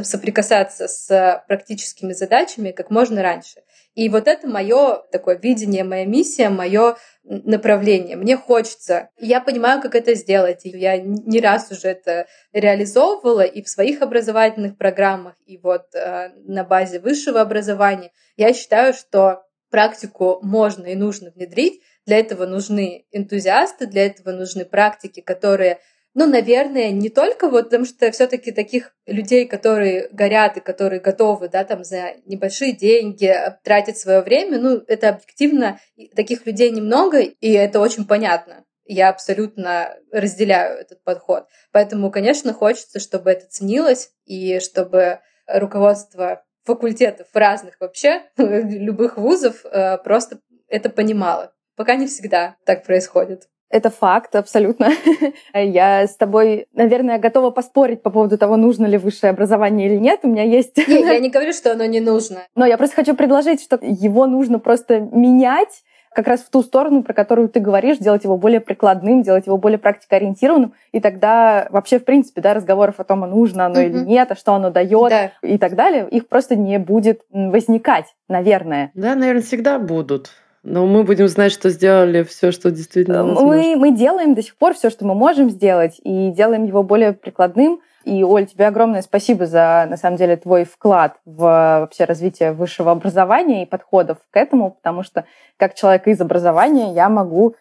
соприкасаться 0.02 0.88
с 0.88 1.44
практическими 1.46 2.12
задачами 2.12 2.72
как 2.72 2.90
можно 2.90 3.22
раньше. 3.22 3.62
И 3.94 4.08
вот 4.08 4.28
это 4.28 4.46
мое 4.46 5.02
такое 5.10 5.38
видение, 5.38 5.84
моя 5.84 6.04
миссия, 6.04 6.48
мое 6.48 6.96
направление. 7.24 8.16
Мне 8.16 8.36
хочется. 8.36 9.10
Я 9.18 9.40
понимаю, 9.40 9.80
как 9.80 9.94
это 9.94 10.14
сделать. 10.14 10.60
Я 10.64 10.98
не 10.98 11.40
раз 11.40 11.70
уже 11.70 11.88
это 11.88 12.26
реализовывала 12.52 13.42
и 13.42 13.62
в 13.62 13.68
своих 13.68 14.02
образовательных 14.02 14.76
программах, 14.76 15.34
и 15.46 15.58
вот 15.58 15.94
э, 15.94 16.30
на 16.44 16.64
базе 16.64 17.00
высшего 17.00 17.40
образования. 17.40 18.12
Я 18.36 18.52
считаю, 18.52 18.94
что 18.94 19.42
практику 19.70 20.38
можно 20.42 20.86
и 20.86 20.94
нужно 20.94 21.30
внедрить. 21.30 21.82
Для 22.06 22.18
этого 22.18 22.46
нужны 22.46 23.04
энтузиасты, 23.12 23.86
для 23.86 24.06
этого 24.06 24.32
нужны 24.32 24.64
практики, 24.64 25.20
которые 25.20 25.78
ну, 26.18 26.26
наверное, 26.26 26.90
не 26.90 27.10
только 27.10 27.48
вот, 27.48 27.66
потому 27.66 27.84
что 27.84 28.10
все-таки 28.10 28.50
таких 28.50 28.92
людей, 29.06 29.46
которые 29.46 30.08
горят 30.08 30.56
и 30.56 30.60
которые 30.60 31.00
готовы, 31.00 31.48
да, 31.48 31.62
там 31.62 31.84
за 31.84 32.14
небольшие 32.26 32.72
деньги 32.72 33.32
тратить 33.62 33.98
свое 33.98 34.20
время, 34.22 34.58
ну, 34.58 34.82
это 34.88 35.10
объективно, 35.10 35.78
таких 36.16 36.44
людей 36.44 36.72
немного, 36.72 37.20
и 37.20 37.52
это 37.52 37.78
очень 37.78 38.04
понятно. 38.04 38.64
Я 38.84 39.10
абсолютно 39.10 39.94
разделяю 40.10 40.80
этот 40.80 41.04
подход. 41.04 41.46
Поэтому, 41.70 42.10
конечно, 42.10 42.52
хочется, 42.52 42.98
чтобы 42.98 43.30
это 43.30 43.46
ценилось, 43.48 44.10
и 44.24 44.58
чтобы 44.58 45.20
руководство 45.46 46.42
факультетов 46.64 47.28
разных 47.32 47.76
вообще, 47.78 48.22
любых 48.36 49.18
вузов, 49.18 49.64
э, 49.64 49.98
просто 49.98 50.40
это 50.66 50.90
понимало. 50.90 51.54
Пока 51.76 51.94
не 51.94 52.08
всегда 52.08 52.56
так 52.64 52.82
происходит. 52.82 53.48
Это 53.70 53.90
факт, 53.90 54.34
абсолютно. 54.34 54.90
Я 55.54 56.06
с 56.06 56.16
тобой, 56.16 56.68
наверное, 56.72 57.18
готова 57.18 57.50
поспорить 57.50 58.02
по 58.02 58.10
поводу 58.10 58.38
того, 58.38 58.56
нужно 58.56 58.86
ли 58.86 58.96
высшее 58.96 59.30
образование 59.30 59.88
или 59.88 59.98
нет. 59.98 60.20
У 60.22 60.28
меня 60.28 60.44
есть... 60.44 60.76
Нет, 60.76 60.88
я 60.88 61.18
не 61.20 61.28
говорю, 61.28 61.52
что 61.52 61.72
оно 61.72 61.84
не 61.84 62.00
нужно. 62.00 62.38
Но 62.54 62.64
я 62.64 62.78
просто 62.78 62.96
хочу 62.96 63.14
предложить, 63.14 63.62
что 63.62 63.78
его 63.82 64.26
нужно 64.26 64.58
просто 64.58 65.00
менять 65.00 65.82
как 66.14 66.26
раз 66.26 66.40
в 66.40 66.50
ту 66.50 66.62
сторону, 66.62 67.02
про 67.02 67.12
которую 67.12 67.48
ты 67.48 67.60
говоришь, 67.60 67.98
делать 67.98 68.24
его 68.24 68.36
более 68.36 68.60
прикладным, 68.60 69.22
делать 69.22 69.46
его 69.46 69.58
более 69.58 69.78
практикоориентированным, 69.78 70.72
и 70.90 71.00
тогда 71.00 71.68
вообще, 71.70 71.98
в 71.98 72.04
принципе, 72.04 72.40
да, 72.40 72.54
разговоров 72.54 72.96
о 72.98 73.04
том, 73.04 73.22
а 73.24 73.26
нужно 73.26 73.66
оно 73.66 73.80
mm-hmm. 73.80 73.86
или 73.86 73.98
нет, 73.98 74.32
а 74.32 74.34
что 74.34 74.54
оно 74.54 74.70
дает 74.70 75.10
да. 75.10 75.32
и 75.42 75.58
так 75.58 75.76
далее, 75.76 76.08
их 76.10 76.26
просто 76.28 76.56
не 76.56 76.78
будет 76.78 77.20
возникать, 77.30 78.06
наверное. 78.26 78.90
Да, 78.94 79.14
наверное, 79.14 79.42
всегда 79.42 79.78
будут. 79.78 80.30
Но 80.62 80.86
мы 80.86 81.04
будем 81.04 81.28
знать, 81.28 81.52
что 81.52 81.70
сделали 81.70 82.22
все, 82.22 82.50
что 82.50 82.70
действительно 82.70 83.24
мы, 83.24 83.76
мы 83.76 83.92
делаем 83.92 84.34
до 84.34 84.42
сих 84.42 84.56
пор 84.56 84.74
все, 84.74 84.90
что 84.90 85.06
мы 85.06 85.14
можем 85.14 85.50
сделать, 85.50 86.00
и 86.02 86.30
делаем 86.30 86.64
его 86.64 86.82
более 86.82 87.12
прикладным. 87.12 87.80
И, 88.04 88.24
Оль, 88.24 88.46
тебе 88.46 88.66
огромное 88.66 89.02
спасибо 89.02 89.46
за, 89.46 89.86
на 89.88 89.96
самом 89.96 90.16
деле, 90.16 90.36
твой 90.36 90.64
вклад 90.64 91.16
в 91.24 91.38
вообще 91.80 92.04
развитие 92.04 92.52
высшего 92.52 92.90
образования 92.90 93.62
и 93.62 93.66
подходов 93.66 94.18
к 94.30 94.36
этому, 94.36 94.70
потому 94.70 95.02
что 95.02 95.26
как 95.56 95.74
человек 95.74 96.06
из 96.06 96.20
образования 96.20 96.92
я 96.94 97.08
могу 97.08 97.54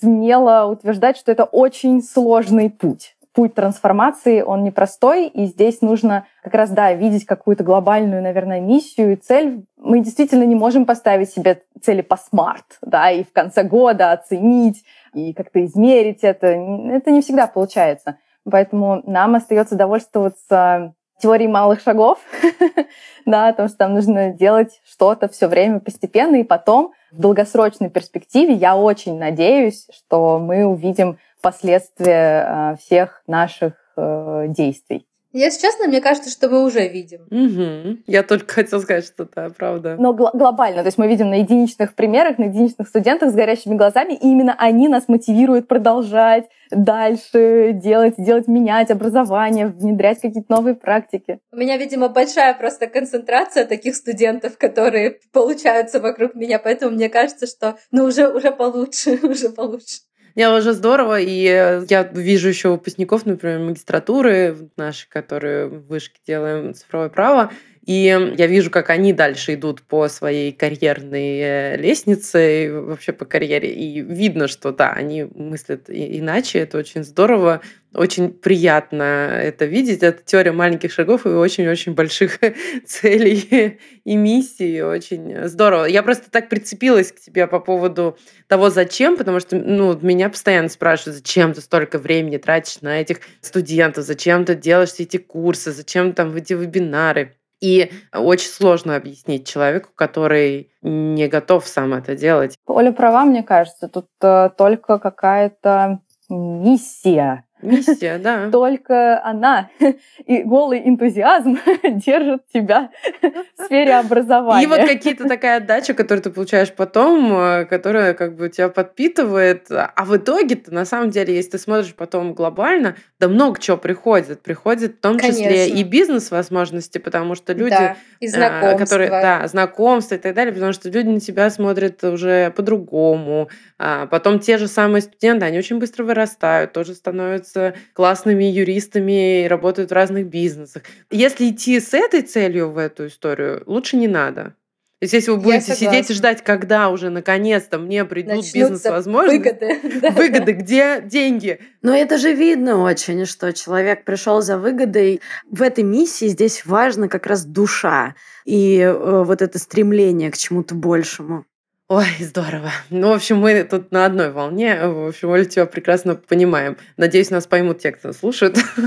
смело 0.00 0.66
утверждать, 0.66 1.16
что 1.16 1.30
это 1.32 1.44
очень 1.44 2.02
сложный 2.02 2.70
путь 2.70 3.14
путь 3.32 3.54
трансформации, 3.54 4.42
он 4.42 4.64
непростой, 4.64 5.28
и 5.28 5.46
здесь 5.46 5.82
нужно 5.82 6.26
как 6.42 6.54
раз, 6.54 6.70
да, 6.70 6.92
видеть 6.92 7.26
какую-то 7.26 7.62
глобальную, 7.62 8.22
наверное, 8.22 8.60
миссию 8.60 9.12
и 9.12 9.16
цель. 9.16 9.64
Мы 9.76 10.00
действительно 10.00 10.44
не 10.44 10.54
можем 10.54 10.84
поставить 10.84 11.30
себе 11.30 11.62
цели 11.80 12.02
по 12.02 12.16
смарт, 12.16 12.78
да, 12.82 13.10
и 13.10 13.22
в 13.22 13.32
конце 13.32 13.62
года 13.62 14.12
оценить, 14.12 14.84
и 15.14 15.32
как-то 15.32 15.64
измерить 15.64 16.20
это. 16.22 16.48
Это 16.48 17.10
не 17.10 17.22
всегда 17.22 17.46
получается. 17.46 18.16
Поэтому 18.50 19.02
нам 19.06 19.34
остается 19.34 19.76
довольствоваться 19.76 20.94
теорией 21.20 21.48
малых 21.48 21.80
шагов, 21.80 22.18
да, 23.26 23.48
о 23.48 23.52
том, 23.52 23.68
что 23.68 23.78
там 23.78 23.94
нужно 23.94 24.32
делать 24.32 24.80
что-то 24.84 25.28
все 25.28 25.46
время 25.46 25.80
постепенно, 25.80 26.36
и 26.36 26.44
потом 26.44 26.92
в 27.12 27.18
долгосрочной 27.18 27.90
перспективе 27.90 28.54
я 28.54 28.76
очень 28.76 29.18
надеюсь, 29.18 29.86
что 29.92 30.38
мы 30.38 30.64
увидим 30.64 31.18
последствия 31.42 32.44
а, 32.46 32.76
всех 32.76 33.22
наших 33.26 33.74
э, 33.96 34.46
действий. 34.48 35.06
Если 35.32 35.62
честно, 35.62 35.86
мне 35.86 36.00
кажется, 36.00 36.30
что 36.30 36.48
мы 36.48 36.64
уже 36.64 36.88
видим. 36.88 37.22
Угу. 37.30 38.02
Я 38.06 38.22
только 38.22 38.52
хотела 38.52 38.80
сказать, 38.80 39.06
что 39.06 39.28
да, 39.32 39.48
правда. 39.56 39.96
Но 39.98 40.12
гл- 40.12 40.30
глобально, 40.34 40.82
то 40.82 40.88
есть 40.88 40.98
мы 40.98 41.06
видим 41.06 41.30
на 41.30 41.40
единичных 41.40 41.94
примерах, 41.94 42.38
на 42.38 42.44
единичных 42.44 42.88
студентах 42.88 43.30
с 43.30 43.34
горящими 43.34 43.76
глазами, 43.76 44.14
и 44.14 44.26
именно 44.26 44.54
они 44.58 44.88
нас 44.88 45.08
мотивируют 45.08 45.68
продолжать 45.68 46.48
дальше 46.70 47.72
делать, 47.74 48.14
делать, 48.18 48.48
менять 48.48 48.90
образование, 48.90 49.68
внедрять 49.68 50.20
какие-то 50.20 50.52
новые 50.52 50.74
практики. 50.74 51.38
У 51.52 51.56
меня, 51.56 51.76
видимо, 51.76 52.08
большая 52.08 52.54
просто 52.54 52.86
концентрация 52.86 53.64
таких 53.64 53.96
студентов, 53.96 54.56
которые 54.58 55.18
получаются 55.32 56.00
вокруг 56.00 56.34
меня, 56.34 56.58
поэтому 56.58 56.92
мне 56.92 57.08
кажется, 57.08 57.46
что 57.46 57.76
ну 57.90 58.04
уже, 58.04 58.28
уже 58.28 58.50
получше, 58.50 59.18
уже 59.22 59.50
получше. 59.50 59.98
Не, 60.40 60.48
уже 60.48 60.72
здорово, 60.72 61.20
и 61.20 61.44
э, 61.44 61.84
я 61.90 62.02
вижу 62.02 62.48
еще 62.48 62.70
выпускников, 62.70 63.26
например, 63.26 63.58
магистратуры 63.58 64.70
наши, 64.78 65.06
которые 65.06 65.66
в 65.66 65.86
вышке 65.86 66.18
делаем 66.26 66.72
цифровое 66.72 67.10
право, 67.10 67.52
и 67.86 68.34
я 68.36 68.46
вижу, 68.46 68.70
как 68.70 68.90
они 68.90 69.14
дальше 69.14 69.54
идут 69.54 69.80
по 69.82 70.08
своей 70.08 70.52
карьерной 70.52 71.38
э, 71.40 71.76
лестнице, 71.78 72.70
вообще 72.70 73.12
по 73.12 73.24
карьере. 73.24 73.72
И 73.72 74.02
видно, 74.02 74.48
что 74.48 74.70
да, 74.70 74.90
они 74.90 75.24
мыслят 75.34 75.84
иначе. 75.88 76.58
Это 76.58 76.76
очень 76.76 77.02
здорово. 77.04 77.62
Очень 77.94 78.34
приятно 78.34 79.30
это 79.32 79.64
видеть. 79.64 80.02
Это 80.02 80.22
теория 80.22 80.52
маленьких 80.52 80.92
шагов 80.92 81.24
и 81.24 81.30
очень-очень 81.30 81.94
больших 81.94 82.38
целей 82.86 83.78
и 84.04 84.14
миссий. 84.14 84.82
Очень 84.82 85.48
здорово. 85.48 85.86
Я 85.86 86.02
просто 86.02 86.30
так 86.30 86.50
прицепилась 86.50 87.10
к 87.12 87.18
тебе 87.18 87.46
по 87.46 87.60
поводу 87.60 88.18
того, 88.46 88.68
зачем, 88.68 89.16
потому 89.16 89.40
что 89.40 89.56
ну, 89.56 89.98
меня 90.02 90.28
постоянно 90.28 90.68
спрашивают, 90.68 91.16
зачем 91.16 91.54
ты 91.54 91.62
столько 91.62 91.98
времени 91.98 92.36
тратишь 92.36 92.82
на 92.82 93.00
этих 93.00 93.20
студентов, 93.40 94.04
зачем 94.04 94.44
ты 94.44 94.54
делаешь 94.54 94.90
все 94.90 95.04
эти 95.04 95.16
курсы, 95.16 95.72
зачем 95.72 96.12
там 96.12 96.36
эти 96.36 96.52
вебинары. 96.52 97.36
И 97.60 97.90
очень 98.14 98.48
сложно 98.48 98.96
объяснить 98.96 99.46
человеку, 99.46 99.90
который 99.94 100.72
не 100.82 101.28
готов 101.28 101.66
сам 101.66 101.92
это 101.92 102.16
делать. 102.16 102.56
Оля 102.66 102.92
права, 102.92 103.24
мне 103.24 103.42
кажется. 103.42 103.88
Тут 103.88 104.06
э, 104.22 104.50
только 104.56 104.98
какая-то 104.98 106.00
миссия 106.30 107.44
Миссия, 107.62 108.18
да. 108.18 108.48
Только 108.52 109.22
она 109.24 109.68
и 110.26 110.42
голый 110.42 110.88
энтузиазм 110.88 111.58
держит 111.84 112.42
тебя 112.52 112.90
в 113.20 113.64
сфере 113.64 113.94
образования. 113.94 114.64
И 114.64 114.66
вот 114.66 114.80
какие-то 114.80 115.28
такая 115.28 115.58
отдача, 115.58 115.94
которую 115.94 116.22
ты 116.22 116.30
получаешь 116.30 116.72
потом, 116.72 117.32
э, 117.32 117.64
которая 117.66 118.14
как 118.14 118.36
бы 118.36 118.48
тебя 118.48 118.68
подпитывает. 118.68 119.66
А 119.70 120.04
в 120.04 120.16
итоге-то, 120.16 120.72
на 120.72 120.84
самом 120.84 121.10
деле, 121.10 121.34
если 121.34 121.50
ты 121.50 121.58
смотришь 121.58 121.94
потом 121.94 122.34
глобально, 122.34 122.96
да 123.18 123.28
много 123.28 123.60
чего 123.60 123.76
приходит. 123.76 124.42
Приходит 124.42 124.96
в 124.96 125.00
том 125.00 125.18
Конечно. 125.18 125.42
числе 125.42 125.68
и 125.68 125.82
бизнес-возможности, 125.82 126.98
потому 126.98 127.34
что 127.34 127.52
люди, 127.52 127.70
да, 127.70 127.96
и 128.20 128.28
знакомства. 128.28 128.78
которые, 128.78 129.10
да, 129.10 129.46
знакомства 129.48 130.14
и 130.14 130.18
так 130.18 130.34
далее, 130.34 130.52
потому 130.52 130.72
что 130.72 130.88
люди 130.88 131.08
на 131.08 131.20
тебя 131.20 131.50
смотрят 131.50 132.02
уже 132.04 132.50
по-другому. 132.50 133.48
А 133.78 134.06
потом 134.06 134.38
те 134.38 134.58
же 134.58 134.68
самые 134.68 135.02
студенты, 135.02 135.46
они 135.46 135.58
очень 135.58 135.78
быстро 135.78 136.04
вырастают, 136.04 136.72
тоже 136.72 136.94
становятся 136.94 137.49
становятся 137.50 137.78
классными 137.92 138.44
юристами 138.44 139.44
и 139.44 139.48
работают 139.48 139.90
в 139.90 139.94
разных 139.94 140.26
бизнесах. 140.26 140.82
Если 141.10 141.50
идти 141.50 141.80
с 141.80 141.94
этой 141.94 142.22
целью 142.22 142.70
в 142.70 142.78
эту 142.78 143.08
историю, 143.08 143.62
лучше 143.66 143.96
не 143.96 144.08
надо. 144.08 144.54
То 145.00 145.04
есть, 145.04 145.14
если 145.14 145.30
вы 145.30 145.38
будете 145.38 145.74
сидеть 145.74 146.10
и 146.10 146.12
ждать, 146.12 146.44
когда 146.44 146.90
уже 146.90 147.08
наконец-то 147.08 147.78
мне 147.78 148.04
придут 148.04 148.44
бизнес-возможности, 148.52 149.38
выгоды. 149.38 150.10
выгоды, 150.10 150.52
где 150.52 151.00
деньги. 151.00 151.58
Но 151.80 151.96
это 151.96 152.18
же 152.18 152.34
видно 152.34 152.82
очень, 152.82 153.24
что 153.24 153.50
человек 153.54 154.04
пришел 154.04 154.42
за 154.42 154.58
выгодой. 154.58 155.22
В 155.50 155.62
этой 155.62 155.84
миссии 155.84 156.26
здесь 156.28 156.66
важна 156.66 157.08
как 157.08 157.26
раз 157.26 157.46
душа 157.46 158.14
и 158.44 158.76
э, 158.80 159.22
вот 159.24 159.40
это 159.40 159.58
стремление 159.58 160.30
к 160.30 160.36
чему-то 160.36 160.74
большему. 160.74 161.46
Ой, 161.90 162.06
здорово. 162.20 162.70
Ну, 162.90 163.08
в 163.08 163.14
общем, 163.14 163.38
мы 163.38 163.64
тут 163.64 163.90
на 163.90 164.06
одной 164.06 164.30
волне. 164.30 164.86
В 164.86 165.08
общем, 165.08 165.30
Оля, 165.30 165.44
тебя 165.44 165.66
прекрасно 165.66 166.14
понимаем. 166.14 166.76
Надеюсь, 166.96 167.30
нас 167.30 167.48
поймут 167.48 167.80
те, 167.80 167.90
кто 167.90 168.12
слушает. 168.12 168.56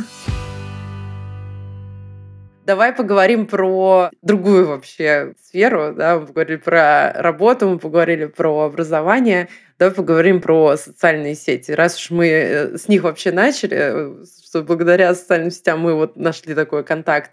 Давай 2.65 2.93
поговорим 2.93 3.45
про 3.45 4.09
другую 4.21 4.67
вообще 4.67 5.33
сферу. 5.43 5.93
Да? 5.93 6.17
Мы 6.17 6.27
поговорили 6.27 6.55
про 6.55 7.11
работу, 7.11 7.67
мы 7.67 7.77
поговорили 7.77 8.27
про 8.27 8.61
образование. 8.61 9.49
Давай 9.77 9.93
поговорим 9.93 10.39
про 10.39 10.77
социальные 10.77 11.35
сети. 11.35 11.71
Раз 11.71 11.97
уж 11.97 12.09
мы 12.09 12.29
э, 12.29 12.77
с 12.77 12.87
них 12.87 13.03
вообще 13.03 13.33
начали, 13.33 13.77
э, 13.77 14.15
что 14.47 14.61
благодаря 14.61 15.13
социальным 15.13 15.51
сетям 15.51 15.81
мы 15.81 15.93
вот 15.93 16.15
нашли 16.15 16.55
такой 16.55 16.85
контакт. 16.85 17.31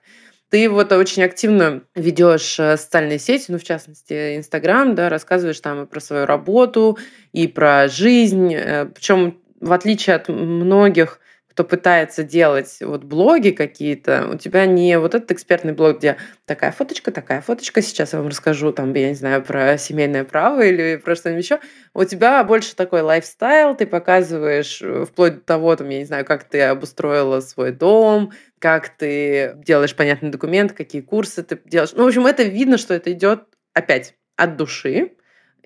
Ты 0.50 0.68
вот 0.68 0.90
очень 0.92 1.22
активно 1.22 1.82
ведешь 1.94 2.58
э, 2.58 2.76
социальные 2.76 3.20
сети, 3.20 3.46
ну, 3.48 3.58
в 3.58 3.62
частности, 3.64 4.36
Инстаграм, 4.36 4.96
да, 4.96 5.08
рассказываешь 5.08 5.60
там 5.60 5.84
и 5.84 5.86
про 5.86 6.00
свою 6.00 6.26
работу, 6.26 6.98
и 7.32 7.46
про 7.46 7.86
жизнь. 7.88 8.52
Э, 8.54 8.86
Причем, 8.86 9.38
в 9.60 9.72
отличие 9.72 10.16
от 10.16 10.28
многих 10.28 11.20
кто 11.60 11.64
пытается 11.64 12.22
делать 12.22 12.78
вот 12.80 13.04
блоги 13.04 13.50
какие-то, 13.50 14.30
у 14.32 14.38
тебя 14.38 14.64
не 14.64 14.98
вот 14.98 15.14
этот 15.14 15.32
экспертный 15.32 15.74
блог, 15.74 15.98
где 15.98 16.16
такая 16.46 16.72
фоточка, 16.72 17.12
такая 17.12 17.42
фоточка, 17.42 17.82
сейчас 17.82 18.14
я 18.14 18.20
вам 18.20 18.28
расскажу, 18.28 18.72
там, 18.72 18.94
я 18.94 19.10
не 19.10 19.14
знаю, 19.14 19.42
про 19.42 19.76
семейное 19.76 20.24
право 20.24 20.62
или 20.62 20.96
про 20.96 21.14
что-нибудь 21.14 21.44
еще. 21.44 21.60
У 21.92 22.02
тебя 22.04 22.42
больше 22.44 22.74
такой 22.74 23.02
лайфстайл, 23.02 23.76
ты 23.76 23.86
показываешь 23.86 24.80
э, 24.80 25.04
вплоть 25.04 25.34
до 25.34 25.40
того, 25.40 25.76
там, 25.76 25.90
я 25.90 25.98
не 25.98 26.06
знаю, 26.06 26.24
как 26.24 26.44
ты 26.44 26.62
обустроила 26.62 27.40
свой 27.40 27.72
дом, 27.72 28.32
как 28.58 28.88
ты 28.88 29.52
делаешь 29.56 29.94
понятный 29.94 30.30
документ, 30.30 30.72
какие 30.72 31.02
курсы 31.02 31.42
ты 31.42 31.60
делаешь. 31.66 31.92
Ну, 31.94 32.04
в 32.04 32.06
общем, 32.06 32.26
это 32.26 32.42
видно, 32.42 32.78
что 32.78 32.94
это 32.94 33.12
идет 33.12 33.42
опять 33.74 34.14
от 34.36 34.56
души, 34.56 35.10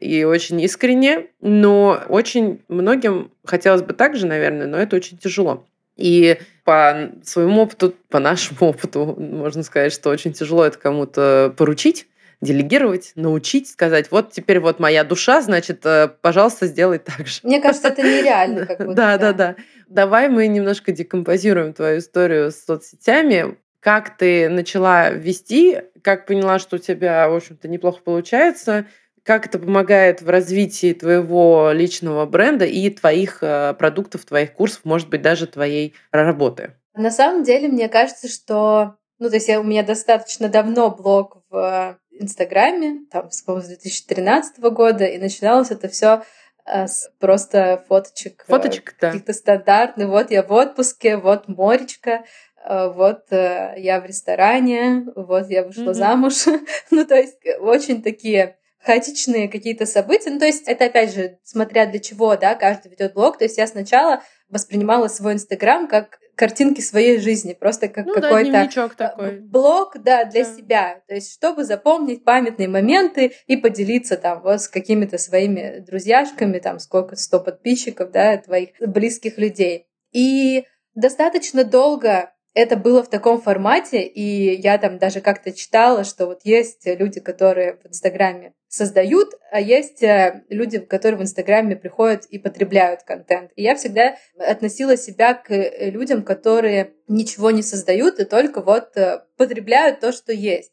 и 0.01 0.25
очень 0.25 0.61
искренне, 0.61 1.29
но 1.41 2.03
очень 2.09 2.63
многим 2.69 3.31
хотелось 3.45 3.83
бы 3.83 3.93
так 3.93 4.17
же, 4.17 4.27
наверное, 4.27 4.67
но 4.67 4.77
это 4.77 4.97
очень 4.97 5.19
тяжело. 5.19 5.69
И 5.97 6.39
по 6.65 7.11
своему 7.23 7.63
опыту, 7.63 7.95
по 8.09 8.19
нашему 8.19 8.59
опыту, 8.61 9.17
можно 9.19 9.63
сказать, 9.63 9.93
что 9.93 10.11
очень 10.11 10.33
тяжело 10.33 10.65
это 10.65 10.79
кому-то 10.79 11.55
поручить, 11.57 12.07
делегировать, 12.41 13.13
научить, 13.15 13.69
сказать, 13.69 14.11
вот 14.11 14.33
теперь 14.33 14.61
вот 14.61 14.79
моя 14.79 15.05
душа, 15.05 15.41
значит, 15.41 15.85
э, 15.85 16.09
пожалуйста, 16.21 16.67
сделай 16.67 16.99
так 16.99 17.27
же. 17.27 17.41
Мне 17.43 17.61
кажется, 17.61 17.89
это 17.89 18.03
нереально. 18.03 18.67
Как 18.67 18.79
будто, 18.79 18.95
да, 18.95 19.19
да, 19.19 19.33
да. 19.33 19.57
Давай 19.89 20.29
мы 20.29 20.47
немножко 20.47 20.93
декомпозируем 20.93 21.73
твою 21.73 21.99
историю 21.99 22.51
с 22.51 22.65
соцсетями. 22.65 23.57
Как 23.81 24.17
ты 24.17 24.49
начала 24.49 25.11
вести, 25.11 25.83
как 26.03 26.27
поняла, 26.27 26.59
что 26.59 26.77
у 26.77 26.79
тебя, 26.79 27.29
в 27.29 27.35
общем-то, 27.35 27.69
неплохо 27.69 28.01
получается, 28.03 28.87
как 29.25 29.47
это 29.47 29.59
помогает 29.59 30.21
в 30.21 30.29
развитии 30.29 30.93
твоего 30.93 31.71
личного 31.73 32.27
бренда 32.27 32.67
и 32.67 32.91
твоих 32.91 33.39
э, 33.41 33.75
продуктов, 33.75 34.27
твоих 34.27 34.53
курсов, 34.53 34.83
может 34.85 35.09
быть, 35.09 35.23
даже 35.23 35.47
твоей 35.47 35.95
работы? 36.13 36.75
На 36.95 37.11
самом 37.11 37.43
деле, 37.43 37.69
мне 37.69 37.89
кажется, 37.89 38.29
что... 38.29 38.97
Ну, 39.19 39.31
то 39.31 39.37
есть 39.37 39.49
я, 39.49 39.61
у 39.61 39.65
меня 39.65 39.83
достаточно 39.83 40.49
давно 40.49 40.91
блог 40.91 41.39
в 41.49 41.99
Инстаграме, 42.11 43.07
там, 43.11 43.31
с 43.31 43.43
2013 43.43 44.59
года, 44.59 45.07
и 45.07 45.17
начиналось 45.17 45.71
это 45.71 45.89
все 45.89 46.23
э, 46.67 46.87
с 46.87 47.11
просто 47.19 47.83
фоточек. 47.89 48.45
Э, 48.47 48.53
фоточек, 48.53 48.95
да. 49.01 49.11
Каких-то 49.11 49.33
стандартных. 49.33 50.09
Вот 50.09 50.31
я 50.31 50.43
в 50.43 50.53
отпуске, 50.53 51.17
вот 51.17 51.49
моречка, 51.49 52.25
вот 52.67 53.25
я 53.31 54.01
в 54.01 54.07
ресторане, 54.07 55.07
вот 55.15 55.51
я 55.51 55.65
вышла 55.65 55.91
mm-hmm. 55.91 55.95
замуж. 55.95 56.35
ну, 56.91 57.05
то 57.07 57.15
есть 57.15 57.39
очень 57.61 58.03
такие 58.03 58.57
хаотичные 58.85 59.49
какие-то 59.49 59.87
события. 59.87 60.31
Ну, 60.31 60.39
то 60.39 60.47
есть 60.47 60.69
это, 60.69 60.87
опять 60.87 61.15
же, 61.15 61.39
смотря 61.43 61.87
для 61.87 61.99
чего, 61.99 62.37
да, 62.37 62.55
каждый 62.55 62.91
ведет 62.91 63.15
блог. 63.15 63.39
То 63.39 63.45
есть 63.45 63.57
я 63.59 63.67
сначала 63.67 64.23
воспринимала 64.49 65.09
свой 65.09 65.35
Инстаграм 65.35 65.89
как 65.89 66.19
картинки 66.37 66.81
своей 66.81 67.19
жизни, 67.19 67.55
просто 67.55 67.89
как 67.89 68.07
ну, 68.07 68.15
какой-то 68.15 68.51
да, 68.51 68.89
такой. 68.89 69.41
блог, 69.41 69.97
да, 70.03 70.25
для 70.25 70.45
да. 70.45 70.55
себя. 70.55 71.01
То 71.07 71.15
есть, 71.15 71.33
чтобы 71.33 71.65
запомнить 71.65 72.25
памятные 72.25 72.69
моменты 72.69 73.33
и 73.47 73.57
поделиться 73.57 74.17
там 74.17 74.43
вот 74.43 74.61
с 74.61 74.69
какими-то 74.69 75.17
своими 75.17 75.79
друзьяшками, 75.79 76.59
там 76.59 76.79
сколько, 76.79 77.17
сто 77.17 77.41
подписчиков, 77.41 78.11
да, 78.11 78.37
твоих 78.37 78.71
близких 78.81 79.39
людей. 79.39 79.87
И 80.13 80.65
достаточно 80.95 81.65
долго 81.65 82.34
это 82.55 82.77
было 82.77 83.03
в 83.03 83.11
таком 83.11 83.41
формате, 83.41 84.03
и 84.03 84.55
я 84.61 84.79
там 84.79 84.99
даже 84.99 85.21
как-то 85.21 85.53
читала, 85.53 86.05
что 86.05 86.27
вот 86.27 86.41
есть 86.45 86.87
люди, 86.87 87.21
которые 87.21 87.79
в 87.83 87.89
Инстаграме 87.89 88.55
создают, 88.69 89.35
а 89.51 89.61
есть 89.61 90.03
э, 90.03 90.45
люди, 90.49 90.79
которые 90.79 91.19
в 91.19 91.23
Инстаграме 91.23 91.77
приходят 91.77 92.27
и 92.27 92.39
потребляют 92.39 93.03
контент. 93.03 93.51
И 93.57 93.63
я 93.63 93.75
всегда 93.77 94.17
относила 94.39 94.97
себя 94.97 95.35
к 95.35 95.51
э, 95.51 95.91
людям, 95.91 96.23
которые 96.23 96.93
ничего 97.09 97.51
не 97.51 97.63
создают 97.63 98.19
и 98.19 98.25
только 98.25 98.61
вот 98.61 98.97
э, 98.97 99.23
потребляют 99.37 100.01
то, 100.01 100.13
что 100.13 100.33
есть. 100.33 100.73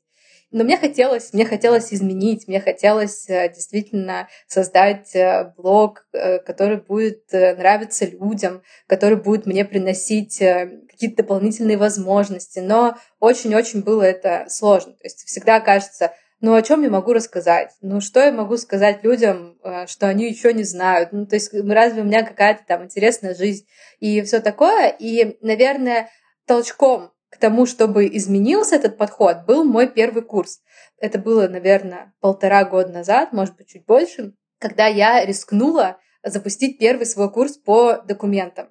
Но 0.52 0.66
мне 0.66 0.78
хотелось, 0.78 1.32
мне 1.32 1.46
хотелось 1.46 1.94
изменить, 1.94 2.48
мне 2.48 2.60
хотелось 2.60 3.30
э, 3.30 3.48
действительно 3.50 4.28
создать 4.48 5.16
э, 5.16 5.54
блог, 5.56 6.06
э, 6.12 6.40
который 6.40 6.78
будет 6.78 7.32
нравиться 7.32 8.06
людям, 8.06 8.62
который 8.86 9.16
будет 9.16 9.46
мне 9.46 9.64
приносить 9.64 10.40
какие-то 10.40 11.24
дополнительные 11.24 11.78
возможности. 11.78 12.60
Но 12.60 12.98
очень-очень 13.20 13.82
было 13.82 14.04
это 14.04 14.46
сложно. 14.50 14.94
То 14.94 15.06
есть 15.06 15.24
всегда 15.26 15.62
кажется, 15.62 16.14
ну 16.42 16.54
о 16.54 16.62
чем 16.62 16.84
я 16.84 16.90
могу 16.90 17.14
рассказать? 17.14 17.72
Ну 17.82 18.02
что 18.02 18.20
я 18.20 18.32
могу 18.32 18.58
сказать 18.58 19.04
людям, 19.04 19.58
что 19.88 20.08
они 20.08 20.30
еще 20.30 20.54
не 20.54 20.64
знают? 20.64 21.14
Ну 21.14 21.26
то 21.26 21.36
есть 21.36 21.54
разве 21.54 22.02
у 22.02 22.06
меня 22.06 22.24
какая-то 22.24 22.64
там 22.68 22.84
интересная 22.86 23.36
жизнь 23.36 23.68
и 24.00 24.22
все 24.24 24.42
такое? 24.42 24.90
И, 24.90 25.38
наверное, 25.42 26.10
толчком 26.46 27.12
к 27.32 27.38
тому, 27.38 27.66
чтобы 27.66 28.08
изменился 28.08 28.76
этот 28.76 28.98
подход, 28.98 29.46
был 29.48 29.64
мой 29.64 29.88
первый 29.88 30.22
курс. 30.22 30.60
Это 31.00 31.18
было, 31.18 31.48
наверное, 31.48 32.14
полтора 32.20 32.66
года 32.66 32.90
назад, 32.90 33.32
может 33.32 33.56
быть, 33.56 33.70
чуть 33.70 33.86
больше, 33.86 34.34
когда 34.60 34.86
я 34.86 35.26
рискнула 35.26 35.98
запустить 36.24 36.78
первый 36.78 37.06
свой 37.06 37.32
курс 37.32 37.58
по 37.58 37.98
документам. 37.98 38.70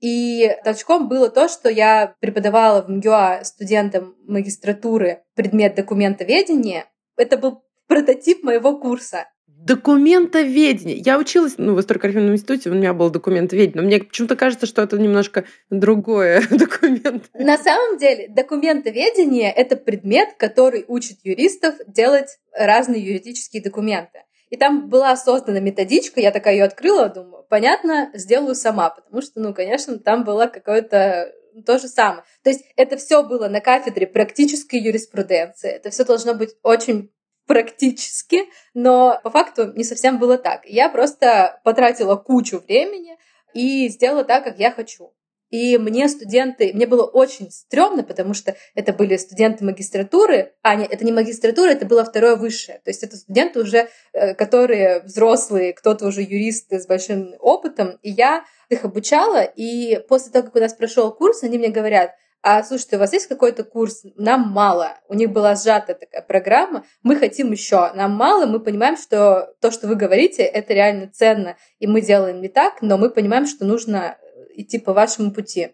И 0.00 0.54
толчком 0.64 1.08
было 1.08 1.30
то, 1.30 1.48
что 1.48 1.70
я 1.70 2.14
преподавала 2.20 2.82
в 2.82 2.90
МГУА 2.90 3.40
студентам 3.42 4.14
магистратуры 4.26 5.24
предмет 5.34 5.74
документоведения. 5.74 6.84
Это 7.16 7.38
был 7.38 7.64
прототип 7.86 8.42
моего 8.42 8.78
курса 8.78 9.26
документоведение. 9.64 10.98
Я 10.98 11.18
училась 11.18 11.54
ну, 11.56 11.74
в 11.74 11.80
историко-архивном 11.80 12.34
институте, 12.34 12.70
у 12.70 12.74
меня 12.74 12.92
был 12.92 13.10
документоведение, 13.10 13.80
но 13.80 13.82
мне 13.82 13.98
почему-то 14.00 14.36
кажется, 14.36 14.66
что 14.66 14.82
это 14.82 14.98
немножко 14.98 15.44
другое 15.70 16.42
документ. 16.50 17.24
На 17.34 17.56
самом 17.56 17.98
деле, 17.98 18.28
документоведение— 18.28 19.50
это 19.56 19.76
предмет, 19.76 20.34
который 20.38 20.84
учит 20.86 21.18
юристов 21.22 21.76
делать 21.86 22.38
разные 22.52 23.02
юридические 23.02 23.62
документы. 23.62 24.20
И 24.50 24.56
там 24.56 24.88
была 24.88 25.16
создана 25.16 25.60
методичка, 25.60 26.20
я 26.20 26.30
такая 26.30 26.54
ее 26.54 26.64
открыла, 26.64 27.08
думаю, 27.08 27.44
понятно, 27.48 28.10
сделаю 28.14 28.54
сама, 28.54 28.90
потому 28.90 29.22
что, 29.22 29.40
ну, 29.40 29.54
конечно, 29.54 29.98
там 29.98 30.24
было 30.24 30.46
какое-то 30.46 31.32
то 31.62 31.78
же 31.78 31.88
самое. 31.88 32.24
То 32.42 32.50
есть 32.50 32.64
это 32.76 32.96
все 32.96 33.22
было 33.22 33.48
на 33.48 33.60
кафедре 33.60 34.06
практической 34.06 34.76
юриспруденции. 34.76 35.70
Это 35.70 35.90
все 35.90 36.04
должно 36.04 36.34
быть 36.34 36.56
очень 36.62 37.10
практически, 37.46 38.44
но 38.74 39.20
по 39.22 39.30
факту 39.30 39.72
не 39.74 39.84
совсем 39.84 40.18
было 40.18 40.38
так. 40.38 40.64
Я 40.66 40.88
просто 40.88 41.60
потратила 41.64 42.16
кучу 42.16 42.58
времени 42.58 43.16
и 43.52 43.88
сделала 43.88 44.24
так, 44.24 44.44
как 44.44 44.58
я 44.58 44.70
хочу. 44.70 45.12
И 45.54 45.78
мне 45.78 46.08
студенты, 46.08 46.72
мне 46.74 46.84
было 46.84 47.04
очень 47.04 47.48
стрёмно, 47.50 48.02
потому 48.02 48.34
что 48.34 48.56
это 48.74 48.92
были 48.92 49.16
студенты 49.16 49.64
магистратуры, 49.64 50.54
а 50.62 50.74
не, 50.74 50.84
это 50.84 51.04
не 51.04 51.12
магистратура, 51.12 51.68
это 51.68 51.86
было 51.86 52.04
второе 52.04 52.34
высшее. 52.34 52.80
То 52.84 52.90
есть 52.90 53.04
это 53.04 53.16
студенты 53.16 53.60
уже, 53.60 53.88
э, 54.12 54.34
которые 54.34 55.02
взрослые, 55.02 55.72
кто-то 55.72 56.06
уже 56.06 56.22
юристы 56.22 56.80
с 56.80 56.88
большим 56.88 57.34
опытом. 57.38 58.00
И 58.02 58.10
я 58.10 58.44
их 58.68 58.84
обучала, 58.84 59.44
и 59.44 60.00
после 60.08 60.32
того, 60.32 60.46
как 60.46 60.56
у 60.56 60.58
нас 60.58 60.74
прошел 60.74 61.12
курс, 61.12 61.44
они 61.44 61.58
мне 61.58 61.68
говорят, 61.68 62.10
а 62.46 62.62
слушайте, 62.62 62.96
у 62.96 62.98
вас 62.98 63.14
есть 63.14 63.26
какой-то 63.26 63.64
курс? 63.64 64.02
Нам 64.16 64.50
мало. 64.50 64.98
У 65.08 65.14
них 65.14 65.30
была 65.30 65.56
сжатая 65.56 65.96
такая 65.96 66.20
программа. 66.20 66.84
Мы 67.02 67.16
хотим 67.16 67.50
еще. 67.50 67.90
Нам 67.94 68.10
мало. 68.10 68.44
Мы 68.44 68.60
понимаем, 68.60 68.98
что 68.98 69.54
то, 69.62 69.70
что 69.70 69.86
вы 69.86 69.94
говорите, 69.94 70.42
это 70.42 70.74
реально 70.74 71.08
ценно. 71.10 71.56
И 71.78 71.86
мы 71.86 72.02
делаем 72.02 72.42
не 72.42 72.48
так, 72.48 72.82
но 72.82 72.98
мы 72.98 73.08
понимаем, 73.08 73.46
что 73.46 73.64
нужно 73.64 74.18
идти 74.54 74.78
по 74.78 74.92
вашему 74.92 75.32
пути. 75.32 75.70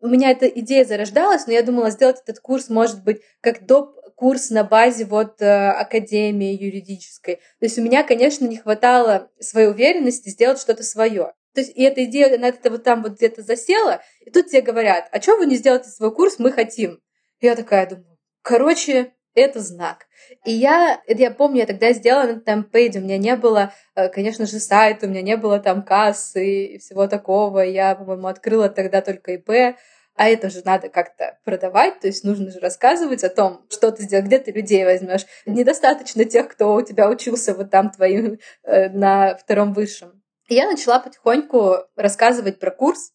У 0.00 0.08
меня 0.08 0.32
эта 0.32 0.48
идея 0.48 0.84
зарождалась, 0.84 1.46
но 1.46 1.52
я 1.52 1.62
думала 1.62 1.90
сделать 1.90 2.20
этот 2.24 2.40
курс, 2.40 2.68
может 2.70 3.04
быть, 3.04 3.22
как 3.40 3.64
доп. 3.64 3.94
курс 4.16 4.50
на 4.50 4.64
базе 4.64 5.04
вот 5.04 5.40
э, 5.40 5.70
академии 5.70 6.60
юридической. 6.60 7.36
То 7.36 7.66
есть 7.66 7.78
у 7.78 7.82
меня, 7.82 8.02
конечно, 8.02 8.46
не 8.46 8.56
хватало 8.56 9.30
своей 9.38 9.68
уверенности 9.68 10.30
сделать 10.30 10.60
что-то 10.60 10.82
свое. 10.82 11.34
То 11.54 11.60
есть 11.60 11.76
и 11.76 11.82
эта 11.82 12.04
идея, 12.04 12.34
она 12.34 12.48
это 12.48 12.70
вот 12.70 12.84
там 12.84 13.02
вот 13.02 13.12
где-то 13.12 13.42
засела, 13.42 14.02
и 14.20 14.30
тут 14.30 14.46
тебе 14.46 14.62
говорят, 14.62 15.08
а 15.12 15.20
что 15.20 15.36
вы 15.36 15.46
не 15.46 15.56
сделаете 15.56 15.88
свой 15.88 16.14
курс, 16.14 16.38
мы 16.38 16.52
хотим. 16.52 17.00
Я 17.40 17.56
такая 17.56 17.88
думаю, 17.88 18.18
короче, 18.42 19.12
это 19.34 19.60
знак. 19.60 20.06
И 20.44 20.52
я, 20.52 21.00
я 21.06 21.30
помню, 21.30 21.60
я 21.60 21.66
тогда 21.66 21.92
сделала 21.92 22.34
на 22.34 22.40
темпейде, 22.40 22.98
у 22.98 23.02
меня 23.02 23.18
не 23.18 23.36
было, 23.36 23.72
э, 23.94 24.08
конечно 24.08 24.46
же, 24.46 24.58
сайта, 24.58 25.06
у 25.06 25.08
меня 25.08 25.22
не 25.22 25.36
было 25.36 25.58
там 25.60 25.82
кассы 25.82 26.74
и 26.74 26.78
всего 26.78 27.06
такого. 27.06 27.60
Я, 27.60 27.94
по-моему, 27.94 28.26
открыла 28.26 28.68
тогда 28.68 29.00
только 29.00 29.32
ИП, 29.34 29.76
а 30.16 30.28
это 30.28 30.50
же 30.50 30.62
надо 30.64 30.88
как-то 30.88 31.38
продавать, 31.44 32.00
то 32.00 32.06
есть 32.06 32.24
нужно 32.24 32.50
же 32.50 32.58
рассказывать 32.60 33.24
о 33.24 33.30
том, 33.30 33.64
что 33.70 33.90
ты 33.90 34.02
сделал, 34.02 34.24
где 34.24 34.38
ты 34.38 34.50
людей 34.50 34.84
возьмешь. 34.84 35.24
Недостаточно 35.46 36.24
тех, 36.24 36.48
кто 36.48 36.74
у 36.74 36.82
тебя 36.82 37.08
учился 37.08 37.54
вот 37.54 37.70
там 37.70 37.90
твоим 37.90 38.38
э, 38.64 38.90
на 38.90 39.36
втором 39.36 39.72
высшем. 39.72 40.19
И 40.50 40.56
я 40.56 40.68
начала 40.68 40.98
потихоньку 40.98 41.76
рассказывать 41.94 42.58
про 42.58 42.72
курс, 42.72 43.12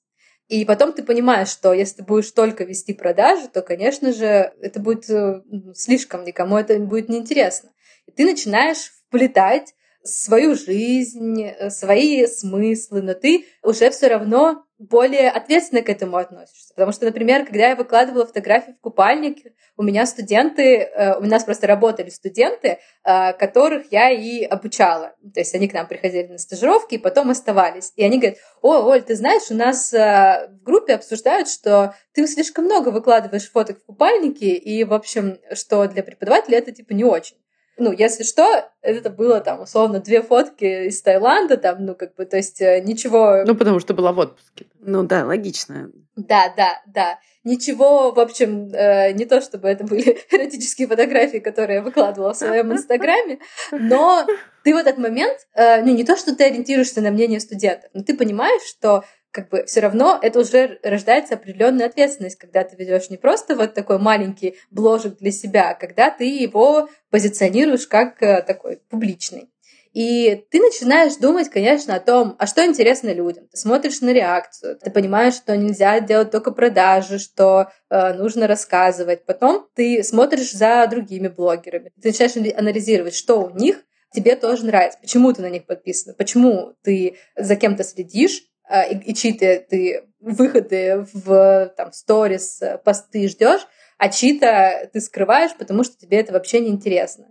и 0.47 0.63
потом 0.63 0.93
ты 0.93 1.03
понимаешь, 1.03 1.49
что 1.49 1.73
если 1.73 1.97
ты 1.97 2.03
будешь 2.03 2.31
только 2.31 2.63
вести 2.63 2.93
продажи, 2.93 3.49
то, 3.49 3.61
конечно 3.61 4.13
же, 4.13 4.53
это 4.61 4.79
будет 4.79 5.09
э, 5.09 5.41
слишком 5.73 6.23
никому, 6.23 6.57
это 6.57 6.79
будет 6.79 7.09
неинтересно. 7.09 7.73
И 8.05 8.11
ты 8.11 8.23
начинаешь 8.23 8.93
вплетать 9.07 9.75
свою 10.01 10.55
жизнь, 10.55 11.43
э, 11.43 11.69
свои 11.71 12.25
смыслы, 12.25 13.01
но 13.01 13.13
ты 13.15 13.47
уже 13.63 13.89
все 13.89 14.07
равно 14.07 14.64
более 14.77 15.29
ответственно 15.29 15.81
к 15.81 15.89
этому 15.89 16.17
относишься. 16.17 16.73
Потому 16.75 16.91
что, 16.91 17.05
например, 17.05 17.45
когда 17.45 17.69
я 17.69 17.75
выкладывала 17.75 18.25
фотографии 18.25 18.73
в 18.73 18.81
купальнике, 18.81 19.53
у 19.77 19.83
меня 19.83 20.05
студенты, 20.05 20.79
э, 20.79 21.17
у 21.17 21.23
нас 21.23 21.43
просто 21.43 21.67
работали 21.67 22.09
студенты, 22.09 22.79
э, 23.03 23.33
которых 23.33 23.91
я 23.91 24.11
и 24.11 24.43
обучала. 24.43 25.13
То 25.33 25.39
есть 25.39 25.55
они 25.55 25.67
к 25.67 25.73
нам 25.73 25.87
приходили 25.87 26.27
на 26.27 26.37
стажировки 26.37 26.95
и 26.95 26.99
потом 26.99 27.29
оставались. 27.29 27.93
И 27.95 28.03
они 28.03 28.19
говорят, 28.19 28.37
о, 28.61 28.89
Оль, 28.89 29.01
ты 29.01 29.15
знаешь, 29.15 29.49
у 29.49 29.55
нас 29.55 29.91
в 29.91 30.63
группе 30.63 30.95
обсуждают, 30.95 31.47
что 31.49 31.95
ты 32.13 32.27
слишком 32.27 32.65
много 32.65 32.89
выкладываешь 32.89 33.49
фоток 33.49 33.79
в 33.79 33.85
купальнике, 33.85 34.55
и, 34.55 34.83
в 34.83 34.93
общем, 34.93 35.37
что 35.53 35.87
для 35.87 36.03
преподавателя 36.03 36.57
это 36.57 36.71
типа 36.71 36.93
не 36.93 37.03
очень. 37.03 37.37
Ну, 37.77 37.91
если 37.91 38.23
что, 38.23 38.69
это 38.81 39.09
было 39.09 39.41
там, 39.41 39.61
условно, 39.61 39.99
две 39.99 40.21
фотки 40.21 40.87
из 40.87 41.01
Таиланда, 41.01 41.57
там, 41.57 41.85
ну, 41.85 41.95
как 41.95 42.15
бы, 42.15 42.25
то 42.25 42.37
есть 42.37 42.61
э, 42.61 42.81
ничего... 42.81 43.43
Ну, 43.45 43.55
потому 43.55 43.79
что 43.79 43.93
была 43.93 44.13
в 44.13 44.19
отпуске. 44.19 44.67
Ну 44.79 45.03
да, 45.03 45.25
логично. 45.25 45.91
Да, 46.15 46.53
да, 46.55 46.81
да. 46.85 47.19
Ничего, 47.43 48.11
в 48.11 48.19
общем, 48.19 48.71
э, 48.73 49.11
не 49.11 49.25
то 49.25 49.41
чтобы 49.41 49.67
это 49.67 49.83
были 49.83 50.17
эротические 50.31 50.87
фотографии, 50.87 51.39
которые 51.39 51.77
я 51.77 51.81
выкладывала 51.81 52.33
в 52.33 52.37
своем 52.37 52.71
инстаграме, 52.71 53.39
но 53.71 54.25
ты 54.63 54.73
в 54.73 54.77
этот 54.77 54.97
момент, 54.97 55.37
э, 55.53 55.81
ну, 55.83 55.93
не 55.93 56.03
то, 56.03 56.15
что 56.15 56.35
ты 56.35 56.45
ориентируешься 56.45 57.01
на 57.01 57.11
мнение 57.11 57.39
студентов, 57.39 57.89
но 57.93 58.03
ты 58.03 58.15
понимаешь, 58.15 58.63
что 58.63 59.03
как 59.35 59.49
бы 59.49 59.65
все 59.65 59.81
равно 59.81 60.17
это 60.21 60.39
уже 60.39 60.79
рождается 60.81 61.33
определенная 61.33 61.87
ответственность, 61.87 62.37
когда 62.37 62.63
ты 62.63 62.77
ведешь 62.77 63.09
не 63.09 63.17
просто 63.17 63.55
вот 63.55 63.73
такой 63.73 63.99
маленький 63.99 64.55
бложек 64.71 65.17
для 65.17 65.31
себя, 65.31 65.71
а 65.71 65.73
когда 65.75 66.09
ты 66.09 66.23
его 66.23 66.87
позиционируешь 67.09 67.85
как 67.85 68.23
э, 68.23 68.41
такой 68.41 68.77
публичный. 68.89 69.49
И 69.91 70.45
ты 70.51 70.59
начинаешь 70.59 71.15
думать, 71.17 71.49
конечно, 71.49 71.95
о 71.95 71.99
том, 71.99 72.35
а 72.39 72.47
что 72.47 72.65
интересно 72.65 73.13
людям. 73.13 73.47
Ты 73.47 73.57
смотришь 73.57 74.01
на 74.01 74.11
реакцию, 74.11 74.77
ты 74.77 74.89
понимаешь, 74.89 75.35
что 75.35 75.55
нельзя 75.55 75.99
делать 75.99 76.31
только 76.31 76.51
продажи, 76.51 77.19
что 77.19 77.67
э, 77.89 78.13
нужно 78.13 78.47
рассказывать. 78.47 79.25
Потом 79.25 79.67
ты 79.73 80.01
смотришь 80.03 80.53
за 80.53 80.87
другими 80.89 81.27
блогерами. 81.27 81.91
Ты 82.01 82.09
начинаешь 82.09 82.57
анализировать, 82.57 83.15
что 83.15 83.41
у 83.41 83.49
них 83.49 83.83
тебе 84.13 84.37
тоже 84.37 84.65
нравится, 84.65 84.97
почему 85.01 85.33
ты 85.33 85.41
на 85.41 85.49
них 85.49 85.65
подписан, 85.65 86.15
почему 86.17 86.73
ты 86.83 87.17
за 87.35 87.57
кем-то 87.57 87.83
следишь, 87.83 88.43
и, 88.69 89.11
и 89.11 89.13
чьи-то 89.13 89.65
ты 89.69 90.03
выходы 90.19 91.05
в 91.13 91.73
там 91.77 91.91
сторис, 91.91 92.61
э, 92.61 92.79
посты 92.83 93.27
ждешь, 93.27 93.67
а 93.97 94.09
чьи-то 94.09 94.89
ты 94.91 94.99
скрываешь, 94.99 95.55
потому 95.57 95.83
что 95.83 95.97
тебе 95.97 96.19
это 96.19 96.33
вообще 96.33 96.59
не 96.59 96.69
интересно. 96.69 97.27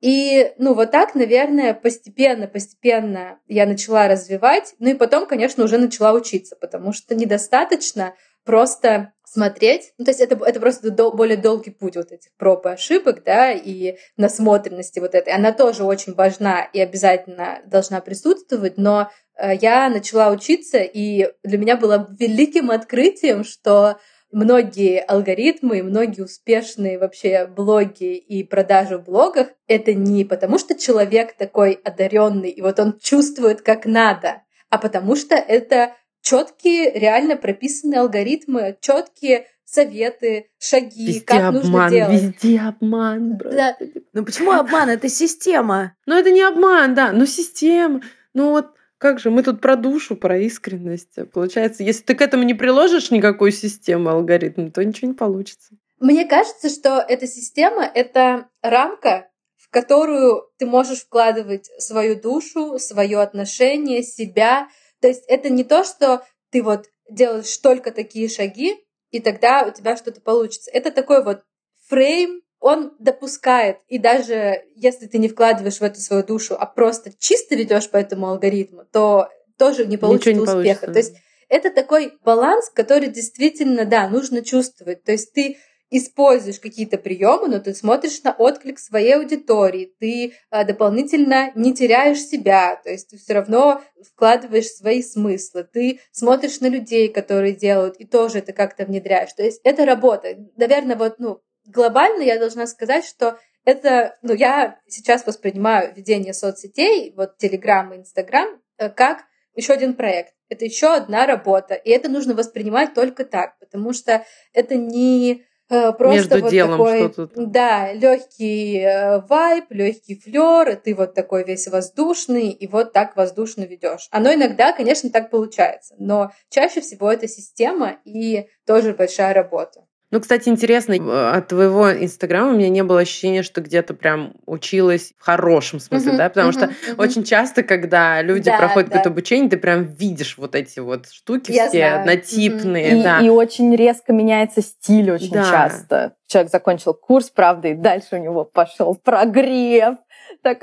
И, 0.00 0.52
ну, 0.58 0.74
вот 0.74 0.90
так, 0.90 1.14
наверное, 1.14 1.74
постепенно, 1.74 2.48
постепенно 2.48 3.38
я 3.46 3.66
начала 3.66 4.08
развивать. 4.08 4.74
Ну 4.80 4.90
и 4.90 4.94
потом, 4.94 5.26
конечно, 5.26 5.62
уже 5.62 5.78
начала 5.78 6.12
учиться, 6.12 6.56
потому 6.56 6.92
что 6.92 7.14
недостаточно 7.14 8.14
просто 8.44 9.12
смотреть. 9.32 9.92
Ну, 9.96 10.04
то 10.04 10.10
есть 10.10 10.20
это, 10.20 10.38
это 10.44 10.60
просто 10.60 10.90
дол- 10.90 11.14
более 11.14 11.38
долгий 11.38 11.70
путь 11.70 11.96
вот 11.96 12.12
этих 12.12 12.30
проб 12.36 12.66
и 12.66 12.70
ошибок, 12.70 13.22
да, 13.24 13.50
и 13.50 13.96
насмотренности 14.18 15.00
вот 15.00 15.14
этой. 15.14 15.32
Она 15.32 15.52
тоже 15.52 15.84
очень 15.84 16.12
важна 16.14 16.64
и 16.64 16.80
обязательно 16.80 17.60
должна 17.64 18.00
присутствовать, 18.02 18.76
но 18.76 19.10
э, 19.36 19.54
я 19.56 19.88
начала 19.88 20.30
учиться, 20.30 20.78
и 20.78 21.30
для 21.42 21.58
меня 21.58 21.76
было 21.76 22.14
великим 22.18 22.70
открытием, 22.70 23.42
что 23.44 23.96
многие 24.30 25.00
алгоритмы, 25.00 25.82
многие 25.82 26.22
успешные 26.22 26.98
вообще 26.98 27.46
блоги 27.46 28.16
и 28.16 28.44
продажи 28.44 28.98
в 28.98 29.04
блогах— 29.04 29.48
это 29.66 29.94
не 29.94 30.26
потому, 30.26 30.58
что 30.58 30.74
человек 30.74 31.36
такой 31.38 31.80
одаренный, 31.84 32.50
и 32.50 32.60
вот 32.60 32.78
он 32.78 32.98
чувствует 32.98 33.62
как 33.62 33.86
надо, 33.86 34.42
а 34.68 34.76
потому 34.76 35.16
что 35.16 35.36
это 35.36 35.92
четкие, 36.32 36.98
реально 36.98 37.36
прописанные 37.36 38.00
алгоритмы, 38.00 38.78
четкие 38.80 39.46
советы, 39.66 40.48
шаги, 40.58 41.08
везде 41.08 41.20
как 41.20 41.42
обман, 41.42 41.54
нужно 41.54 41.90
делать. 41.90 42.22
Везде 42.22 42.60
обман, 42.60 43.36
брат. 43.36 43.54
Да. 43.54 43.76
Ну 44.14 44.24
почему 44.24 44.52
обман? 44.52 44.88
Это 44.88 45.08
система. 45.08 45.94
Ну 46.06 46.16
это 46.16 46.30
не 46.30 46.42
обман, 46.42 46.94
да, 46.94 47.12
ну 47.12 47.26
система. 47.26 48.00
Ну 48.32 48.50
вот 48.50 48.68
как 48.96 49.18
же, 49.18 49.30
мы 49.30 49.42
тут 49.42 49.60
про 49.60 49.76
душу, 49.76 50.16
про 50.16 50.38
искренность. 50.38 51.18
Получается, 51.32 51.82
если 51.82 52.02
ты 52.02 52.14
к 52.14 52.22
этому 52.22 52.44
не 52.44 52.54
приложишь 52.54 53.10
никакую 53.10 53.52
систему, 53.52 54.08
алгоритм, 54.08 54.70
то 54.70 54.82
ничего 54.82 55.08
не 55.08 55.14
получится. 55.14 55.74
Мне 56.00 56.24
кажется, 56.24 56.70
что 56.70 57.04
эта 57.06 57.26
система— 57.26 57.84
это 57.94 58.48
рамка, 58.62 59.28
в 59.56 59.68
которую 59.70 60.48
ты 60.56 60.66
можешь 60.66 61.00
вкладывать 61.00 61.68
свою 61.78 62.18
душу, 62.18 62.78
свое 62.78 63.20
отношение, 63.20 64.02
себя— 64.02 64.68
то 65.02 65.08
есть 65.08 65.24
это 65.26 65.50
не 65.50 65.64
то, 65.64 65.84
что 65.84 66.24
ты 66.50 66.62
вот 66.62 66.86
делаешь 67.10 67.56
только 67.58 67.90
такие 67.90 68.28
шаги, 68.28 68.76
и 69.10 69.20
тогда 69.20 69.64
у 69.66 69.70
тебя 69.70 69.96
что-то 69.96 70.20
получится. 70.20 70.70
Это 70.72 70.90
такой 70.90 71.22
вот 71.22 71.42
фрейм, 71.88 72.40
он 72.60 72.94
допускает, 73.00 73.78
и 73.88 73.98
даже 73.98 74.62
если 74.76 75.06
ты 75.06 75.18
не 75.18 75.28
вкладываешь 75.28 75.78
в 75.78 75.82
эту 75.82 76.00
свою 76.00 76.24
душу, 76.24 76.56
а 76.56 76.64
просто 76.64 77.12
чисто 77.18 77.56
ведешь 77.56 77.90
по 77.90 77.96
этому 77.96 78.28
алгоритму, 78.28 78.84
то 78.90 79.28
тоже 79.58 79.84
не 79.84 79.96
получится 79.96 80.32
не 80.32 80.38
успеха. 80.38 80.52
получится. 80.52 80.86
То 80.86 80.98
есть 80.98 81.14
это 81.48 81.70
такой 81.70 82.14
баланс, 82.24 82.70
который 82.70 83.08
действительно, 83.08 83.84
да, 83.84 84.08
нужно 84.08 84.42
чувствовать. 84.42 85.02
То 85.02 85.12
есть 85.12 85.32
ты 85.34 85.58
используешь 85.92 86.58
какие-то 86.58 86.96
приемы, 86.96 87.48
но 87.48 87.60
ты 87.60 87.74
смотришь 87.74 88.22
на 88.22 88.32
отклик 88.32 88.78
своей 88.78 89.14
аудитории, 89.14 89.92
ты 90.00 90.32
а, 90.50 90.64
дополнительно 90.64 91.52
не 91.54 91.74
теряешь 91.74 92.20
себя, 92.20 92.80
то 92.82 92.90
есть 92.90 93.10
ты 93.10 93.18
все 93.18 93.34
равно 93.34 93.82
вкладываешь 94.02 94.68
свои 94.68 95.02
смыслы, 95.02 95.64
ты 95.70 96.00
смотришь 96.10 96.60
на 96.60 96.68
людей, 96.68 97.08
которые 97.08 97.54
делают, 97.54 97.96
и 97.96 98.06
тоже 98.06 98.38
это 98.38 98.54
как-то 98.54 98.86
внедряешь. 98.86 99.34
То 99.34 99.42
есть 99.42 99.60
это 99.64 99.84
работа. 99.84 100.34
Наверное, 100.56 100.96
вот, 100.96 101.16
ну, 101.18 101.42
глобально 101.66 102.22
я 102.22 102.38
должна 102.38 102.66
сказать, 102.66 103.04
что 103.04 103.38
это, 103.66 104.16
ну, 104.22 104.32
я 104.32 104.80
сейчас 104.88 105.26
воспринимаю 105.26 105.94
ведение 105.94 106.32
соцсетей, 106.32 107.12
вот 107.14 107.36
Телеграм 107.36 107.92
и 107.92 107.98
Инстаграм, 107.98 108.48
э, 108.78 108.88
как 108.88 109.24
еще 109.54 109.74
один 109.74 109.94
проект, 109.94 110.32
это 110.48 110.64
еще 110.64 110.94
одна 110.94 111.26
работа. 111.26 111.74
И 111.74 111.90
это 111.90 112.08
нужно 112.08 112.34
воспринимать 112.34 112.94
только 112.94 113.24
так, 113.24 113.58
потому 113.58 113.92
что 113.92 114.24
это 114.54 114.76
не 114.76 115.44
просто 115.68 116.08
Между 116.08 116.40
вот 116.40 116.50
делом 116.50 116.70
такой, 116.72 117.12
что-то. 117.12 117.46
да, 117.46 117.92
легкий 117.92 118.78
э, 118.78 119.20
вайб, 119.20 119.66
легкий 119.70 120.18
флер, 120.18 120.70
и 120.70 120.74
ты 120.76 120.94
вот 120.94 121.14
такой 121.14 121.44
весь 121.44 121.66
воздушный, 121.68 122.50
и 122.50 122.66
вот 122.66 122.92
так 122.92 123.16
воздушно 123.16 123.62
ведешь. 123.62 124.08
Оно 124.10 124.34
иногда, 124.34 124.72
конечно, 124.72 125.10
так 125.10 125.30
получается, 125.30 125.94
но 125.98 126.32
чаще 126.50 126.80
всего 126.80 127.10
это 127.10 127.28
система 127.28 127.96
и 128.04 128.46
тоже 128.66 128.94
большая 128.94 129.34
работа. 129.34 129.86
Ну, 130.12 130.20
кстати, 130.20 130.50
интересно, 130.50 130.92
э, 130.92 131.30
от 131.36 131.48
твоего 131.48 131.90
инстаграма 131.90 132.52
у 132.52 132.56
меня 132.56 132.68
не 132.68 132.84
было 132.84 133.00
ощущения, 133.00 133.42
что 133.42 133.62
где-то 133.62 133.94
прям 133.94 134.34
училась 134.44 135.14
в 135.18 135.24
хорошем 135.24 135.80
смысле, 135.80 136.10
Мгм, 136.10 136.18
да, 136.18 136.28
потому 136.28 136.50
мгм, 136.50 136.58
что 136.58 136.66
мгм. 136.66 137.00
очень 137.00 137.24
часто, 137.24 137.62
когда 137.62 138.20
люди 138.20 138.50
Да, 138.50 138.58
проходят 138.58 138.90
да. 138.90 138.98
какое-то 138.98 139.08
обучение, 139.08 139.48
ты 139.48 139.56
прям 139.56 139.84
видишь 139.84 140.36
вот 140.36 140.54
эти 140.54 140.80
вот 140.80 141.08
штуки 141.08 141.50
Я 141.50 141.68
все 141.70 141.78
знаю. 141.78 142.00
однотипные, 142.00 143.00
И, 143.00 143.02
да. 143.02 143.20
и 143.20 143.30
очень 143.30 143.74
резко 143.74 144.12
меняется 144.12 144.60
стиль 144.60 145.10
очень 145.10 145.32
Да. 145.32 145.50
часто. 145.50 146.12
Человек 146.26 146.52
закончил 146.52 146.92
курс, 146.92 147.30
правда, 147.30 147.68
и 147.68 147.74
дальше 147.74 148.08
у 148.12 148.18
него 148.18 148.44
пошел 148.44 148.94
прогрев. 148.94 149.96
Так, 150.42 150.62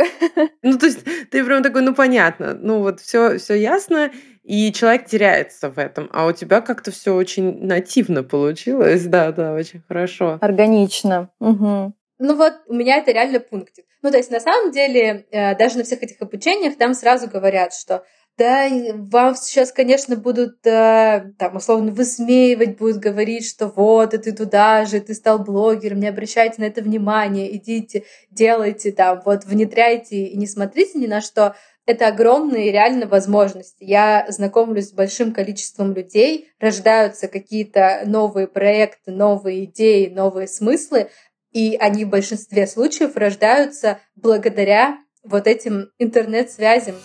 Ну, 0.61 0.77
то 0.77 0.85
есть 0.87 1.03
ты 1.29 1.43
прям 1.43 1.63
такой, 1.63 1.81
ну, 1.81 1.93
понятно, 1.93 2.53
ну, 2.53 2.79
вот 2.79 2.99
все, 2.99 3.37
все 3.37 3.55
ясно, 3.55 4.11
и 4.43 4.71
человек 4.73 5.05
теряется 5.05 5.69
в 5.69 5.77
этом, 5.77 6.09
а 6.11 6.25
у 6.25 6.31
тебя 6.31 6.61
как-то 6.61 6.91
все 6.91 7.13
очень 7.15 7.65
нативно 7.65 8.23
получилось, 8.23 9.05
да, 9.05 9.31
да, 9.31 9.53
очень 9.53 9.81
хорошо. 9.87 10.37
органично. 10.41 11.29
Мгм. 11.39 11.93
Ну 12.19 12.35
вот, 12.35 12.53
у 12.67 12.73
меня 12.73 12.97
это 12.97 13.11
реально 13.11 13.39
пунктик. 13.39 13.85
Ну, 14.01 14.11
то 14.11 14.17
есть, 14.17 14.31
на 14.31 14.39
самом 14.39 14.71
деле, 14.71 15.25
э, 15.31 15.55
даже 15.55 15.77
на 15.77 15.83
всех 15.83 16.01
этих 16.03 16.21
обучениях 16.21 16.77
там 16.77 16.93
сразу 16.93 17.29
говорят, 17.29 17.73
что 17.73 18.03
да, 18.39 18.69
вам 18.95 19.35
сейчас, 19.35 19.73
конечно, 19.73 20.15
будут 20.15 20.65
э, 20.65 21.33
там 21.37 21.57
условно 21.57 21.91
высмеивать, 21.91 22.77
будут 22.77 22.97
говорить, 22.97 23.45
что 23.45 23.67
вот, 23.67 24.13
и 24.13 24.17
ты 24.17 24.31
туда 24.31 24.85
же, 24.85 25.01
ты 25.01 25.13
стал 25.13 25.39
блогером, 25.39 25.99
не 25.99 26.07
обращайте 26.07 26.61
на 26.61 26.65
это 26.65 26.81
внимания, 26.81 27.53
идите, 27.53 28.05
делайте 28.31 28.93
там, 28.93 29.21
вот, 29.25 29.43
внедряйте 29.43 30.23
и 30.23 30.37
не 30.37 30.47
смотрите 30.47 30.97
ни 30.97 31.05
на 31.05 31.19
что. 31.19 31.55
Это 31.85 32.07
огромные 32.07 32.71
реально 32.71 33.07
возможности. 33.07 33.83
Я 33.83 34.25
знакомлюсь 34.29 34.89
с 34.89 34.93
большим 34.93 35.33
количеством 35.33 35.93
людей, 35.93 36.49
рождаются 36.59 37.27
какие-то 37.27 38.03
новые 38.05 38.47
проекты, 38.47 39.11
новые 39.11 39.65
идеи, 39.65 40.07
новые 40.07 40.47
смыслы, 40.47 41.09
и 41.51 41.75
они 41.77 42.05
в 42.05 42.09
большинстве 42.09 42.67
случаев 42.67 43.17
рождаются 43.17 43.99
благодаря 44.15 44.97
вот 45.23 45.45
этим 45.45 45.91
интернет-связям. 45.97 46.95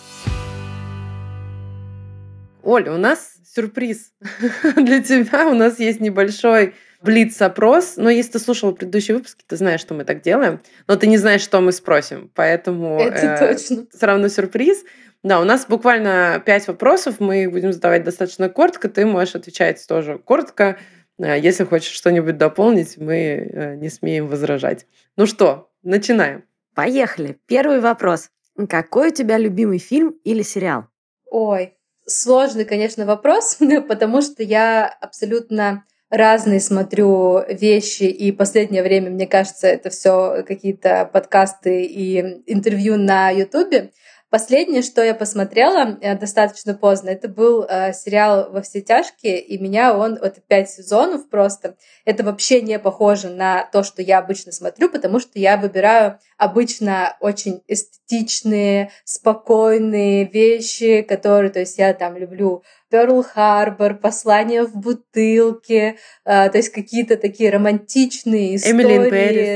Оля, 2.65 2.91
у 2.93 2.97
нас 2.97 3.35
сюрприз 3.53 4.11
для 4.75 5.01
тебя. 5.01 5.47
У 5.47 5.53
нас 5.53 5.79
есть 5.79 5.99
небольшой 6.01 6.73
блиц-опрос. 7.01 7.95
Но 7.97 8.09
если 8.09 8.33
ты 8.33 8.39
слушала 8.39 8.71
предыдущие 8.71 9.15
выпуски, 9.17 9.43
ты 9.47 9.55
знаешь, 9.55 9.79
что 9.79 9.93
мы 9.93 10.03
так 10.03 10.21
делаем. 10.21 10.59
Но 10.87 10.95
ты 10.95 11.07
не 11.07 11.17
знаешь, 11.17 11.41
что 11.41 11.61
мы 11.61 11.71
спросим. 11.71 12.31
Поэтому 12.35 12.99
Это 12.99 13.37
точно. 13.39 13.85
все 13.95 14.05
равно 14.05 14.27
сюрприз. 14.27 14.83
Да, 15.23 15.39
у 15.39 15.43
нас 15.43 15.65
буквально 15.67 16.41
пять 16.45 16.67
вопросов. 16.67 17.19
Мы 17.19 17.43
их 17.43 17.51
будем 17.51 17.71
задавать 17.71 18.03
достаточно 18.03 18.49
коротко. 18.49 18.89
Ты 18.89 19.05
можешь 19.05 19.35
отвечать 19.35 19.83
тоже 19.87 20.17
коротко. 20.17 20.77
Э, 21.17 21.39
Если 21.39 21.63
хочешь 21.63 21.93
что-нибудь 21.93 22.37
дополнить, 22.37 22.97
мы 22.97 23.15
э, 23.15 23.75
не 23.75 23.89
смеем 23.89 24.27
возражать. 24.27 24.85
Ну 25.17 25.25
что, 25.27 25.71
начинаем. 25.83 26.43
Поехали. 26.73 27.37
Первый 27.45 27.79
вопрос. 27.79 28.29
Какой 28.69 29.09
у 29.09 29.13
тебя 29.13 29.37
любимый 29.37 29.77
фильм 29.79 30.15
или 30.23 30.41
сериал? 30.41 30.85
Ой, 31.25 31.74
сложный, 32.07 32.65
конечно, 32.65 33.05
вопрос, 33.05 33.57
потому 33.87 34.21
что 34.21 34.43
я 34.43 34.87
абсолютно 34.87 35.85
разные 36.09 36.59
смотрю 36.59 37.41
вещи, 37.49 38.03
и 38.03 38.31
последнее 38.31 38.83
время, 38.83 39.09
мне 39.09 39.27
кажется, 39.27 39.67
это 39.67 39.89
все 39.89 40.43
какие-то 40.47 41.09
подкасты 41.11 41.83
и 41.85 42.43
интервью 42.45 42.95
на 42.97 43.29
Ютубе. 43.31 43.91
Последнее, 44.35 44.81
что 44.81 45.01
я 45.01 45.13
посмотрела 45.13 45.97
э, 46.01 46.17
достаточно 46.17 46.73
поздно, 46.73 47.07
это 47.07 47.29
был 47.29 47.63
э, 47.63 47.93
сериал 47.93 48.51
«Во 48.51 48.61
все 48.61 48.81
тяжкие», 48.81 49.39
и 49.39 49.57
меня 49.57 49.97
он, 49.97 50.19
вот 50.19 50.35
пять 50.49 50.69
сезонов 50.69 51.29
просто, 51.29 51.77
это 52.03 52.21
вообще 52.25 52.61
не 52.61 52.77
похоже 52.77 53.29
на 53.29 53.63
то, 53.63 53.81
что 53.81 54.01
я 54.01 54.17
обычно 54.17 54.51
смотрю, 54.51 54.89
потому 54.89 55.21
что 55.21 55.39
я 55.39 55.55
выбираю 55.55 56.19
обычно 56.37 57.15
очень 57.21 57.61
эстетичные, 57.69 58.91
спокойные 59.05 60.25
вещи, 60.25 61.01
которые, 61.01 61.49
то 61.49 61.61
есть 61.61 61.77
я 61.77 61.93
там 61.93 62.17
люблю 62.17 62.61
Перл 62.89 63.23
Харбор, 63.23 63.95
послание 63.95 64.65
в 64.65 64.75
бутылке, 64.75 65.95
э, 66.25 66.49
то 66.49 66.57
есть 66.57 66.73
какие-то 66.73 67.15
такие 67.15 67.51
романтичные 67.51 68.57
истории. 68.57 68.73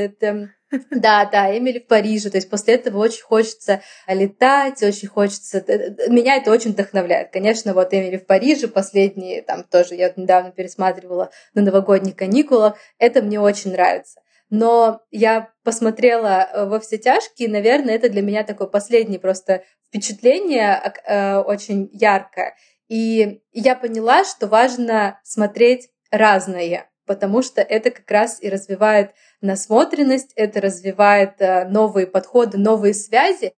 там. 0.08 0.48
Да, 0.90 1.24
да, 1.24 1.56
Эмили 1.56 1.78
в 1.80 1.86
Париже. 1.86 2.30
То 2.30 2.36
есть 2.36 2.48
после 2.48 2.74
этого 2.74 2.98
очень 2.98 3.22
хочется 3.22 3.82
летать, 4.06 4.82
очень 4.82 5.08
хочется... 5.08 5.64
Меня 6.08 6.36
это 6.36 6.50
очень 6.50 6.72
вдохновляет. 6.72 7.30
Конечно, 7.32 7.74
вот 7.74 7.92
Эмили 7.92 8.16
в 8.16 8.26
Париже, 8.26 8.68
последние, 8.68 9.42
там 9.42 9.64
тоже 9.64 9.94
я 9.94 10.12
недавно 10.16 10.52
пересматривала 10.52 11.30
на 11.54 11.62
новогодних 11.62 12.16
каникулах. 12.16 12.76
Это 12.98 13.22
мне 13.22 13.40
очень 13.40 13.72
нравится. 13.72 14.20
Но 14.50 15.00
я 15.12 15.50
посмотрела 15.62 16.48
э, 16.52 16.64
во 16.66 16.80
все 16.80 16.98
тяжкие, 16.98 17.48
и, 17.48 17.52
наверное, 17.52 17.94
это 17.94 18.08
для 18.08 18.20
меня 18.20 18.42
такое 18.42 18.66
последнее 18.66 19.20
просто 19.20 19.62
впечатление 19.88 20.92
э, 21.06 21.36
очень 21.38 21.88
яркое. 21.92 22.56
И 22.88 23.42
я 23.52 23.76
поняла, 23.76 24.24
что 24.24 24.48
важно 24.48 25.20
смотреть 25.22 25.88
разное, 26.10 26.90
потому 27.06 27.42
что 27.42 27.60
это 27.62 27.90
как 27.90 28.10
раз 28.10 28.42
и 28.42 28.48
развивает 28.48 29.12
насмотренность, 29.40 30.32
это 30.36 30.60
развивает 30.60 31.34
э, 31.38 31.68
новые 31.68 32.06
подходы, 32.06 32.58
новые 32.58 32.94
связи. 32.94 33.52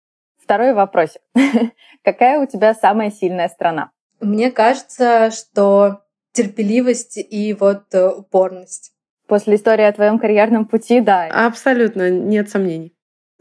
Второй 0.42 0.74
вопросик. 0.74 1.22
Какая 2.04 2.40
у 2.40 2.46
тебя 2.46 2.74
самая 2.74 3.10
сильная 3.10 3.48
страна? 3.48 3.90
Мне 4.20 4.50
кажется, 4.50 5.30
что 5.30 6.02
терпеливость 6.32 7.16
и 7.18 7.54
вот 7.54 7.92
э, 7.92 8.08
упорность. 8.08 8.92
После 9.26 9.54
истории 9.56 9.84
о 9.84 9.92
твоем 9.92 10.18
карьерном 10.18 10.66
пути, 10.66 11.00
да. 11.00 11.26
Абсолютно, 11.26 12.10
нет 12.10 12.50
сомнений. 12.50 12.94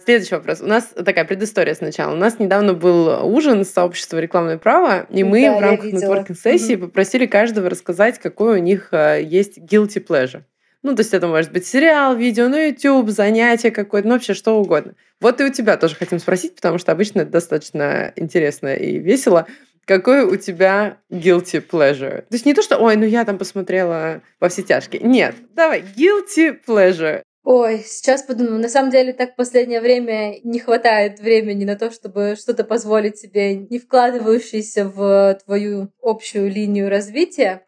Следующий 0.03 0.35
вопрос. 0.35 0.61
У 0.61 0.65
нас 0.65 0.85
такая 0.85 1.25
предыстория 1.25 1.73
сначала. 1.73 2.13
У 2.13 2.15
нас 2.15 2.39
недавно 2.39 2.73
был 2.73 3.25
ужин 3.25 3.65
с 3.65 3.69
сообщества 3.69 4.17
рекламное 4.19 4.57
право, 4.57 5.05
и 5.09 5.23
мы 5.23 5.41
Да, 5.43 5.57
в 5.57 5.61
рамках 5.61 5.91
нетворкинг-сессии 5.91 6.75
попросили 6.77 7.25
каждого 7.25 7.69
рассказать, 7.69 8.17
какой 8.17 8.59
у 8.59 8.63
них 8.63 8.89
э, 8.91 9.21
есть 9.23 9.57
guilty 9.57 10.05
pleasure. 10.05 10.43
Ну, 10.81 10.95
то 10.95 11.01
есть 11.01 11.13
это 11.13 11.27
может 11.27 11.51
быть 11.51 11.67
сериал, 11.67 12.15
видео 12.15 12.47
на 12.47 12.67
YouTube, 12.67 13.09
занятие 13.09 13.71
какое-то, 13.71 14.07
ну, 14.07 14.13
вообще 14.13 14.33
что 14.33 14.59
угодно. 14.59 14.95
Вот 15.19 15.41
и 15.41 15.43
у 15.43 15.51
тебя 15.51 15.75
тоже 15.75 15.95
хотим 15.95 16.19
спросить, 16.19 16.55
потому 16.55 16.77
что 16.77 16.93
обычно 16.93 17.21
это 17.21 17.31
достаточно 17.31 18.13
интересно 18.15 18.73
и 18.73 18.97
весело. 18.97 19.45
Какой 19.85 20.23
у 20.23 20.37
тебя 20.37 20.99
guilty 21.11 21.65
pleasure? 21.67 22.21
То 22.21 22.33
есть 22.33 22.45
не 22.45 22.53
то, 22.53 22.61
что, 22.61 22.77
ой, 22.77 22.95
ну 22.95 23.05
я 23.05 23.25
там 23.25 23.37
посмотрела 23.37 24.21
во 24.39 24.47
все 24.47 24.61
тяжкие. 24.61 25.01
Нет, 25.01 25.35
давай, 25.53 25.81
guilty 25.81 26.57
pleasure. 26.65 27.23
Ой, 27.43 27.83
сейчас 27.85 28.21
подумаю, 28.23 28.59
на 28.59 28.69
самом 28.69 28.91
деле 28.91 29.11
так 29.11 29.33
в 29.33 29.35
последнее 29.35 29.81
время 29.81 30.35
не 30.43 30.59
хватает 30.59 31.19
времени 31.19 31.65
на 31.65 31.75
то, 31.75 31.89
чтобы 31.89 32.35
что-то 32.39 32.63
позволить 32.63 33.17
себе, 33.17 33.55
не 33.55 33.79
вкладывающееся 33.79 34.85
в 34.85 35.39
твою 35.43 35.89
общую 36.01 36.51
линию 36.51 36.89
развития. 36.89 37.65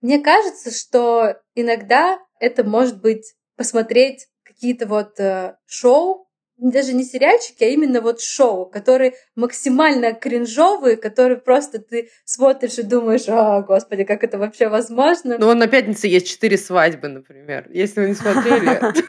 Мне 0.00 0.18
кажется, 0.18 0.70
что 0.76 1.36
иногда 1.54 2.18
это 2.40 2.64
может 2.64 3.00
быть 3.00 3.34
посмотреть 3.56 4.26
какие-то 4.42 4.86
вот 4.86 5.20
э, 5.20 5.56
шоу, 5.66 6.26
даже 6.56 6.92
не 6.92 7.04
сериальчики, 7.04 7.64
а 7.64 7.68
именно 7.68 8.00
вот 8.00 8.20
шоу, 8.20 8.66
которые 8.66 9.14
максимально 9.34 10.12
кринжовые, 10.12 10.96
которые 10.96 11.38
просто 11.38 11.78
ты 11.78 12.10
смотришь 12.24 12.78
и 12.78 12.82
думаешь, 12.82 13.28
о, 13.28 13.62
господи, 13.62 14.04
как 14.04 14.24
это 14.24 14.38
вообще 14.38 14.68
возможно. 14.68 15.38
Ну, 15.38 15.54
на 15.54 15.68
пятнице 15.68 16.06
есть 16.06 16.26
четыре 16.28 16.58
свадьбы, 16.58 17.08
например. 17.08 17.66
Если 17.70 18.00
вы 18.00 18.08
не 18.08 18.14
смотрели. 18.14 18.80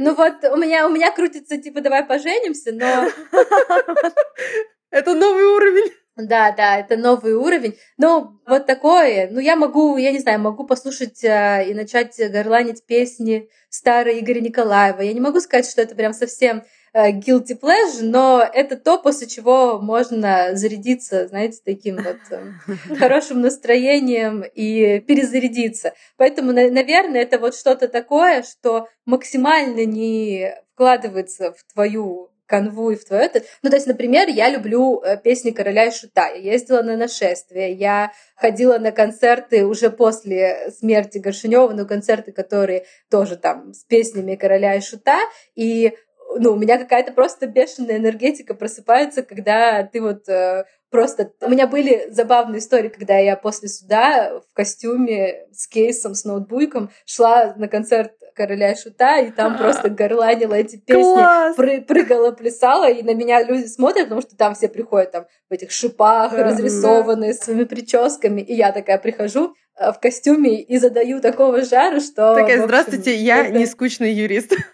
Ну 0.00 0.14
вот 0.14 0.44
у 0.44 0.56
меня, 0.56 0.86
у 0.86 0.90
меня 0.90 1.10
крутится 1.10 1.56
типа 1.56 1.80
давай 1.80 2.04
поженимся, 2.04 2.70
но 2.72 3.08
Это 4.90 5.14
новый 5.14 5.44
уровень. 5.44 5.92
Да, 6.18 6.50
да, 6.50 6.78
это 6.80 6.96
новый 6.96 7.34
уровень. 7.34 7.76
Ну, 7.96 8.40
вот 8.44 8.66
такое. 8.66 9.28
Ну, 9.30 9.38
я 9.38 9.54
могу, 9.54 9.96
я 9.98 10.10
не 10.10 10.18
знаю, 10.18 10.40
могу 10.40 10.66
послушать 10.66 11.22
э, 11.22 11.66
и 11.68 11.74
начать 11.74 12.18
горланить 12.32 12.84
песни 12.84 13.48
старые 13.68 14.18
Игоря 14.18 14.40
Николаева. 14.40 15.00
Я 15.00 15.12
не 15.12 15.20
могу 15.20 15.38
сказать, 15.38 15.70
что 15.70 15.80
это 15.80 15.94
прям 15.94 16.12
совсем 16.12 16.64
э, 16.92 17.12
guilty 17.12 17.56
pleasure, 17.60 18.02
но 18.02 18.42
это 18.52 18.76
то, 18.76 18.98
после 18.98 19.28
чего 19.28 19.78
можно 19.80 20.56
зарядиться, 20.56 21.28
знаете, 21.28 21.60
таким 21.64 21.98
вот 21.98 22.18
э, 22.30 22.52
хорошим 22.98 23.40
настроением 23.40 24.42
и 24.42 24.98
перезарядиться. 24.98 25.92
Поэтому, 26.16 26.50
на- 26.52 26.68
наверное, 26.68 27.22
это 27.22 27.38
вот 27.38 27.54
что-то 27.54 27.86
такое, 27.86 28.42
что 28.42 28.88
максимально 29.06 29.84
не 29.84 30.52
вкладывается 30.74 31.52
в 31.52 31.72
твою 31.72 32.30
канву 32.48 32.90
и 32.90 32.96
в 32.96 33.04
твое 33.04 33.26
это. 33.26 33.42
Ну, 33.62 33.70
то 33.70 33.76
есть, 33.76 33.86
например, 33.86 34.28
я 34.28 34.48
люблю 34.48 35.00
э, 35.00 35.16
песни 35.18 35.50
короля 35.50 35.84
и 35.84 35.92
шута. 35.92 36.28
Я 36.28 36.52
ездила 36.52 36.82
на 36.82 36.96
нашествие, 36.96 37.72
я 37.72 38.12
ходила 38.34 38.78
на 38.78 38.90
концерты 38.90 39.66
уже 39.66 39.90
после 39.90 40.70
смерти 40.76 41.18
Горшинева, 41.18 41.72
но 41.72 41.86
концерты, 41.86 42.32
которые 42.32 42.86
тоже 43.10 43.36
там 43.36 43.74
с 43.74 43.84
песнями 43.84 44.34
короля 44.34 44.74
и 44.74 44.80
шута. 44.80 45.18
И 45.54 45.92
ну, 46.36 46.52
у 46.52 46.56
меня 46.56 46.78
какая-то 46.78 47.12
просто 47.12 47.46
бешеная 47.46 47.98
энергетика 47.98 48.54
просыпается, 48.54 49.22
когда 49.22 49.82
ты 49.82 50.00
вот 50.00 50.28
э, 50.28 50.64
просто... 50.90 51.32
У 51.40 51.50
меня 51.50 51.66
были 51.66 52.08
забавные 52.10 52.58
истории, 52.58 52.88
когда 52.88 53.18
я 53.18 53.36
после 53.36 53.68
суда 53.68 54.40
в 54.50 54.54
костюме 54.54 55.46
с 55.52 55.66
кейсом, 55.66 56.14
с 56.14 56.24
ноутбуком 56.24 56.90
шла 57.04 57.54
на 57.56 57.68
концерт 57.68 58.12
короля 58.34 58.74
шута, 58.76 59.18
и 59.18 59.30
там 59.30 59.58
просто 59.58 59.90
горланила 59.90 60.54
эти 60.54 60.76
песни, 60.76 61.56
пры 61.56 61.82
прыгала, 61.82 62.30
плясала, 62.30 62.88
и 62.88 63.02
на 63.02 63.12
меня 63.14 63.42
люди 63.42 63.66
смотрят, 63.66 64.04
потому 64.04 64.22
что 64.22 64.36
там 64.36 64.54
все 64.54 64.68
приходят 64.68 65.10
там 65.10 65.26
в 65.50 65.52
этих 65.52 65.72
шипах, 65.72 66.32
разрисованные, 66.32 67.34
своими 67.34 67.64
прическами, 67.64 68.40
и 68.40 68.54
я 68.54 68.72
такая 68.72 68.98
прихожу, 68.98 69.54
Э, 69.78 69.92
в 69.92 70.00
костюме 70.00 70.60
и 70.60 70.76
задаю 70.78 71.20
такого 71.20 71.62
жара, 71.62 72.00
что... 72.00 72.34
Такая, 72.34 72.56
общем, 72.56 72.64
здравствуйте, 72.64 73.14
я 73.14 73.46
это... 73.46 73.58
не 73.58 73.66
скучный 73.66 74.12
юрист. 74.12 74.54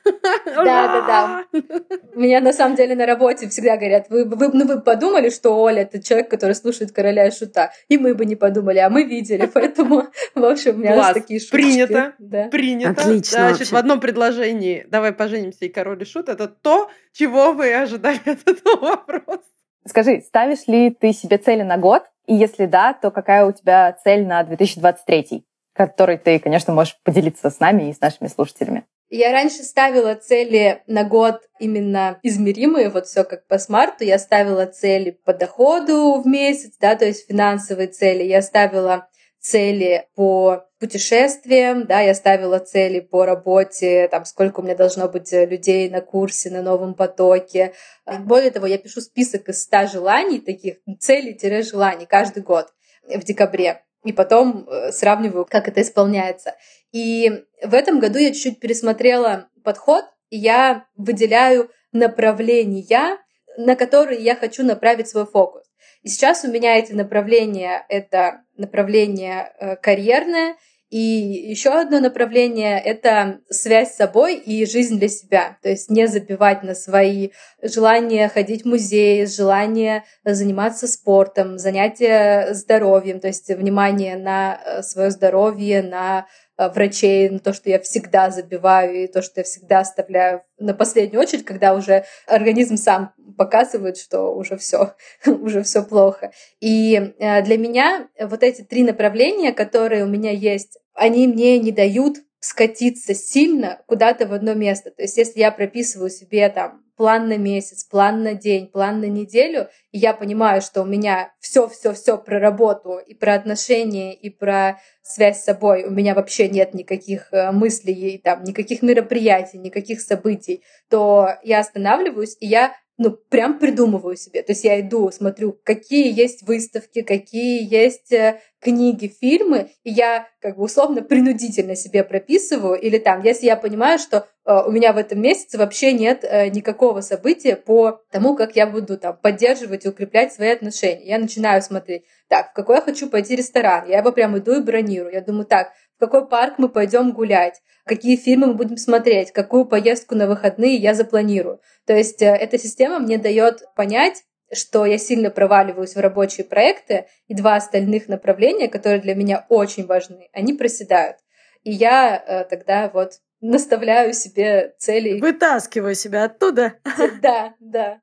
Да, 0.46 0.64
да, 0.64 1.46
да. 1.52 1.60
Меня 2.14 2.40
на 2.40 2.52
самом 2.52 2.76
деле 2.76 2.94
на 2.94 3.06
работе 3.06 3.48
всегда 3.48 3.76
говорят, 3.76 4.06
вы, 4.08 4.24
вы, 4.24 4.48
ну, 4.52 4.66
вы 4.66 4.80
подумали, 4.80 5.28
что 5.28 5.60
Оля 5.60 5.82
это 5.82 6.00
человек, 6.04 6.30
который 6.30 6.54
слушает 6.54 6.92
короля 6.92 7.26
и 7.26 7.30
шута. 7.30 7.72
И 7.88 7.98
мы 7.98 8.14
бы 8.14 8.24
не 8.24 8.36
подумали, 8.36 8.78
а 8.78 8.90
мы 8.90 9.04
видели. 9.04 9.50
Поэтому, 9.52 10.04
в 10.34 10.44
общем, 10.44 10.76
у 10.76 10.78
меня 10.78 10.94
Класс. 10.94 11.14
такие 11.14 11.40
шутки. 11.40 11.52
Принято. 11.52 12.14
Да. 12.18 12.48
Принято. 12.48 12.90
Отлично. 12.90 13.38
Значит, 13.38 13.58
вообще. 13.58 13.74
в 13.74 13.78
одном 13.78 14.00
предложении 14.00 14.86
«Давай 14.88 15.12
поженимся» 15.12 15.64
и 15.64 15.68
«Король 15.68 16.02
и 16.02 16.04
шут»— 16.04 16.28
это 16.30 16.48
то, 16.48 16.90
чего 17.12 17.52
вы 17.52 17.74
ожидали 17.74 18.20
от 18.26 18.48
этого 18.48 18.76
вопроса. 18.76 19.42
Скажи, 19.86 20.22
ставишь 20.26 20.66
ли 20.66 20.90
ты 20.90 21.12
себе 21.12 21.38
цели 21.38 21.62
на 21.62 21.76
год? 21.76 22.04
И 22.26 22.34
если 22.34 22.66
да, 22.66 22.94
то 22.94 23.10
какая 23.10 23.44
у 23.44 23.52
тебя 23.52 23.96
цель 24.02 24.26
на 24.26 24.42
2023, 24.42 25.44
которой 25.74 26.16
ты, 26.16 26.38
конечно, 26.38 26.72
можешь 26.72 26.98
поделиться 27.04 27.50
с 27.50 27.60
нами 27.60 27.90
и 27.90 27.92
с 27.92 28.00
нашими 28.00 28.28
слушателями? 28.28 28.86
Я 29.10 29.32
раньше 29.32 29.62
ставила 29.62 30.14
цели 30.14 30.82
на 30.86 31.04
год 31.04 31.42
именно 31.60 32.18
измеримые, 32.22 32.88
вот 32.88 33.06
все 33.06 33.24
как 33.24 33.46
по 33.46 33.58
смарту. 33.58 34.04
Я 34.04 34.18
ставила 34.18 34.66
цели 34.66 35.18
по 35.24 35.32
доходу 35.32 36.20
в 36.20 36.26
месяц, 36.26 36.74
да, 36.80 36.96
то 36.96 37.04
есть 37.04 37.26
финансовые 37.28 37.88
цели. 37.88 38.22
Я 38.24 38.42
ставила 38.42 39.08
цели 39.38 40.08
по 40.14 40.64
путешествиям, 40.80 41.86
да, 41.86 42.00
я 42.00 42.14
ставила 42.14 42.58
цели 42.60 43.00
по 43.00 43.26
работе, 43.26 44.08
там, 44.08 44.24
сколько 44.24 44.60
у 44.60 44.62
меня 44.62 44.74
должно 44.74 45.06
быть 45.06 45.32
э, 45.34 45.44
людей 45.44 45.90
на 45.90 46.00
курсе, 46.00 46.50
на 46.50 46.62
новом 46.62 46.94
потоке. 46.94 47.74
Более 48.20 48.50
того, 48.50 48.66
я 48.66 48.78
пишу 48.78 49.02
список 49.02 49.50
из 49.50 49.62
100 49.64 49.86
желаний, 49.88 50.40
таких 50.40 50.76
целей-желаний 50.98 52.06
каждый 52.06 52.42
год 52.42 52.68
в 53.06 53.22
декабре. 53.22 53.82
И 54.04 54.12
потом 54.12 54.68
э, 54.68 54.92
сравниваю, 54.92 55.46
как 55.46 55.68
это 55.68 55.82
исполняется. 55.82 56.54
И 56.92 57.44
в 57.62 57.74
этом 57.74 58.00
году 58.00 58.18
я 58.18 58.32
чуть-чуть 58.32 58.60
пересмотрела 58.60 59.48
подход, 59.64 60.04
и 60.30 60.36
я 60.36 60.86
выделяю 60.96 61.70
направления, 61.92 63.18
на 63.56 63.76
которые 63.76 64.22
я 64.22 64.36
хочу 64.36 64.64
направить 64.64 65.08
свой 65.08 65.26
фокус. 65.26 65.64
И 66.02 66.08
сейчас 66.08 66.44
у 66.44 66.50
меня 66.50 66.76
эти 66.76 66.92
направления— 66.92 67.84
это 67.88 68.42
направление 68.56 69.52
э, 69.58 69.76
карьерное, 69.76 70.56
и 70.94 71.50
еще 71.50 71.70
одно 71.70 71.98
направление— 71.98 72.80
это 72.84 73.40
связь 73.50 73.94
с 73.94 73.96
собой 73.96 74.36
и 74.36 74.64
жизнь 74.64 75.00
для 75.00 75.08
себя. 75.08 75.58
То 75.60 75.68
есть 75.68 75.90
не 75.90 76.06
забивать 76.06 76.62
на 76.62 76.76
свои 76.76 77.30
желания 77.60 78.28
ходить 78.28 78.62
в 78.62 78.68
музей, 78.68 79.26
желание 79.26 80.04
заниматься 80.24 80.86
спортом, 80.86 81.58
занятия 81.58 82.54
здоровьем, 82.54 83.18
то 83.18 83.26
есть 83.26 83.48
внимание 83.48 84.16
на 84.16 84.60
э, 84.64 84.82
свое 84.82 85.10
здоровье, 85.10 85.82
на 85.82 86.26
Э, 86.56 86.68
врачей, 86.68 87.30
на 87.30 87.40
то, 87.40 87.52
что 87.52 87.68
я 87.68 87.80
всегда 87.80 88.30
забиваю, 88.30 88.94
и 88.94 89.06
то, 89.08 89.22
что 89.22 89.40
я 89.40 89.44
всегда 89.44 89.80
оставляю 89.80 90.42
на 90.58 90.72
последнюю 90.72 91.20
очередь, 91.20 91.44
когда 91.44 91.74
уже 91.74 92.04
организм 92.28 92.76
сам 92.76 93.12
показывает, 93.36 93.96
что 93.96 94.32
уже 94.32 94.56
все, 94.56 94.94
уже 95.26 95.64
все 95.64 95.82
плохо. 95.82 96.30
И 96.60 96.94
э, 97.18 97.42
для 97.42 97.58
меня 97.58 98.08
вот 98.20 98.44
эти 98.44 98.62
три 98.62 98.84
направления, 98.84 99.52
которые 99.52 100.04
у 100.04 100.08
меня 100.08 100.30
есть, 100.30 100.78
они 100.94 101.26
мне 101.26 101.58
не 101.58 101.72
дают 101.72 102.18
скатиться 102.40 103.14
сильно 103.14 103.82
куда-то 103.86 104.26
в 104.26 104.32
одно 104.32 104.54
место. 104.54 104.90
То 104.90 105.02
есть 105.02 105.16
если 105.16 105.40
я 105.40 105.50
прописываю 105.50 106.10
себе 106.10 106.48
там 106.50 106.84
план 106.96 107.28
на 107.28 107.38
месяц, 107.38 107.84
план 107.84 108.22
на 108.22 108.34
день, 108.34 108.66
план 108.68 109.00
на 109.00 109.06
неделю, 109.06 109.68
и 109.90 109.98
я 109.98 110.12
понимаю, 110.12 110.60
что 110.60 110.82
у 110.82 110.84
меня 110.84 111.32
все-все-все 111.40 112.18
про 112.18 112.38
работу 112.38 112.98
и 112.98 113.14
про 113.14 113.34
отношения 113.34 114.14
и 114.14 114.30
про 114.30 114.78
связь 115.02 115.40
с 115.40 115.44
собой, 115.44 115.84
у 115.84 115.90
меня 115.90 116.14
вообще 116.14 116.48
нет 116.48 116.74
никаких 116.74 117.32
э, 117.32 117.50
мыслей, 117.50 118.20
там, 118.22 118.44
никаких 118.44 118.82
мероприятий, 118.82 119.58
никаких 119.58 120.00
событий, 120.00 120.62
то 120.88 121.30
я 121.42 121.60
останавливаюсь, 121.60 122.36
и 122.40 122.46
я 122.46 122.74
ну, 122.96 123.10
прям 123.10 123.58
придумываю 123.58 124.16
себе. 124.16 124.42
То 124.42 124.52
есть 124.52 124.64
я 124.64 124.80
иду, 124.80 125.10
смотрю, 125.10 125.58
какие 125.64 126.12
есть 126.12 126.42
выставки, 126.46 127.02
какие 127.02 127.66
есть 127.68 128.12
э, 128.12 128.40
книги, 128.60 129.12
фильмы, 129.20 129.70
и 129.82 129.90
я 129.90 130.28
как 130.40 130.56
бы 130.56 130.64
условно 130.64 131.02
принудительно 131.02 131.74
себе 131.74 132.04
прописываю. 132.04 132.80
Или 132.80 132.98
там, 132.98 133.22
если 133.22 133.46
я 133.46 133.56
понимаю, 133.56 133.98
что 133.98 134.28
э, 134.44 134.60
у 134.66 134.70
меня 134.70 134.92
в 134.92 134.96
этом 134.96 135.20
месяце 135.20 135.58
вообще 135.58 135.92
нет 135.92 136.22
э, 136.22 136.48
никакого 136.48 137.00
события 137.00 137.56
по 137.56 138.00
тому, 138.10 138.36
как 138.36 138.54
я 138.54 138.66
буду 138.66 138.96
там 138.96 139.16
поддерживать 139.16 139.84
и 139.84 139.88
укреплять 139.88 140.32
свои 140.32 140.50
отношения. 140.50 141.04
Я 141.04 141.18
начинаю 141.18 141.62
смотреть, 141.62 142.04
так, 142.28 142.50
в 142.50 142.54
какой 142.54 142.76
я 142.76 142.82
хочу 142.82 143.10
пойти 143.10 143.34
ресторан. 143.34 143.88
Я 143.88 143.98
его 143.98 144.12
прям 144.12 144.38
иду 144.38 144.54
и 144.54 144.62
бронирую. 144.62 145.12
Я 145.12 145.20
думаю, 145.20 145.46
так, 145.46 145.72
в 145.96 146.00
какой 146.00 146.28
парк 146.28 146.54
мы 146.58 146.68
пойдем 146.68 147.12
гулять, 147.12 147.60
какие 147.84 148.16
фильмы 148.16 148.48
мы 148.48 148.54
будем 148.54 148.76
смотреть, 148.76 149.32
какую 149.32 149.64
поездку 149.66 150.14
на 150.14 150.26
выходные 150.26 150.76
я 150.76 150.94
запланирую. 150.94 151.60
То 151.86 151.94
есть 151.94 152.22
э, 152.22 152.26
эта 152.26 152.58
система 152.58 152.98
мне 152.98 153.18
дает 153.18 153.62
понять, 153.76 154.24
что 154.52 154.84
я 154.84 154.98
сильно 154.98 155.30
проваливаюсь 155.30 155.94
в 155.94 156.00
рабочие 156.00 156.44
проекты, 156.44 157.06
и 157.26 157.34
два 157.34 157.56
остальных 157.56 158.08
направления, 158.08 158.68
которые 158.68 159.00
для 159.00 159.14
меня 159.14 159.46
очень 159.48 159.86
важны, 159.86 160.28
они 160.32 160.52
проседают. 160.52 161.16
И 161.62 161.70
я 161.70 162.16
э, 162.16 162.44
тогда 162.44 162.90
вот 162.92 163.20
наставляю 163.40 164.12
себе 164.12 164.74
цели. 164.78 165.20
Вытаскиваю 165.20 165.94
себя 165.94 166.24
оттуда. 166.24 166.74
Да, 167.22 167.54
да. 167.60 168.00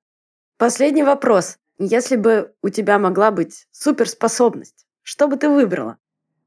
Последний 0.57 1.03
вопрос. 1.03 1.57
Если 1.77 2.15
бы 2.15 2.53
у 2.61 2.69
тебя 2.69 2.99
могла 2.99 3.31
быть 3.31 3.67
суперспособность, 3.71 4.85
что 5.01 5.27
бы 5.27 5.37
ты 5.37 5.49
выбрала? 5.49 5.97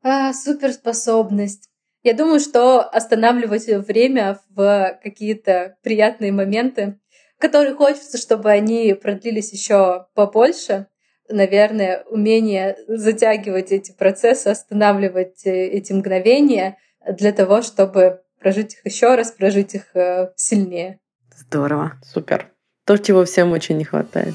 А, 0.06 0.34
суперспособность. 0.34 1.70
Я 2.02 2.12
думаю, 2.12 2.38
что 2.38 2.82
останавливать 2.82 3.66
время 3.66 4.38
в 4.54 5.00
какие-то 5.02 5.78
приятные 5.82 6.30
моменты, 6.30 7.00
которые 7.38 7.74
хочется, 7.74 8.18
чтобы 8.18 8.50
они 8.50 8.92
продлились 8.92 9.54
еще 9.54 10.06
побольше. 10.12 10.88
Наверное, 11.30 12.04
умение 12.10 12.76
затягивать 12.86 13.72
эти 13.72 13.92
процессы, 13.92 14.48
останавливать 14.48 15.46
э, 15.46 15.68
эти 15.68 15.94
мгновения 15.94 16.76
для 17.10 17.32
того, 17.32 17.62
чтобы 17.62 18.20
прожить 18.38 18.74
их 18.74 18.84
еще 18.84 19.14
раз, 19.14 19.32
прожить 19.32 19.74
их 19.74 19.96
э, 19.96 20.32
сильнее. 20.36 21.00
Здорово. 21.34 21.92
Супер. 22.04 22.52
То, 22.84 22.98
чего 22.98 23.24
всем 23.24 23.52
очень 23.52 23.78
не 23.78 23.84
хватает. 23.84 24.34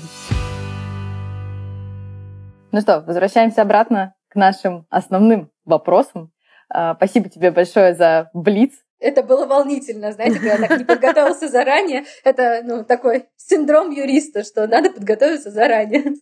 Ну 2.72 2.82
что, 2.82 3.02
возвращаемся 3.02 3.62
обратно 3.62 4.16
к 4.30 4.36
нашим 4.36 4.88
основным 4.90 5.52
вопросам. 5.70 6.32
А, 6.70 6.96
спасибо 6.96 7.30
тебе 7.30 7.52
большое 7.52 7.96
за 7.96 8.30
блиц. 8.34 8.74
Это 9.00 9.24
было 9.24 9.46
волнительно, 9.46 10.12
знаете, 10.12 10.40
когда 10.40 10.68
так 10.68 10.78
не 10.80 10.84
подготовился 10.84 11.48
заранее. 11.48 12.04
Это 12.24 12.62
ну, 12.64 12.84
такой 12.84 13.28
синдром 13.38 13.92
юриста, 13.92 14.44
что 14.44 14.68
надо 14.68 14.92
подготовиться 14.92 15.52
заранее. 15.52 16.16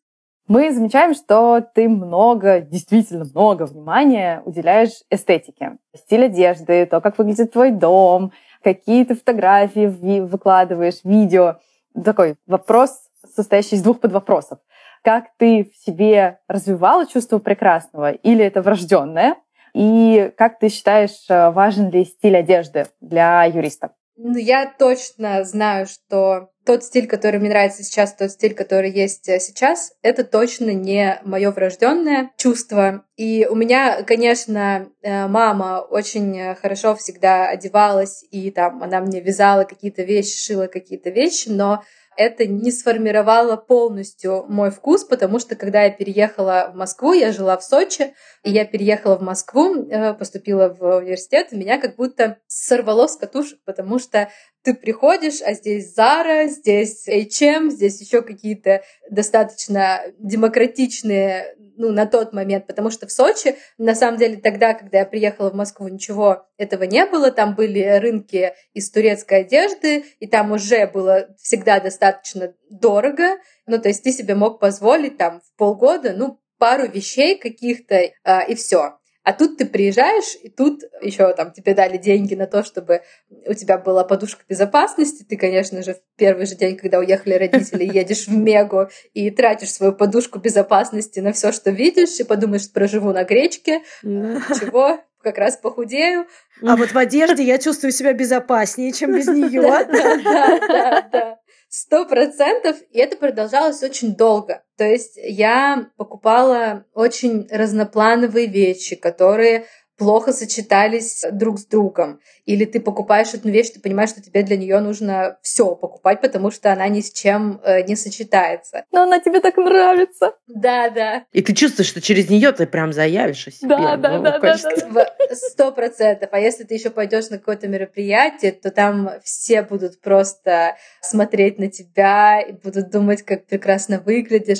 Мы 0.48 0.72
замечаем, 0.72 1.14
что 1.14 1.60
ты 1.60 1.90
много, 1.90 2.62
действительно 2.62 3.26
много 3.26 3.66
внимания 3.66 4.42
уделяешь 4.46 5.04
эстетике. 5.10 5.78
Стиль 5.94 6.26
одежды, 6.26 6.86
то, 6.86 7.02
как 7.02 7.18
выглядит 7.18 7.52
твой 7.52 7.72
дом, 7.72 8.32
какие 8.64 9.04
ты 9.04 9.16
фотографии 9.16 10.20
выкладываешь, 10.22 11.04
видео. 11.04 11.58
Такой 12.06 12.36
вопрос, 12.46 12.92
состоящий 13.36 13.76
из 13.76 13.82
двух 13.82 14.00
подвопросов 14.00 14.60
как 15.08 15.28
ты 15.38 15.72
в 15.74 15.86
себе 15.86 16.40
развивала 16.50 17.08
чувство 17.08 17.40
прекрасного, 17.40 18.12
или 18.12 18.44
это 18.44 18.62
врожденное, 18.62 19.38
и 19.74 20.34
как 20.36 20.60
ты 20.60 20.68
считаешь, 20.68 21.30
э, 21.30 21.50
важен 21.50 21.90
ли 21.92 22.04
стиль 22.04 22.36
одежды 22.36 22.88
для 23.00 23.46
юриста? 23.46 23.92
Ну, 24.18 24.36
я 24.36 24.66
точно 24.66 25.46
знаю, 25.46 25.86
что 25.86 26.50
тот 26.66 26.84
стиль, 26.84 27.08
который 27.08 27.40
мне 27.40 27.48
нравится 27.48 27.84
сейчас, 27.84 28.16
тот 28.16 28.32
стиль, 28.32 28.54
который 28.54 28.92
есть 28.92 29.30
э, 29.30 29.40
сейчас, 29.40 29.94
это 30.02 30.26
точно 30.26 30.72
не 30.72 31.22
мое 31.24 31.52
врожденное 31.52 32.32
чувство. 32.36 33.06
И 33.16 33.48
у 33.50 33.56
меня, 33.56 34.04
конечно, 34.04 34.90
э, 35.04 35.28
мама 35.28 35.88
очень 35.90 36.54
хорошо 36.56 36.96
всегда 36.96 37.48
одевалась, 37.48 38.26
и 38.30 38.52
там 38.52 38.84
она 38.84 39.00
мне 39.00 39.22
вязала 39.22 39.64
какие-то 39.64 40.04
вещи, 40.04 40.38
шила 40.38 40.68
какие-то 40.68 41.12
вещи, 41.12 41.48
но 41.48 41.82
это 42.18 42.48
не 42.48 42.72
сформировало 42.72 43.56
полностью 43.56 44.46
мой 44.50 44.72
вкус, 44.72 45.04
потому 45.04 45.40
что 45.40 45.56
когда 45.56 45.84
я 45.84 45.92
переехала 45.92 46.72
в 46.74 46.76
Москву, 46.76 47.14
я 47.14 47.32
жила 47.32 47.58
в 47.58 47.64
Сочи, 47.64 48.14
и 48.44 48.52
я 48.52 48.66
переехала 48.66 49.18
в 49.18 49.22
Москву, 49.22 49.88
э, 49.88 50.14
поступила 50.14 50.70
в 50.70 50.98
университет, 50.98 51.52
меня 51.52 51.80
как 51.80 51.96
будто 51.96 52.40
сорвало 52.48 53.08
с 53.08 53.16
катушек, 53.18 53.60
потому 53.66 54.00
что 54.00 54.30
ты 54.64 54.74
приходишь, 54.74 55.42
а 55.42 55.54
здесь 55.54 55.98
Zara, 55.98 56.48
здесь 56.48 57.08
H&M, 57.08 57.72
здесь 57.72 58.02
еще 58.02 58.22
какие-то 58.22 58.84
достаточно 59.10 60.02
демократичные, 60.20 61.56
ну, 61.78 61.92
на 61.92 62.06
тот 62.06 62.34
момент, 62.34 62.68
потому 62.68 62.90
что 62.90 63.08
в 63.08 63.12
Сочи, 63.12 63.56
на 63.78 63.96
самом 63.96 64.18
деле, 64.18 64.38
тогда, 64.38 64.74
когда 64.74 65.00
я 65.00 65.06
приехала 65.06 65.50
в 65.50 65.56
Москву, 65.56 65.88
ничего 65.88 66.46
этого 66.58 66.84
не 66.84 67.06
было, 67.06 67.32
там 67.32 67.56
были 67.56 67.82
рынки 68.00 68.54
из 68.74 68.90
турецкой 68.92 69.42
одежды, 69.42 70.06
и 70.20 70.28
там 70.28 70.52
уже 70.52 70.88
было 70.88 71.30
всегда 71.42 71.80
достаточно 71.80 72.54
дорого, 72.70 73.38
ну, 73.66 73.80
то 73.80 73.88
есть 73.88 74.04
ты 74.04 74.12
себе 74.12 74.36
мог 74.36 74.60
позволить 74.60 75.18
там 75.18 75.42
в 75.42 75.58
полгода, 75.58 76.14
ну, 76.14 76.40
пару 76.58 76.88
вещей 76.88 77.38
каких-то, 77.38 77.96
э, 77.96 78.12
и 78.48 78.56
все. 78.56 78.98
А 79.28 79.34
тут 79.34 79.58
ты 79.58 79.66
приезжаешь, 79.66 80.38
и 80.42 80.48
тут 80.48 80.84
еще 81.02 81.34
там 81.34 81.52
тебе 81.52 81.74
дали 81.74 81.98
деньги 81.98 82.34
на 82.34 82.48
то, 82.48 82.64
чтобы 82.64 83.02
у 83.46 83.54
тебя 83.54 83.78
была 83.78 84.06
подушка 84.06 84.46
безопасности. 84.48 85.26
Ты, 85.28 85.36
конечно 85.36 85.84
же, 85.84 85.96
в 85.96 86.00
первый 86.16 86.46
же 86.46 86.56
день, 86.56 86.78
когда 86.78 87.00
уехали 87.00 87.34
родители, 87.34 87.84
едешь 87.94 88.28
в 88.28 88.32
Мегу 88.32 88.88
и 89.14 89.30
тратишь 89.30 89.74
свою 89.74 89.92
подушку 89.92 90.40
безопасности 90.40 91.20
на 91.20 91.34
все, 91.34 91.52
что 91.52 91.72
видишь, 91.72 92.18
и 92.22 92.24
подумаешь, 92.24 92.72
проживу 92.72 93.12
на 93.12 93.26
гречке. 93.26 93.82
Чего? 94.02 95.02
Как 95.22 95.38
раз 95.38 95.58
похудею. 95.58 96.26
А 96.66 96.78
вот 96.78 96.94
в 96.94 96.98
одежде 96.98 97.44
я 97.44 97.58
чувствую 97.58 97.92
себя 97.92 98.14
безопаснее, 98.14 98.94
чем 98.94 99.14
без 99.14 99.28
нее. 99.28 99.62
Да, 99.92 100.58
да, 100.68 101.10
да. 101.12 101.40
Сто 101.70 102.06
процентов. 102.06 102.78
И 102.92 103.00
это 103.00 103.18
продолжалось 103.18 103.84
очень 103.84 104.16
долго. 104.16 104.64
То 104.78 104.86
есть 104.86 105.18
я 105.18 105.90
покупала 105.98 106.86
очень 106.94 107.48
разноплановые 107.52 108.48
вещи, 108.48 108.96
которые 108.96 109.66
плохо 109.98 110.32
сочетались 110.32 111.26
друг 111.32 111.60
с 111.60 111.66
другом. 111.66 112.20
Или 112.46 112.66
ты 112.66 112.80
покупаешь 112.80 113.34
одну 113.34 113.52
вещь, 113.52 113.72
ты 113.72 113.80
понимаешь, 113.80 114.12
что 114.12 114.22
тебе 114.22 114.44
для 114.44 114.56
нее 114.56 114.80
нужно 114.80 115.38
все 115.42 115.76
покупать, 115.76 116.22
потому 116.22 116.52
что 116.52 116.72
она 116.72 116.88
ни 116.88 117.02
с 117.02 117.12
чем 117.12 117.60
э, 117.64 117.82
не 117.84 117.96
сочетается. 117.96 118.86
Но 118.92 119.04
она 119.04 119.20
тебе 119.20 119.42
так 119.42 119.58
нравится. 119.58 120.36
Да, 120.48 120.90
да. 120.90 121.26
И 121.34 121.42
ты 121.42 121.54
чувствуешь, 121.54 121.90
что 121.90 122.00
через 122.00 122.30
нее 122.30 122.52
ты 122.52 122.68
прям 122.68 122.94
заявишь 122.94 123.48
о 123.48 123.52
себе. 123.52 123.68
Да, 123.68 123.98
да, 123.98 124.18
ну, 124.18 124.24
да, 124.24 124.40
да, 124.40 124.58
да. 124.92 125.36
Сто 125.36 125.72
процентов. 125.72 126.30
А 126.32 126.40
если 126.40 126.64
ты 126.64 126.76
еще 126.76 126.90
пойдешь 126.90 127.30
на 127.30 127.40
какое-то 127.40 127.68
мероприятие, 127.68 128.52
то 128.52 128.72
там 128.72 129.12
все 129.24 129.64
будут 129.64 130.00
просто 130.02 130.78
смотреть 131.02 131.60
на 131.60 131.70
тебя 131.70 132.40
и 132.42 132.54
будут 132.54 132.92
думать, 132.92 133.24
как 133.24 133.46
прекрасно 133.46 134.00
выглядишь. 134.00 134.60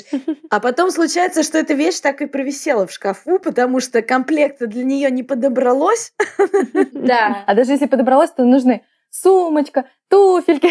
А 0.50 0.60
потом 0.60 0.90
случается, 0.90 1.42
что 1.42 1.58
эта 1.58 1.74
вещь 1.74 2.00
так 2.00 2.20
и 2.22 2.26
провисела 2.26 2.86
в 2.86 2.92
шкафу, 2.92 3.38
потому 3.38 3.80
что 3.80 4.02
комплекта 4.02 4.66
для 4.66 4.84
нее 4.84 5.10
не 5.10 5.22
подобралось. 5.28 6.12
Да. 6.92 7.44
А 7.46 7.54
даже 7.54 7.72
если 7.72 7.86
подобралось, 7.86 8.30
то 8.30 8.44
нужны 8.44 8.82
сумочка, 9.10 9.86
туфельки. 10.08 10.70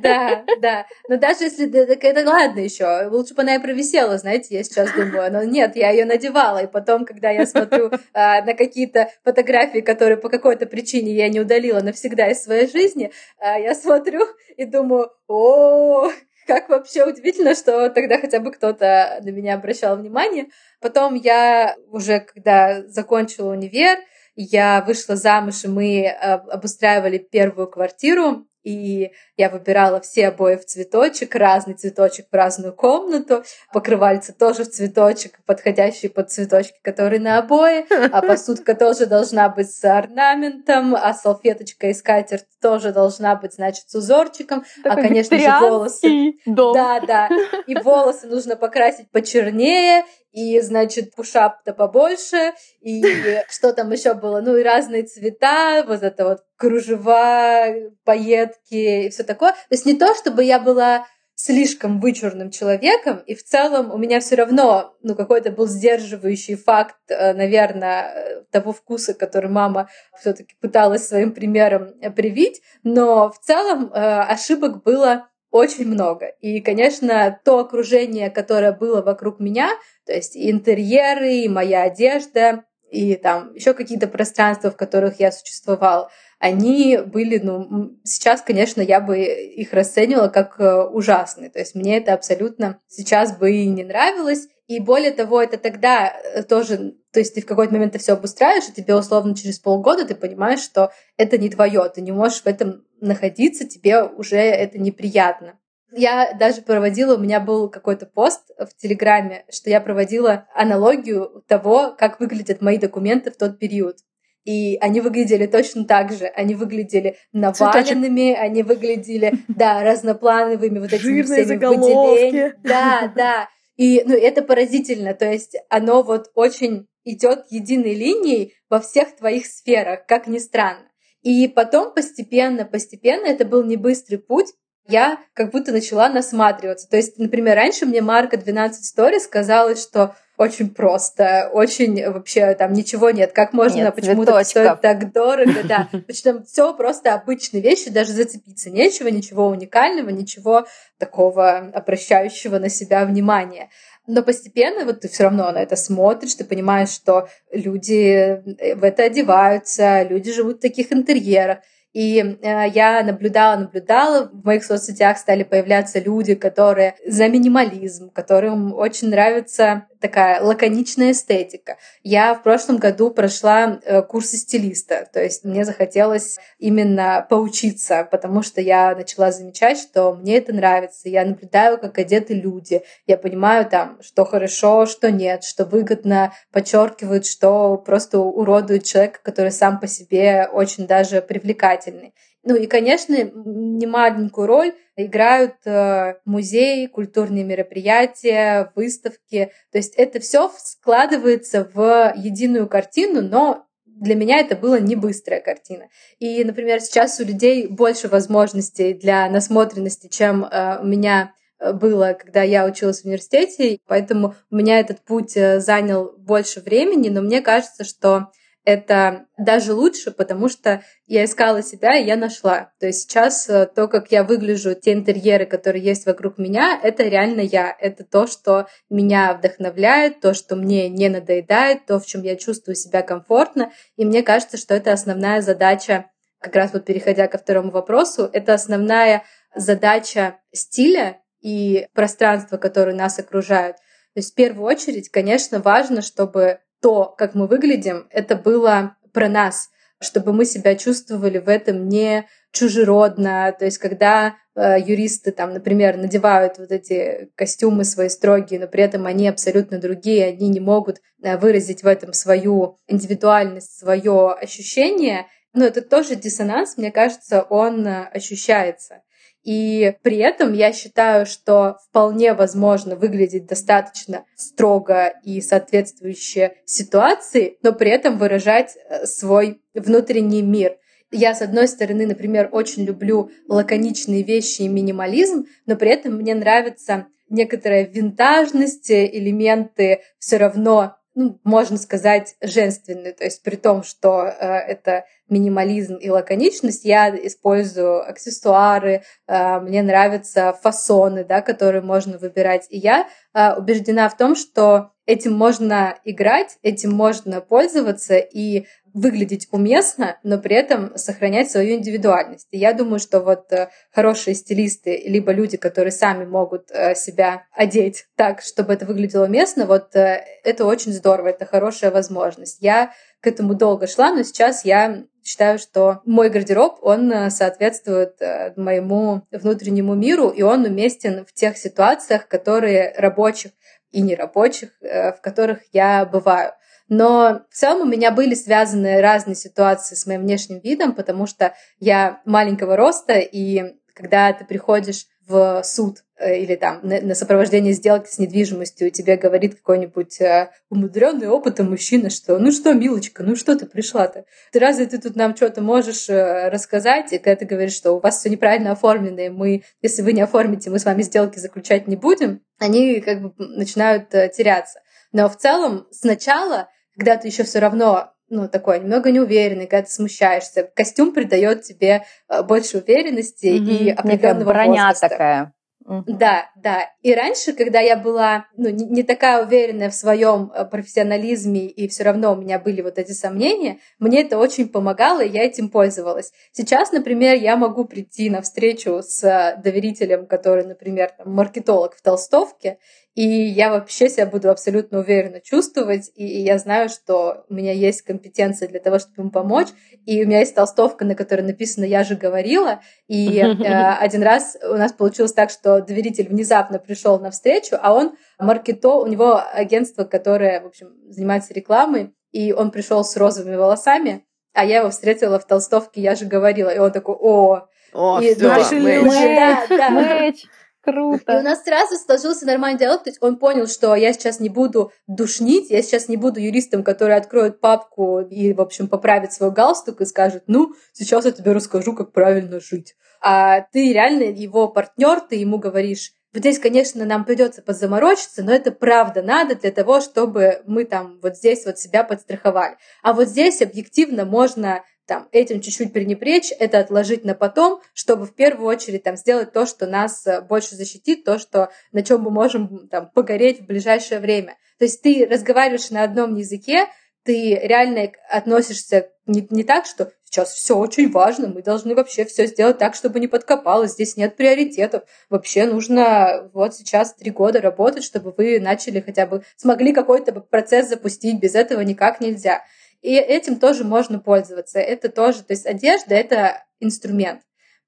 Да, 0.00 0.44
да. 0.60 0.86
Но 1.08 1.16
даже 1.16 1.44
если 1.44 1.66
так 1.66 2.02
это 2.04 2.28
ладно 2.28 2.60
еще, 2.60 3.08
лучше 3.10 3.34
бы 3.34 3.42
она 3.42 3.56
и 3.56 3.58
провисела, 3.58 4.18
знаете, 4.18 4.56
я 4.56 4.64
сейчас 4.64 4.92
думаю, 4.92 5.32
но 5.32 5.42
нет, 5.42 5.76
я 5.76 5.90
ее 5.90 6.04
надевала, 6.04 6.62
и 6.62 6.66
потом, 6.66 7.04
когда 7.04 7.30
я 7.30 7.46
смотрю 7.46 7.90
а, 8.12 8.42
на 8.42 8.54
какие-то 8.54 9.10
фотографии, 9.24 9.80
которые 9.80 10.16
по 10.16 10.28
какой-то 10.28 10.66
причине 10.66 11.12
я 11.14 11.28
не 11.28 11.40
удалила 11.40 11.80
навсегда 11.80 12.28
из 12.28 12.42
своей 12.42 12.70
жизни, 12.70 13.12
а, 13.38 13.58
я 13.58 13.74
смотрю 13.74 14.20
и 14.56 14.64
думаю, 14.64 15.10
о, 15.28 16.10
как 16.46 16.68
вообще 16.68 17.04
удивительно, 17.04 17.54
что 17.54 17.88
тогда 17.90 18.18
хотя 18.18 18.40
бы 18.40 18.52
кто-то 18.52 19.20
на 19.22 19.30
меня 19.30 19.54
обращал 19.54 19.96
внимание. 19.96 20.46
Потом 20.80 21.14
я 21.14 21.76
уже, 21.88 22.20
когда 22.20 22.86
закончила 22.86 23.52
универ, 23.52 23.98
я 24.36 24.82
вышла 24.86 25.16
замуж, 25.16 25.64
и 25.64 25.68
мы 25.68 26.08
а, 26.08 26.34
обустраивали 26.34 27.18
первую 27.18 27.68
квартиру, 27.68 28.46
и 28.64 29.12
я 29.36 29.50
выбирала 29.50 30.00
все 30.00 30.28
обои 30.28 30.56
в 30.56 30.64
цветочек, 30.64 31.34
разный 31.34 31.74
цветочек 31.74 32.26
в 32.30 32.34
разную 32.34 32.72
комнату, 32.72 33.44
покрывальцы 33.72 34.32
тоже 34.32 34.64
в 34.64 34.70
цветочек, 34.70 35.38
подходящие 35.46 36.10
под 36.10 36.30
цветочки, 36.30 36.78
которые 36.82 37.20
на 37.20 37.38
обои, 37.38 37.86
а 38.08 38.22
посудка 38.26 38.74
тоже 38.74 39.06
должна 39.06 39.48
быть 39.48 39.70
с 39.70 39.84
орнаментом, 39.84 40.94
а 40.94 41.12
салфеточка 41.12 41.88
и 41.88 41.94
скатерть 41.94 42.46
тоже 42.60 42.92
должна 42.92 43.36
быть, 43.36 43.54
значит, 43.54 43.84
с 43.88 43.94
узорчиком, 43.94 44.64
а, 44.80 44.88
Такой 44.88 45.04
а, 45.04 45.08
конечно 45.08 45.38
же, 45.38 45.50
волосы. 45.60 46.32
Дом. 46.46 46.74
Да, 46.74 47.00
да. 47.00 47.28
И 47.66 47.74
волосы 47.74 48.26
нужно 48.26 48.56
покрасить 48.56 49.10
почернее, 49.10 50.04
и, 50.34 50.60
значит, 50.60 51.14
пушап-то 51.14 51.72
побольше, 51.72 52.54
и 52.80 53.02
что 53.48 53.72
там 53.72 53.92
еще 53.92 54.14
было, 54.14 54.40
ну 54.40 54.56
и 54.56 54.64
разные 54.64 55.04
цвета, 55.04 55.84
вот 55.86 56.02
это 56.02 56.24
вот 56.24 56.40
кружева, 56.56 57.66
пайетки 58.04 59.06
и 59.06 59.10
все 59.10 59.22
такое. 59.22 59.52
То 59.52 59.58
есть 59.70 59.86
не 59.86 59.94
то, 59.94 60.12
чтобы 60.16 60.42
я 60.42 60.58
была 60.58 61.06
слишком 61.36 62.00
вычурным 62.00 62.50
человеком, 62.50 63.18
и 63.26 63.34
в 63.34 63.44
целом 63.44 63.92
у 63.92 63.96
меня 63.96 64.18
все 64.20 64.34
равно, 64.34 64.96
ну, 65.02 65.14
какой-то 65.14 65.50
был 65.50 65.68
сдерживающий 65.68 66.56
факт, 66.56 66.96
э, 67.08 67.32
наверное, 67.32 68.44
того 68.50 68.72
вкуса, 68.72 69.14
который 69.14 69.50
мама 69.50 69.88
все-таки 70.18 70.54
пыталась 70.60 71.06
своим 71.06 71.32
примером 71.32 71.92
привить, 72.14 72.60
но 72.82 73.30
в 73.30 73.38
целом 73.38 73.92
э, 73.92 73.98
ошибок 74.22 74.82
было 74.82 75.28
очень 75.54 75.86
много. 75.86 76.32
И, 76.40 76.60
конечно, 76.60 77.38
то 77.44 77.60
окружение, 77.60 78.28
которое 78.28 78.72
было 78.72 79.02
вокруг 79.02 79.38
меня, 79.38 79.70
то 80.04 80.12
есть 80.12 80.34
и 80.34 80.50
интерьеры, 80.50 81.32
и 81.32 81.48
моя 81.48 81.84
одежда, 81.84 82.64
и 82.90 83.14
там 83.14 83.54
еще 83.54 83.72
какие-то 83.72 84.08
пространства, 84.08 84.72
в 84.72 84.76
которых 84.76 85.20
я 85.20 85.30
существовала, 85.30 86.10
они 86.40 86.98
были, 87.06 87.38
ну, 87.38 87.96
сейчас, 88.02 88.42
конечно, 88.42 88.80
я 88.82 89.00
бы 89.00 89.22
их 89.22 89.72
расценивала 89.72 90.26
как 90.26 90.58
э, 90.58 90.82
ужасные. 90.86 91.50
То 91.50 91.60
есть 91.60 91.76
мне 91.76 91.98
это 91.98 92.14
абсолютно 92.14 92.80
сейчас 92.88 93.36
бы 93.36 93.52
и 93.52 93.66
не 93.66 93.84
нравилось. 93.84 94.48
И 94.66 94.80
более 94.80 95.12
того, 95.12 95.40
это 95.40 95.56
тогда 95.56 96.08
э, 96.08 96.42
тоже, 96.42 96.96
то 97.12 97.20
есть 97.20 97.36
ты 97.36 97.42
в 97.42 97.46
какой-то 97.46 97.72
момент 97.72 97.92
ты 97.92 98.00
все 98.00 98.14
обустраиваешь, 98.14 98.68
и 98.68 98.72
тебе 98.72 98.96
условно 98.96 99.36
через 99.36 99.60
полгода 99.60 100.04
ты 100.04 100.16
понимаешь, 100.16 100.62
что 100.62 100.90
это 101.16 101.38
не 101.38 101.48
твое, 101.48 101.88
ты 101.94 102.00
не 102.00 102.10
можешь 102.10 102.42
в 102.42 102.46
этом 102.48 102.84
находиться, 103.06 103.68
тебе 103.68 104.02
уже 104.02 104.36
это 104.36 104.78
неприятно. 104.78 105.58
Я 105.96 106.32
даже 106.32 106.62
проводила, 106.62 107.16
у 107.16 107.20
меня 107.20 107.38
был 107.38 107.68
какой-то 107.68 108.06
пост 108.06 108.50
в 108.58 108.76
Телеграме, 108.76 109.44
что 109.48 109.70
я 109.70 109.80
проводила 109.80 110.46
аналогию 110.54 111.44
того, 111.46 111.94
как 111.96 112.18
выглядят 112.18 112.60
мои 112.60 112.78
документы 112.78 113.30
в 113.30 113.36
тот 113.36 113.58
период. 113.58 113.98
И 114.44 114.76
они 114.80 115.00
выглядели 115.00 115.46
точно 115.46 115.84
так 115.84 116.12
же. 116.12 116.26
Они 116.26 116.54
выглядели 116.54 117.16
наваленными, 117.32 118.32
Цветочек. 118.32 118.42
они 118.42 118.62
выглядели, 118.62 119.32
да, 119.48 119.82
разноплановыми, 119.82 120.80
вот 120.80 120.92
этими 120.92 121.22
Жирные 121.22 121.44
всеми 121.44 121.64
выделениями. 121.64 122.54
Да, 122.62 123.12
да. 123.14 123.48
И 123.76 124.02
ну, 124.04 124.14
это 124.14 124.42
поразительно. 124.42 125.14
То 125.14 125.30
есть 125.30 125.56
оно 125.70 126.02
вот 126.02 126.30
очень 126.34 126.86
идет 127.04 127.46
единой 127.50 127.94
линией 127.94 128.54
во 128.68 128.80
всех 128.80 129.16
твоих 129.16 129.46
сферах, 129.46 130.06
как 130.06 130.26
ни 130.26 130.38
странно. 130.38 130.90
И 131.24 131.48
потом 131.48 131.92
постепенно, 131.92 132.64
постепенно, 132.64 133.26
это 133.26 133.44
был 133.44 133.64
не 133.64 133.76
быстрый 133.76 134.18
путь, 134.18 134.52
я 134.86 135.18
как 135.32 135.50
будто 135.50 135.72
начала 135.72 136.10
насматриваться. 136.10 136.88
То 136.88 136.98
есть, 136.98 137.18
например, 137.18 137.56
раньше 137.56 137.86
мне 137.86 138.02
Марка 138.02 138.36
12 138.36 138.96
Stories 138.96 139.20
сказала, 139.20 139.74
что 139.74 140.14
очень 140.36 140.68
просто, 140.68 141.48
очень 141.52 142.10
вообще 142.10 142.54
там 142.54 142.72
ничего 142.72 143.10
нет. 143.10 143.32
Как 143.32 143.52
можно, 143.52 143.78
Нет 143.78 143.94
почему 143.94 144.24
это 144.24 144.32
цветочков. 144.32 144.50
стоит 144.50 144.80
так 144.80 145.12
дорого, 145.12 145.62
да. 145.64 145.88
Причем 146.06 146.44
все 146.44 146.74
просто 146.74 147.14
обычные 147.14 147.62
вещи, 147.62 147.88
даже 147.88 148.12
зацепиться 148.12 148.68
нечего, 148.68 149.08
ничего 149.08 149.46
уникального, 149.46 150.10
ничего 150.10 150.66
такого 150.98 151.58
обращающего 151.72 152.58
на 152.58 152.68
себя 152.68 153.04
внимания. 153.06 153.70
Но 154.06 154.22
постепенно 154.22 154.84
вот 154.84 155.00
ты 155.00 155.08
все 155.08 155.24
равно 155.24 155.50
на 155.50 155.58
это 155.62 155.76
смотришь, 155.76 156.34
ты 156.34 156.44
понимаешь, 156.44 156.90
что 156.90 157.28
люди 157.52 158.42
в 158.74 158.84
это 158.84 159.04
одеваются, 159.04 160.02
люди 160.02 160.32
живут 160.32 160.58
в 160.58 160.60
таких 160.60 160.92
интерьерах. 160.92 161.58
И 161.94 162.18
э, 162.18 162.68
я 162.74 163.04
наблюдала, 163.04 163.56
наблюдала, 163.56 164.28
в 164.32 164.44
моих 164.44 164.64
соцсетях 164.64 165.16
стали 165.16 165.44
появляться 165.44 166.00
люди, 166.00 166.34
которые 166.34 166.96
за 167.06 167.28
минимализм, 167.28 168.10
которым 168.10 168.74
очень 168.74 169.10
нравится 169.10 169.86
такая 170.04 170.42
лаконичная 170.42 171.12
эстетика. 171.12 171.78
Я 172.02 172.34
в 172.34 172.42
прошлом 172.42 172.76
году 172.76 173.10
прошла 173.10 173.80
э, 173.82 174.02
курсы 174.02 174.36
стилиста, 174.36 175.08
то 175.10 175.22
есть 175.22 175.44
мне 175.44 175.64
захотелось 175.64 176.36
именно 176.58 177.26
поучиться, 177.30 178.06
потому 178.10 178.42
что 178.42 178.60
я 178.60 178.94
начала 178.94 179.32
замечать, 179.32 179.78
что 179.78 180.12
мне 180.12 180.36
это 180.36 180.52
нравится. 180.52 181.08
Я 181.08 181.24
наблюдаю, 181.24 181.78
как 181.78 181.96
одеты 181.96 182.34
люди, 182.34 182.82
я 183.06 183.16
понимаю 183.16 183.64
там, 183.64 183.96
что 184.02 184.26
хорошо, 184.26 184.84
что 184.84 185.10
нет, 185.10 185.42
что 185.42 185.64
выгодно 185.64 186.34
подчеркивают, 186.52 187.24
что 187.24 187.78
просто 187.78 188.18
уродует 188.18 188.84
человека, 188.84 189.20
который 189.22 189.52
сам 189.52 189.80
по 189.80 189.86
себе 189.86 190.50
очень 190.52 190.86
даже 190.86 191.22
привлекательный. 191.22 192.12
Ну 192.44 192.56
и, 192.56 192.66
конечно, 192.66 193.14
немаленькую 193.14 194.46
роль 194.46 194.74
играют 194.96 195.54
э, 195.64 196.16
музеи, 196.26 196.86
культурные 196.86 197.42
мероприятия, 197.42 198.70
выставки. 198.74 199.50
То 199.72 199.78
есть 199.78 199.94
это 199.96 200.20
все 200.20 200.50
складывается 200.58 201.68
в 201.72 202.12
единую 202.16 202.68
картину, 202.68 203.22
но 203.22 203.66
для 203.86 204.14
меня 204.14 204.40
это 204.40 204.56
была 204.56 204.78
не 204.78 204.94
быстрая 204.94 205.40
картина. 205.40 205.88
И, 206.18 206.44
например, 206.44 206.80
сейчас 206.80 207.18
у 207.18 207.24
людей 207.24 207.66
больше 207.66 208.08
возможностей 208.08 208.92
для 208.92 209.28
насмотренности, 209.30 210.08
чем 210.08 210.44
э, 210.44 210.80
у 210.82 210.84
меня 210.84 211.32
э, 211.58 211.72
было, 211.72 212.12
когда 212.12 212.42
я 212.42 212.66
училась 212.66 213.00
в 213.00 213.04
университете, 213.06 213.78
поэтому 213.86 214.34
у 214.50 214.56
меня 214.56 214.80
этот 214.80 215.00
путь 215.00 215.32
занял 215.32 216.12
больше 216.18 216.60
времени, 216.60 217.08
но 217.08 217.22
мне 217.22 217.40
кажется, 217.40 217.84
что 217.84 218.28
это 218.64 219.26
даже 219.36 219.74
лучше, 219.74 220.10
потому 220.10 220.48
что 220.48 220.82
я 221.06 221.24
искала 221.24 221.62
себя, 221.62 221.96
и 221.96 222.06
я 222.06 222.16
нашла. 222.16 222.72
То 222.80 222.86
есть 222.86 223.02
сейчас 223.02 223.48
э, 223.48 223.66
то, 223.66 223.88
как 223.88 224.10
я 224.10 224.24
выгляжу, 224.24 224.74
те 224.74 224.94
интерьеры, 224.94 225.44
которые 225.44 225.84
есть 225.84 226.06
вокруг 226.06 226.38
меня, 226.38 226.80
это 226.82 227.02
реально 227.02 227.42
я. 227.42 227.76
Это 227.78 228.04
то, 228.04 228.26
что 228.26 228.66
меня 228.88 229.34
вдохновляет, 229.34 230.20
то, 230.20 230.32
что 230.32 230.56
мне 230.56 230.88
не 230.88 231.10
надоедает, 231.10 231.84
то, 231.86 232.00
в 232.00 232.06
чем 232.06 232.22
я 232.22 232.36
чувствую 232.36 232.74
себя 232.74 233.02
комфортно. 233.02 233.70
И 233.96 234.04
мне 234.06 234.22
кажется, 234.22 234.56
что 234.56 234.74
это 234.74 234.92
основная 234.92 235.42
задача, 235.42 236.06
как 236.40 236.56
раз 236.56 236.72
вот 236.72 236.86
переходя 236.86 237.26
ко 237.26 237.38
второму 237.38 237.70
вопросу, 237.70 238.30
это 238.32 238.54
основная 238.54 239.24
задача 239.54 240.38
стиля 240.52 241.18
и 241.42 241.86
пространства, 241.92 242.56
которое 242.56 242.96
нас 242.96 243.18
окружают. 243.18 243.76
То 244.14 244.20
есть 244.20 244.32
в 244.32 244.34
первую 244.34 244.64
очередь, 244.64 245.10
конечно, 245.10 245.58
важно, 245.58 246.00
чтобы 246.00 246.60
то, 246.84 247.14
как 247.16 247.34
мы 247.34 247.46
выглядим, 247.46 248.08
это 248.10 248.36
было 248.36 248.98
про 249.14 249.30
нас, 249.30 249.70
чтобы 250.02 250.34
мы 250.34 250.44
себя 250.44 250.76
чувствовали 250.76 251.38
в 251.38 251.48
этом 251.48 251.88
не 251.88 252.28
чужеродно. 252.52 253.56
То 253.58 253.64
есть, 253.64 253.78
когда 253.78 254.36
э, 254.54 254.76
юристы, 254.84 255.32
там, 255.32 255.54
например, 255.54 255.96
надевают 255.96 256.58
вот 256.58 256.70
эти 256.70 257.30
костюмы 257.36 257.84
свои 257.84 258.10
строгие, 258.10 258.60
но 258.60 258.68
при 258.68 258.82
этом 258.82 259.06
они 259.06 259.28
абсолютно 259.28 259.78
другие, 259.78 260.26
они 260.26 260.50
не 260.50 260.60
могут 260.60 261.00
э, 261.22 261.38
выразить 261.38 261.82
в 261.82 261.86
этом 261.86 262.12
свою 262.12 262.78
индивидуальность, 262.86 263.78
свое 263.78 264.32
ощущение, 264.32 265.24
но 265.54 265.64
это 265.64 265.80
тоже 265.80 266.16
диссонанс, 266.16 266.76
мне 266.76 266.92
кажется, 266.92 267.40
он 267.40 267.86
э, 267.86 268.10
ощущается. 268.12 269.00
И 269.44 269.94
при 270.02 270.16
этом 270.16 270.54
я 270.54 270.72
считаю, 270.72 271.26
что 271.26 271.76
вполне 271.88 272.32
возможно 272.32 272.96
выглядеть 272.96 273.46
достаточно 273.46 274.24
строго 274.34 275.12
и 275.22 275.40
соответствующе 275.42 276.56
ситуации, 276.64 277.58
но 277.62 277.72
при 277.72 277.90
этом 277.90 278.18
выражать 278.18 278.76
э, 278.76 279.04
свой 279.04 279.60
внутренний 279.74 280.42
мир. 280.42 280.78
Я, 281.10 281.34
с 281.34 281.42
одной 281.42 281.68
стороны, 281.68 282.06
например, 282.06 282.48
очень 282.50 282.84
люблю 282.84 283.30
лаконичные 283.46 284.22
вещи 284.22 284.62
и 284.62 284.68
минимализм, 284.68 285.46
но 285.66 285.76
при 285.76 285.90
этом 285.90 286.14
мне 286.14 286.34
нравится 286.34 287.06
некоторая 287.28 287.86
винтажность, 287.86 288.90
элементы 288.90 290.00
все 290.18 290.38
равно 290.38 290.96
ну, 291.14 291.38
можно 291.44 291.76
сказать, 291.76 292.34
женственный. 292.40 293.12
То 293.12 293.24
есть 293.24 293.42
при 293.42 293.56
том, 293.56 293.84
что 293.84 294.24
э, 294.24 294.46
это 294.46 295.04
минимализм 295.28 295.96
и 295.96 296.10
лаконичность, 296.10 296.84
я 296.84 297.08
использую 297.26 298.08
аксессуары, 298.08 299.02
э, 299.26 299.60
мне 299.60 299.82
нравятся 299.82 300.52
фасоны, 300.62 301.24
да, 301.24 301.40
которые 301.40 301.82
можно 301.82 302.18
выбирать. 302.18 302.66
И 302.68 302.78
я 302.78 303.08
э, 303.32 303.54
убеждена 303.54 304.08
в 304.08 304.16
том, 304.16 304.36
что 304.36 304.90
этим 305.06 305.32
можно 305.32 305.98
играть, 306.04 306.58
этим 306.62 306.92
можно 306.92 307.40
пользоваться, 307.40 308.16
и 308.16 308.66
выглядеть 308.92 309.48
уместно, 309.50 310.18
но 310.22 310.38
при 310.38 310.54
этом 310.54 310.96
сохранять 310.96 311.50
свою 311.50 311.76
индивидуальность. 311.76 312.46
И 312.52 312.58
я 312.58 312.72
думаю, 312.72 313.00
что 313.00 313.20
вот 313.20 313.50
э, 313.52 313.70
хорошие 313.92 314.34
стилисты, 314.34 315.02
либо 315.06 315.32
люди, 315.32 315.56
которые 315.56 315.90
сами 315.90 316.24
могут 316.24 316.68
себя 316.68 317.44
одеть 317.50 318.04
так, 318.14 318.40
чтобы 318.40 318.72
это 318.72 318.86
выглядело 318.86 319.24
уместно, 319.24 319.66
вот 319.66 319.90
это 319.94 320.64
очень 320.64 320.92
здорово, 320.92 321.28
это 321.28 321.44
хорошая 321.44 321.90
возможность. 321.90 322.58
Я 322.60 322.92
к 323.20 323.26
этому 323.26 323.54
долго 323.54 323.86
шла, 323.86 324.12
но 324.12 324.22
сейчас 324.22 324.64
я 324.64 325.04
считаю, 325.24 325.58
что 325.58 326.02
мой 326.04 326.28
гардероб, 326.28 326.78
он 326.82 327.30
соответствует 327.30 328.20
моему 328.56 329.22
внутреннему 329.32 329.94
миру, 329.94 330.28
и 330.28 330.42
он 330.42 330.64
уместен 330.64 331.24
в 331.24 331.32
тех 331.32 331.56
ситуациях, 331.56 332.28
которые 332.28 332.94
рабочих 332.98 333.52
и 333.90 334.02
нерабочих, 334.02 334.70
в 334.80 335.18
которых 335.22 335.60
я 335.72 336.04
бываю. 336.04 336.52
Но 336.88 337.40
в 337.50 337.54
целом 337.54 337.88
у 337.88 337.90
меня 337.90 338.10
были 338.10 338.34
связаны 338.34 339.00
разные 339.00 339.34
ситуации 339.34 339.94
с 339.94 340.06
моим 340.06 340.20
внешним 340.20 340.58
видом, 340.58 340.94
потому 340.94 341.26
что 341.26 341.54
я 341.80 342.20
маленького 342.26 342.76
роста, 342.76 343.14
и 343.14 343.76
когда 343.94 344.32
ты 344.34 344.44
приходишь 344.44 345.06
в 345.26 345.62
суд 345.64 346.04
э, 346.18 346.38
или 346.38 346.54
там 346.56 346.80
на, 346.82 347.14
сопровождение 347.14 347.72
сделки 347.72 348.08
с 348.08 348.18
недвижимостью, 348.18 348.90
тебе 348.90 349.16
говорит 349.16 349.54
какой-нибудь 349.54 350.20
э, 350.20 350.50
умудренный 350.70 351.28
опытом 351.28 351.70
мужчина, 351.70 352.10
что 352.10 352.38
ну 352.38 352.52
что, 352.52 352.72
милочка, 352.74 353.22
ну 353.22 353.36
что 353.36 353.56
ты 353.56 353.66
пришла-то? 353.66 354.24
Ты 354.52 354.58
разве 354.58 354.86
ты 354.86 354.98
тут 354.98 355.16
нам 355.16 355.34
что-то 355.36 355.60
можешь 355.62 356.08
э, 356.08 356.48
рассказать? 356.48 357.12
И 357.12 357.18
когда 357.18 357.36
ты 357.36 357.44
говоришь, 357.44 357.74
что 357.74 357.92
у 357.92 358.00
вас 358.00 358.18
все 358.18 358.30
неправильно 358.30 358.72
оформлено, 358.72 359.20
и 359.20 359.28
мы, 359.28 359.62
если 359.82 360.02
вы 360.02 360.12
не 360.12 360.22
оформите, 360.22 360.70
мы 360.70 360.78
с 360.78 360.84
вами 360.84 361.02
сделки 361.02 361.38
заключать 361.38 361.88
не 361.88 361.96
будем, 361.96 362.42
они 362.58 363.00
как 363.00 363.20
бы 363.20 363.32
начинают 363.38 364.10
теряться. 364.10 364.80
Но 365.12 365.28
в 365.28 365.36
целом 365.36 365.86
сначала 365.90 366.68
когда 366.96 367.16
ты 367.16 367.28
еще 367.28 367.42
все 367.44 367.58
равно 367.58 368.13
ну, 368.28 368.48
такой 368.48 368.80
немного 368.80 369.10
неуверенный, 369.10 369.66
когда 369.66 369.84
ты 369.84 369.90
смущаешься. 369.90 370.70
Костюм 370.74 371.12
придает 371.12 371.62
тебе 371.62 372.04
э, 372.28 372.42
больше 372.42 372.78
уверенности 372.78 373.46
mm-hmm. 373.46 373.76
и 373.76 373.90
определенного 373.90 374.52
броня 374.52 374.88
возраста. 374.88 375.08
такая. 375.08 375.54
Да, 375.86 376.50
да. 376.56 376.88
И 377.02 377.14
раньше, 377.14 377.52
когда 377.52 377.80
я 377.80 377.96
была 377.96 378.46
ну, 378.56 378.70
не, 378.70 378.86
не 378.86 379.02
такая 379.02 379.44
уверенная 379.44 379.90
в 379.90 379.94
своем 379.94 380.50
э, 380.54 380.64
профессионализме, 380.64 381.66
и 381.66 381.88
все 381.88 382.04
равно 382.04 382.32
у 382.32 382.36
меня 382.36 382.58
были 382.58 382.80
вот 382.80 382.98
эти 382.98 383.12
сомнения, 383.12 383.80
мне 383.98 384.22
это 384.22 384.38
очень 384.38 384.70
помогало, 384.70 385.22
и 385.22 385.28
я 385.28 385.44
этим 385.44 385.68
пользовалась. 385.68 386.32
Сейчас, 386.52 386.90
например, 386.92 387.36
я 387.36 387.56
могу 387.58 387.84
прийти 387.84 388.30
на 388.30 388.40
встречу 388.40 389.02
с 389.02 389.22
э, 389.24 389.60
доверителем, 389.62 390.26
который, 390.26 390.64
например, 390.64 391.10
там, 391.18 391.34
маркетолог 391.34 391.94
в 391.94 392.00
толстовке, 392.00 392.78
и 393.14 393.22
я 393.24 393.70
вообще 393.70 394.08
себя 394.08 394.26
буду 394.26 394.50
абсолютно 394.50 394.98
уверенно 394.98 395.40
чувствовать, 395.40 396.10
и, 396.16 396.24
я 396.24 396.58
знаю, 396.58 396.88
что 396.88 397.44
у 397.48 397.54
меня 397.54 397.72
есть 397.72 398.02
компетенция 398.02 398.68
для 398.68 398.80
того, 398.80 398.98
чтобы 398.98 399.14
ему 399.22 399.30
помочь, 399.30 399.68
и 400.04 400.22
у 400.22 400.26
меня 400.26 400.40
есть 400.40 400.54
толстовка, 400.54 401.04
на 401.04 401.14
которой 401.14 401.42
написано 401.42 401.84
«Я 401.84 402.02
же 402.02 402.16
говорила», 402.16 402.80
и 403.06 403.38
э, 403.38 403.94
один 403.94 404.22
раз 404.22 404.56
у 404.68 404.74
нас 404.74 404.92
получилось 404.92 405.32
так, 405.32 405.50
что 405.50 405.80
доверитель 405.80 406.28
внезапно 406.28 406.80
пришел 406.80 407.20
на 407.20 407.30
встречу, 407.30 407.76
а 407.80 407.94
он 407.94 408.16
маркето, 408.38 408.96
у 408.96 409.06
него 409.06 409.40
агентство, 409.52 410.04
которое, 410.04 410.60
в 410.60 410.66
общем, 410.66 410.88
занимается 411.08 411.54
рекламой, 411.54 412.12
и 412.32 412.52
он 412.52 412.72
пришел 412.72 413.04
с 413.04 413.16
розовыми 413.16 413.54
волосами, 413.54 414.24
а 414.54 414.64
я 414.64 414.78
его 414.78 414.90
встретила 414.90 415.38
в 415.38 415.46
толстовке 415.46 416.00
«Я 416.00 416.16
же 416.16 416.24
говорила», 416.24 416.68
и 416.68 416.78
он 416.78 416.90
такой 416.90 417.14
«О, 417.14 417.68
о, 417.92 418.20
и, 418.20 418.34
все, 418.34 418.48
наши 418.48 418.74
люди, 418.74 419.08
да, 419.08 419.66
да. 419.68 419.90
Мэч. 419.90 420.46
Круто. 420.84 421.32
И 421.32 421.36
у 421.36 421.42
нас 421.42 421.64
сразу 421.64 421.96
сложился 421.96 422.46
нормальный 422.46 422.78
диалог, 422.78 423.04
то 423.04 423.10
есть 423.10 423.22
он 423.22 423.38
понял, 423.38 423.66
что 423.66 423.94
я 423.94 424.12
сейчас 424.12 424.38
не 424.38 424.50
буду 424.50 424.92
душнить, 425.06 425.70
я 425.70 425.82
сейчас 425.82 426.08
не 426.08 426.16
буду 426.16 426.40
юристом, 426.40 426.84
который 426.84 427.16
откроет 427.16 427.60
папку 427.60 428.20
и, 428.20 428.52
в 428.52 428.60
общем, 428.60 428.88
поправит 428.88 429.32
свой 429.32 429.50
галстук 429.50 430.00
и 430.00 430.06
скажет, 430.06 430.44
ну, 430.46 430.74
сейчас 430.92 431.24
я 431.24 431.32
тебе 431.32 431.52
расскажу, 431.52 431.94
как 431.94 432.12
правильно 432.12 432.60
жить. 432.60 432.94
А 433.20 433.62
ты 433.72 433.92
реально 433.92 434.24
его 434.24 434.68
партнер, 434.68 435.20
ты 435.20 435.36
ему 435.36 435.58
говоришь, 435.58 436.12
вот 436.34 436.40
здесь, 436.40 436.58
конечно, 436.58 437.04
нам 437.04 437.24
придется 437.24 437.62
подзаморочиться, 437.62 438.42
но 438.42 438.52
это 438.52 438.72
правда 438.72 439.22
надо 439.22 439.54
для 439.54 439.70
того, 439.70 440.00
чтобы 440.00 440.62
мы 440.66 440.84
там 440.84 441.20
вот 441.22 441.36
здесь 441.36 441.64
вот 441.64 441.78
себя 441.78 442.02
подстраховали. 442.02 442.76
А 443.04 443.12
вот 443.12 443.28
здесь 443.28 443.62
объективно 443.62 444.24
можно 444.24 444.82
там, 445.06 445.28
этим 445.32 445.60
чуть-чуть 445.60 445.92
пренебречь, 445.92 446.52
это 446.58 446.80
отложить 446.80 447.24
на 447.24 447.34
потом, 447.34 447.80
чтобы 447.92 448.26
в 448.26 448.34
первую 448.34 448.66
очередь 448.66 449.02
там, 449.02 449.16
сделать 449.16 449.52
то, 449.52 449.66
что 449.66 449.86
нас 449.86 450.26
э, 450.26 450.40
больше 450.40 450.76
защитит, 450.76 451.24
то, 451.24 451.38
что, 451.38 451.70
на 451.92 452.02
чем 452.02 452.22
мы 452.22 452.30
можем 452.30 452.88
там, 452.88 453.10
погореть 453.14 453.60
в 453.60 453.66
ближайшее 453.66 454.20
время. 454.20 454.56
То 454.78 454.84
есть 454.84 455.02
ты 455.02 455.26
разговариваешь 455.30 455.90
на 455.90 456.02
одном 456.02 456.34
языке, 456.36 456.86
ты 457.24 457.54
реально 457.54 458.12
относишься 458.28 459.10
не, 459.26 459.46
не 459.50 459.64
так, 459.64 459.86
что 459.86 460.12
сейчас 460.24 460.52
все 460.52 460.76
очень 460.76 461.10
важно, 461.10 461.48
мы 461.48 461.62
должны 461.62 461.94
вообще 461.94 462.24
все 462.24 462.46
сделать 462.46 462.78
так, 462.78 462.94
чтобы 462.94 463.20
не 463.20 463.28
подкопалось, 463.28 463.92
здесь 463.92 464.16
нет 464.16 464.36
приоритетов. 464.36 465.04
Вообще 465.30 465.64
нужно 465.64 466.50
вот 466.52 466.74
сейчас 466.74 467.14
три 467.14 467.30
года 467.30 467.60
работать, 467.60 468.04
чтобы 468.04 468.34
вы 468.36 468.60
начали 468.60 469.00
хотя 469.00 469.26
бы, 469.26 469.42
смогли 469.56 469.92
какой-то 469.92 470.32
процесс 470.32 470.88
запустить, 470.88 471.40
без 471.40 471.54
этого 471.54 471.80
никак 471.80 472.20
нельзя. 472.20 472.62
И 473.04 473.16
этим 473.16 473.60
тоже 473.60 473.84
можно 473.84 474.18
пользоваться. 474.18 474.78
Это 474.78 475.10
тоже, 475.10 475.42
то 475.42 475.52
есть 475.52 475.66
одежда— 475.66 476.14
это 476.14 476.64
инструмент. 476.80 477.42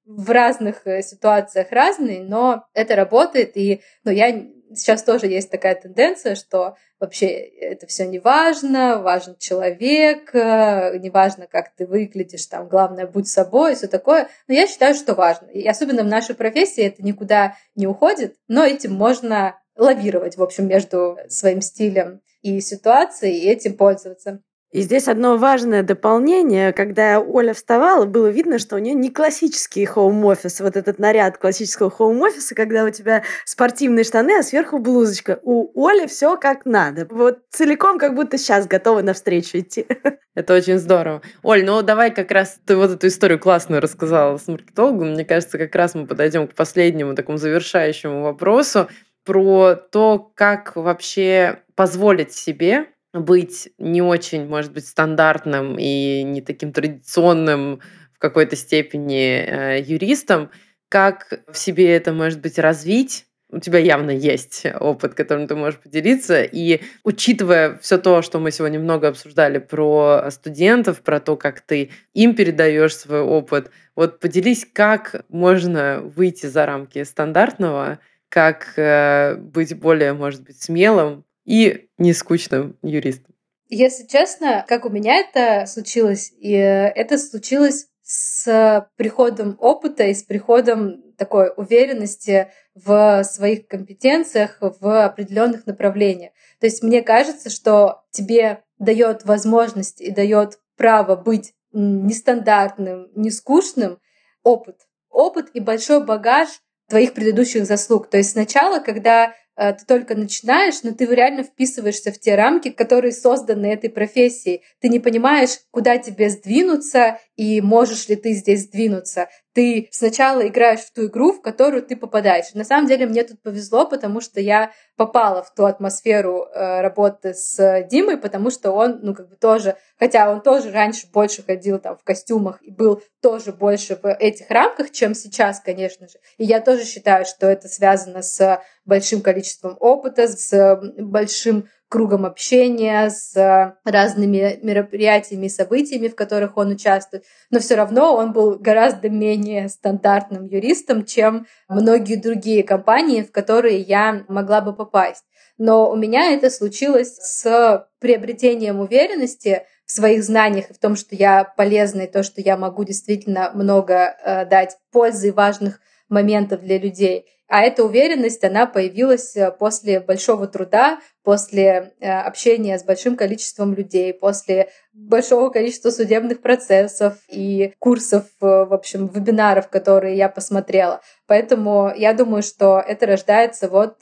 В 0.04 0.30
разных 0.30 0.86
э, 0.86 1.00
ситуациях 1.00 1.68
разный, 1.70 2.18
но 2.18 2.66
это 2.74 2.96
работает. 2.96 3.56
И 3.56 3.80
ну, 4.04 4.10
я 4.10 4.46
сейчас 4.74 5.02
тоже 5.02 5.28
есть 5.28 5.50
такая 5.50 5.74
тенденция, 5.74 6.34
что 6.34 6.76
вообще 7.00 7.28
это 7.28 7.86
все 7.86 8.06
не 8.06 8.18
важно, 8.18 9.00
важен 9.00 9.36
человек, 9.38 10.34
э, 10.34 10.98
не 10.98 11.08
важно, 11.08 11.46
как 11.46 11.74
ты 11.74 11.86
выглядишь, 11.86 12.44
там, 12.44 12.68
главное, 12.68 13.06
будь 13.06 13.26
собой, 13.26 13.74
все 13.74 13.86
такое. 13.86 14.28
Но 14.48 14.54
я 14.54 14.66
считаю, 14.66 14.94
что 14.94 15.14
важно. 15.14 15.46
И 15.46 15.66
особенно 15.66 16.02
в 16.02 16.08
нашей 16.08 16.34
профессии 16.34 16.84
это 16.84 17.02
никуда 17.02 17.56
не 17.74 17.86
уходит, 17.86 18.36
но 18.48 18.66
этим 18.66 18.92
можно 18.92 19.58
лавировать, 19.76 20.36
в 20.36 20.42
общем, 20.42 20.68
между 20.68 21.16
своим 21.30 21.62
стилем 21.62 22.20
и 22.42 22.60
ситуацией, 22.60 23.38
и 23.38 23.48
этим 23.48 23.78
пользоваться. 23.78 24.42
И 24.72 24.80
здесь 24.80 25.06
одно 25.06 25.36
важное 25.36 25.82
дополнение. 25.82 26.72
Когда 26.72 27.20
Оля 27.20 27.54
вставала, 27.54 28.04
было 28.04 28.26
видно, 28.26 28.58
что 28.58 28.76
у 28.76 28.78
нее 28.78 28.94
не 28.94 29.10
классический 29.10 29.84
хоум-офис, 29.84 30.60
вот 30.60 30.76
этот 30.76 30.98
наряд 30.98 31.38
классического 31.38 31.88
хоум-офиса, 31.88 32.54
когда 32.54 32.84
у 32.84 32.90
тебя 32.90 33.22
спортивные 33.44 34.04
штаны, 34.04 34.38
а 34.38 34.42
сверху 34.42 34.78
блузочка. 34.78 35.38
У 35.44 35.86
Оли 35.86 36.06
все 36.06 36.36
как 36.36 36.66
надо. 36.66 37.06
Вот 37.08 37.38
целиком 37.50 37.98
как 37.98 38.14
будто 38.14 38.38
сейчас 38.38 38.66
готова 38.66 39.02
навстречу 39.02 39.58
идти. 39.58 39.86
Это 40.34 40.54
очень 40.54 40.78
здорово. 40.78 41.22
Оль, 41.42 41.64
ну 41.64 41.80
давай 41.82 42.12
как 42.12 42.30
раз 42.32 42.58
ты 42.66 42.76
вот 42.76 42.90
эту 42.90 43.06
историю 43.06 43.38
классную 43.38 43.80
рассказала 43.80 44.36
с 44.36 44.48
маркетологом. 44.48 45.12
Мне 45.12 45.24
кажется, 45.24 45.58
как 45.58 45.74
раз 45.76 45.94
мы 45.94 46.06
подойдем 46.06 46.48
к 46.48 46.54
последнему 46.54 47.14
такому 47.14 47.38
завершающему 47.38 48.22
вопросу 48.22 48.88
про 49.24 49.74
то, 49.74 50.30
как 50.34 50.76
вообще 50.76 51.60
позволить 51.74 52.32
себе 52.32 52.86
быть 53.24 53.70
не 53.78 54.02
очень, 54.02 54.46
может 54.46 54.72
быть, 54.72 54.86
стандартным 54.86 55.76
и 55.78 56.22
не 56.22 56.40
таким 56.40 56.72
традиционным 56.72 57.80
в 58.14 58.18
какой-то 58.18 58.56
степени 58.56 59.38
э, 59.38 59.80
юристом, 59.82 60.50
как 60.88 61.40
в 61.50 61.56
себе 61.56 61.94
это, 61.94 62.12
может 62.12 62.40
быть, 62.40 62.58
развить, 62.58 63.26
у 63.50 63.60
тебя 63.60 63.78
явно 63.78 64.10
есть 64.10 64.66
опыт, 64.80 65.14
которым 65.14 65.46
ты 65.46 65.54
можешь 65.54 65.78
поделиться. 65.78 66.42
И 66.42 66.80
учитывая 67.04 67.78
все 67.78 67.98
то, 67.98 68.22
что 68.22 68.38
мы 68.40 68.50
сегодня 68.50 68.80
много 68.80 69.08
обсуждали 69.08 69.58
про 69.58 70.28
студентов, 70.30 71.00
про 71.00 71.20
то, 71.20 71.36
как 71.36 71.60
ты 71.60 71.90
им 72.12 72.34
передаешь 72.34 72.96
свой 72.96 73.20
опыт, 73.20 73.70
вот 73.94 74.18
поделись, 74.18 74.66
как 74.70 75.24
можно 75.28 76.00
выйти 76.02 76.46
за 76.46 76.66
рамки 76.66 77.02
стандартного, 77.04 78.00
как 78.28 78.72
э, 78.76 79.36
быть 79.36 79.78
более, 79.78 80.12
может 80.12 80.42
быть, 80.42 80.60
смелым, 80.60 81.24
и 81.46 81.88
нескучным 81.96 82.76
юристом. 82.82 83.34
Если 83.68 84.06
честно, 84.06 84.64
как 84.68 84.84
у 84.84 84.90
меня 84.90 85.16
это 85.16 85.66
случилось, 85.66 86.32
и 86.38 86.52
это 86.52 87.16
случилось 87.16 87.88
с 88.02 88.88
приходом 88.96 89.56
опыта 89.58 90.04
и 90.04 90.14
с 90.14 90.22
приходом 90.22 91.02
такой 91.16 91.50
уверенности 91.56 92.52
в 92.74 93.24
своих 93.24 93.66
компетенциях 93.66 94.58
в 94.60 95.04
определенных 95.04 95.66
направлениях. 95.66 96.32
То 96.60 96.66
есть 96.66 96.82
мне 96.82 97.02
кажется, 97.02 97.50
что 97.50 98.04
тебе 98.10 98.62
дает 98.78 99.24
возможность 99.24 100.00
и 100.00 100.12
дает 100.12 100.60
право 100.76 101.16
быть 101.16 101.54
нестандартным, 101.72 103.08
не 103.16 103.30
скучным 103.30 103.98
опыт. 104.42 104.86
Опыт 105.10 105.50
и 105.54 105.60
большой 105.60 106.04
багаж 106.04 106.48
твоих 106.88 107.14
предыдущих 107.14 107.66
заслуг. 107.66 108.08
То 108.08 108.18
есть 108.18 108.30
сначала, 108.30 108.78
когда 108.78 109.34
ты 109.56 109.84
только 109.86 110.14
начинаешь, 110.14 110.82
но 110.82 110.92
ты 110.92 111.06
реально 111.06 111.42
вписываешься 111.42 112.12
в 112.12 112.18
те 112.18 112.34
рамки, 112.34 112.70
которые 112.70 113.12
созданы 113.12 113.66
этой 113.66 113.90
профессией. 113.90 114.62
Ты 114.80 114.88
не 114.88 115.00
понимаешь, 115.00 115.58
куда 115.70 115.98
тебе 115.98 116.28
сдвинуться 116.28 117.18
и 117.36 117.60
можешь 117.60 118.08
ли 118.08 118.16
ты 118.16 118.32
здесь 118.32 118.62
сдвинуться. 118.62 119.28
Ты 119.52 119.88
сначала 119.90 120.46
играешь 120.46 120.80
в 120.80 120.92
ту 120.92 121.06
игру, 121.06 121.32
в 121.32 121.40
которую 121.40 121.82
ты 121.82 121.96
попадаешь. 121.96 122.52
На 122.54 122.64
самом 122.64 122.88
деле 122.88 123.06
мне 123.06 123.24
тут 123.24 123.40
повезло, 123.42 123.86
потому 123.86 124.20
что 124.20 124.40
я 124.40 124.72
попала 124.96 125.42
в 125.42 125.54
ту 125.54 125.64
атмосферу 125.64 126.44
э, 126.44 126.80
работы 126.80 127.34
с 127.34 127.86
Димой, 127.90 128.16
потому 128.18 128.50
что 128.50 128.72
он, 128.72 129.00
ну, 129.02 129.14
как 129.14 129.28
бы 129.28 129.36
тоже, 129.36 129.76
хотя 129.98 130.30
он 130.30 130.42
тоже 130.42 130.72
раньше 130.72 131.06
больше 131.12 131.42
ходил 131.42 131.78
там 131.78 131.96
в 131.96 132.04
костюмах 132.04 132.62
и 132.62 132.70
был 132.70 133.02
тоже 133.22 133.52
больше 133.52 133.98
в 134.02 134.10
этих 134.12 134.50
рамках, 134.50 134.90
чем 134.90 135.14
сейчас, 135.14 135.60
конечно 135.60 136.08
же. 136.08 136.18
И 136.38 136.44
я 136.44 136.60
тоже 136.60 136.84
считаю, 136.84 137.24
что 137.24 137.46
это 137.46 137.68
связано 137.68 138.22
с 138.22 138.62
большим 138.84 139.20
количеством 139.20 139.76
опыта, 139.80 140.28
с 140.28 140.80
большим 140.98 141.68
кругом 141.88 142.26
общения, 142.26 143.08
с 143.10 143.76
разными 143.84 144.58
мероприятиями 144.62 145.48
событиями, 145.48 146.08
в 146.08 146.16
которых 146.16 146.56
он 146.56 146.70
участвует. 146.70 147.24
Но 147.50 147.60
все 147.60 147.76
равно 147.76 148.14
он 148.14 148.32
был 148.32 148.58
гораздо 148.58 149.08
менее 149.08 149.68
стандартным 149.68 150.46
юристом, 150.46 151.04
чем 151.04 151.46
многие 151.68 152.16
другие 152.16 152.64
компании, 152.64 153.22
в 153.22 153.30
которые 153.30 153.80
я 153.80 154.24
могла 154.28 154.60
бы 154.60 154.74
попасть. 154.74 155.24
Но 155.58 155.90
у 155.90 155.96
меня 155.96 156.32
это 156.32 156.50
случилось 156.50 157.16
с 157.16 157.88
приобретением 157.98 158.80
уверенности 158.80 159.62
в 159.86 159.92
своих 159.92 160.24
знаниях 160.24 160.70
и 160.70 160.74
в 160.74 160.78
том, 160.78 160.96
что 160.96 161.14
я 161.14 161.44
полезна, 161.44 162.02
и 162.02 162.10
то, 162.10 162.22
что 162.22 162.40
я 162.40 162.56
могу 162.56 162.84
действительно 162.84 163.52
много 163.54 163.94
э, 163.94 164.44
дать 164.44 164.76
пользы 164.90 165.28
и 165.28 165.32
важных 165.32 165.80
моментов 166.08 166.60
для 166.60 166.78
людей. 166.78 167.26
А 167.48 167.62
эта 167.62 167.84
уверенность, 167.84 168.42
она 168.42 168.66
появилась 168.66 169.36
э, 169.36 169.52
после 169.52 170.00
большого 170.00 170.48
труда, 170.48 170.98
после 171.22 171.94
э, 172.00 172.10
общения 172.10 172.76
с 172.76 172.82
большим 172.82 173.16
количеством 173.16 173.72
людей, 173.72 174.12
после 174.12 174.70
большого 174.92 175.50
количества 175.50 175.90
судебных 175.90 176.42
процессов 176.42 177.18
и 177.28 177.72
курсов, 177.78 178.24
э, 178.40 178.46
в 178.46 178.74
общем, 178.74 179.06
вебинаров, 179.06 179.68
которые 179.68 180.16
я 180.16 180.28
посмотрела. 180.28 181.00
Поэтому 181.26 181.92
я 181.94 182.14
думаю, 182.14 182.42
что 182.42 182.80
это 182.80 183.06
рождается 183.06 183.68
вот 183.68 184.00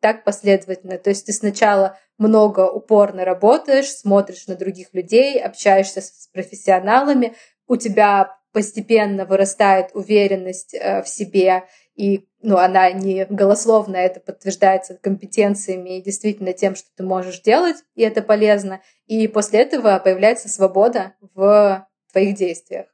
так 0.00 0.24
последовательно. 0.24 0.98
То 0.98 1.10
есть 1.10 1.26
ты 1.26 1.32
сначала 1.32 1.98
много 2.16 2.66
упорно 2.70 3.24
работаешь, 3.26 3.90
смотришь 3.90 4.46
на 4.46 4.54
других 4.54 4.94
людей, 4.94 5.38
общаешься 5.40 6.00
с 6.00 6.28
профессионалами, 6.32 7.34
у 7.66 7.76
тебя 7.76 8.36
постепенно 8.52 9.26
вырастает 9.26 9.90
уверенность 9.92 10.74
в 10.74 11.06
себе, 11.06 11.64
и 11.96 12.26
ну, 12.46 12.58
она 12.58 12.92
не 12.92 13.26
голословно, 13.28 13.96
это 13.96 14.20
подтверждается 14.20 14.96
компетенциями 15.02 15.98
и 15.98 16.02
действительно 16.02 16.52
тем, 16.52 16.76
что 16.76 16.86
ты 16.96 17.02
можешь 17.02 17.40
делать, 17.40 17.78
и 17.96 18.02
это 18.02 18.22
полезно. 18.22 18.82
И 19.08 19.26
после 19.26 19.62
этого 19.62 19.98
появляется 19.98 20.48
свобода 20.48 21.14
в 21.34 21.84
твоих 22.12 22.36
действиях. 22.36 22.86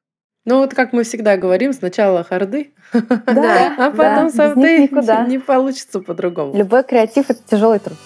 Ну 0.46 0.60
вот 0.60 0.72
как 0.72 0.94
мы 0.94 1.04
всегда 1.04 1.36
говорим, 1.36 1.74
сначала 1.74 2.24
харды, 2.24 2.72
да, 2.94 3.74
а 3.78 3.90
потом 3.90 4.28
да, 4.28 4.30
софты 4.30 4.88
не 5.28 5.38
получится 5.38 6.00
по-другому. 6.00 6.56
Любой 6.56 6.82
креатив— 6.82 7.26
это 7.28 7.40
тяжелый 7.46 7.78
труд. 7.78 7.98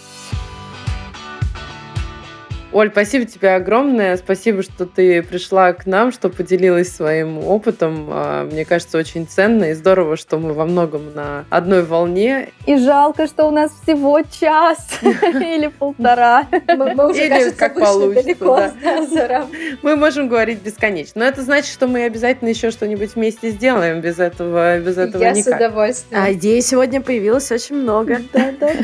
Оль, 2.73 2.91
спасибо 2.91 3.25
тебе 3.27 3.55
огромное. 3.55 4.17
Спасибо, 4.17 4.63
что 4.63 4.87
ты 4.87 5.23
пришла 5.23 5.73
к 5.73 5.87
нам, 5.87 6.11
что 6.13 6.29
поделилась 6.29 6.95
своим 6.95 7.39
опытом. 7.39 8.09
А, 8.11 8.45
мне 8.45 8.65
кажется, 8.65 8.99
очень 8.99 9.27
ценно 9.27 9.71
и 9.71 9.75
здорово, 9.75 10.17
что 10.17 10.39
мы 10.39 10.53
во 10.53 10.65
многом 10.65 11.15
на 11.15 11.45
одной 11.49 11.85
волне. 11.85 12.51
И 12.67 12.77
жалко, 12.77 13.29
что 13.29 13.47
у 13.47 13.51
нас 13.51 13.71
всего 13.83 14.21
час 14.23 14.89
или 15.03 15.69
полтора. 15.69 16.49
Мы 16.69 17.11
уже, 17.11 17.29
кажется, 17.29 17.57
как 17.57 17.79
получится. 17.79 19.47
Мы 19.83 19.97
можем 19.97 20.29
говорить 20.29 20.61
бесконечно. 20.61 21.21
Но 21.21 21.25
это 21.25 21.43
значит, 21.43 21.73
что 21.73 21.87
мы 21.87 22.05
обязательно 22.05 22.49
еще 22.49 22.71
что-нибудь 22.71 23.15
вместе 23.15 23.51
сделаем. 23.51 24.01
Без 24.01 24.19
этого, 24.19 24.79
без 24.81 24.99
этого 24.99 25.23
Я 25.23 25.31
никак. 25.31 25.55
с 25.55 25.57
удовольствием. 25.57 26.23
А 26.23 26.33
идей 26.33 26.61
сегодня 26.63 27.01
появилось 27.01 27.51
очень 27.53 27.77
много. 27.77 28.21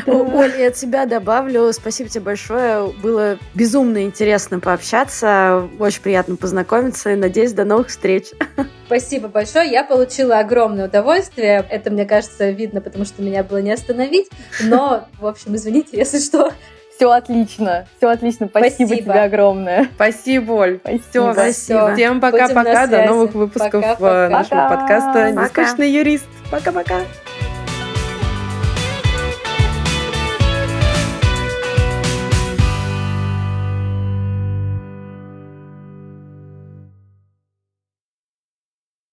Оль, 0.07 0.53
я 0.57 0.67
от 0.69 0.77
себя 0.77 1.05
добавлю. 1.05 1.71
Спасибо 1.73 2.09
тебе 2.09 2.21
большое. 2.21 2.87
Было 3.01 3.37
безумно 3.53 3.72
безумно 3.73 4.03
интересно 4.03 4.59
пообщаться, 4.59 5.67
очень 5.79 6.03
приятно 6.03 6.35
познакомиться 6.35 7.09
и 7.09 7.15
надеюсь, 7.15 7.53
до 7.53 7.65
новых 7.65 7.87
встреч. 7.87 8.25
Спасибо 8.85 9.29
большое. 9.29 9.67
Я 9.71 9.83
получила 9.83 10.37
огромное 10.37 10.85
удовольствие. 10.85 11.65
Это, 11.67 11.89
мне 11.89 12.05
кажется, 12.05 12.51
видно, 12.51 12.81
потому 12.81 13.03
что 13.03 13.23
меня 13.23 13.43
было 13.43 13.63
не 13.63 13.71
остановить. 13.71 14.29
Но, 14.61 15.07
в 15.19 15.25
общем, 15.25 15.55
извините, 15.55 15.97
если 15.97 16.19
что. 16.19 16.51
Все 16.95 17.09
отлично. 17.09 17.87
Все 17.97 18.09
отлично. 18.09 18.47
Спасибо, 18.47 18.85
Спасибо. 18.85 19.01
тебе 19.01 19.21
огромное. 19.23 19.87
Спасибо, 19.95 20.51
Оль. 20.51 20.79
Спасибо. 20.83 21.51
Все. 21.51 21.95
Всем 21.95 22.21
пока-пока. 22.21 22.85
До 22.85 23.05
новых 23.05 23.33
выпусков 23.33 23.81
пока, 23.81 23.95
пока. 23.95 24.29
нашего 24.29 24.69
подкаста 24.69 25.31
«Нескучный 25.31 25.89
юрист». 25.89 26.27
Пока-пока. 26.51 26.99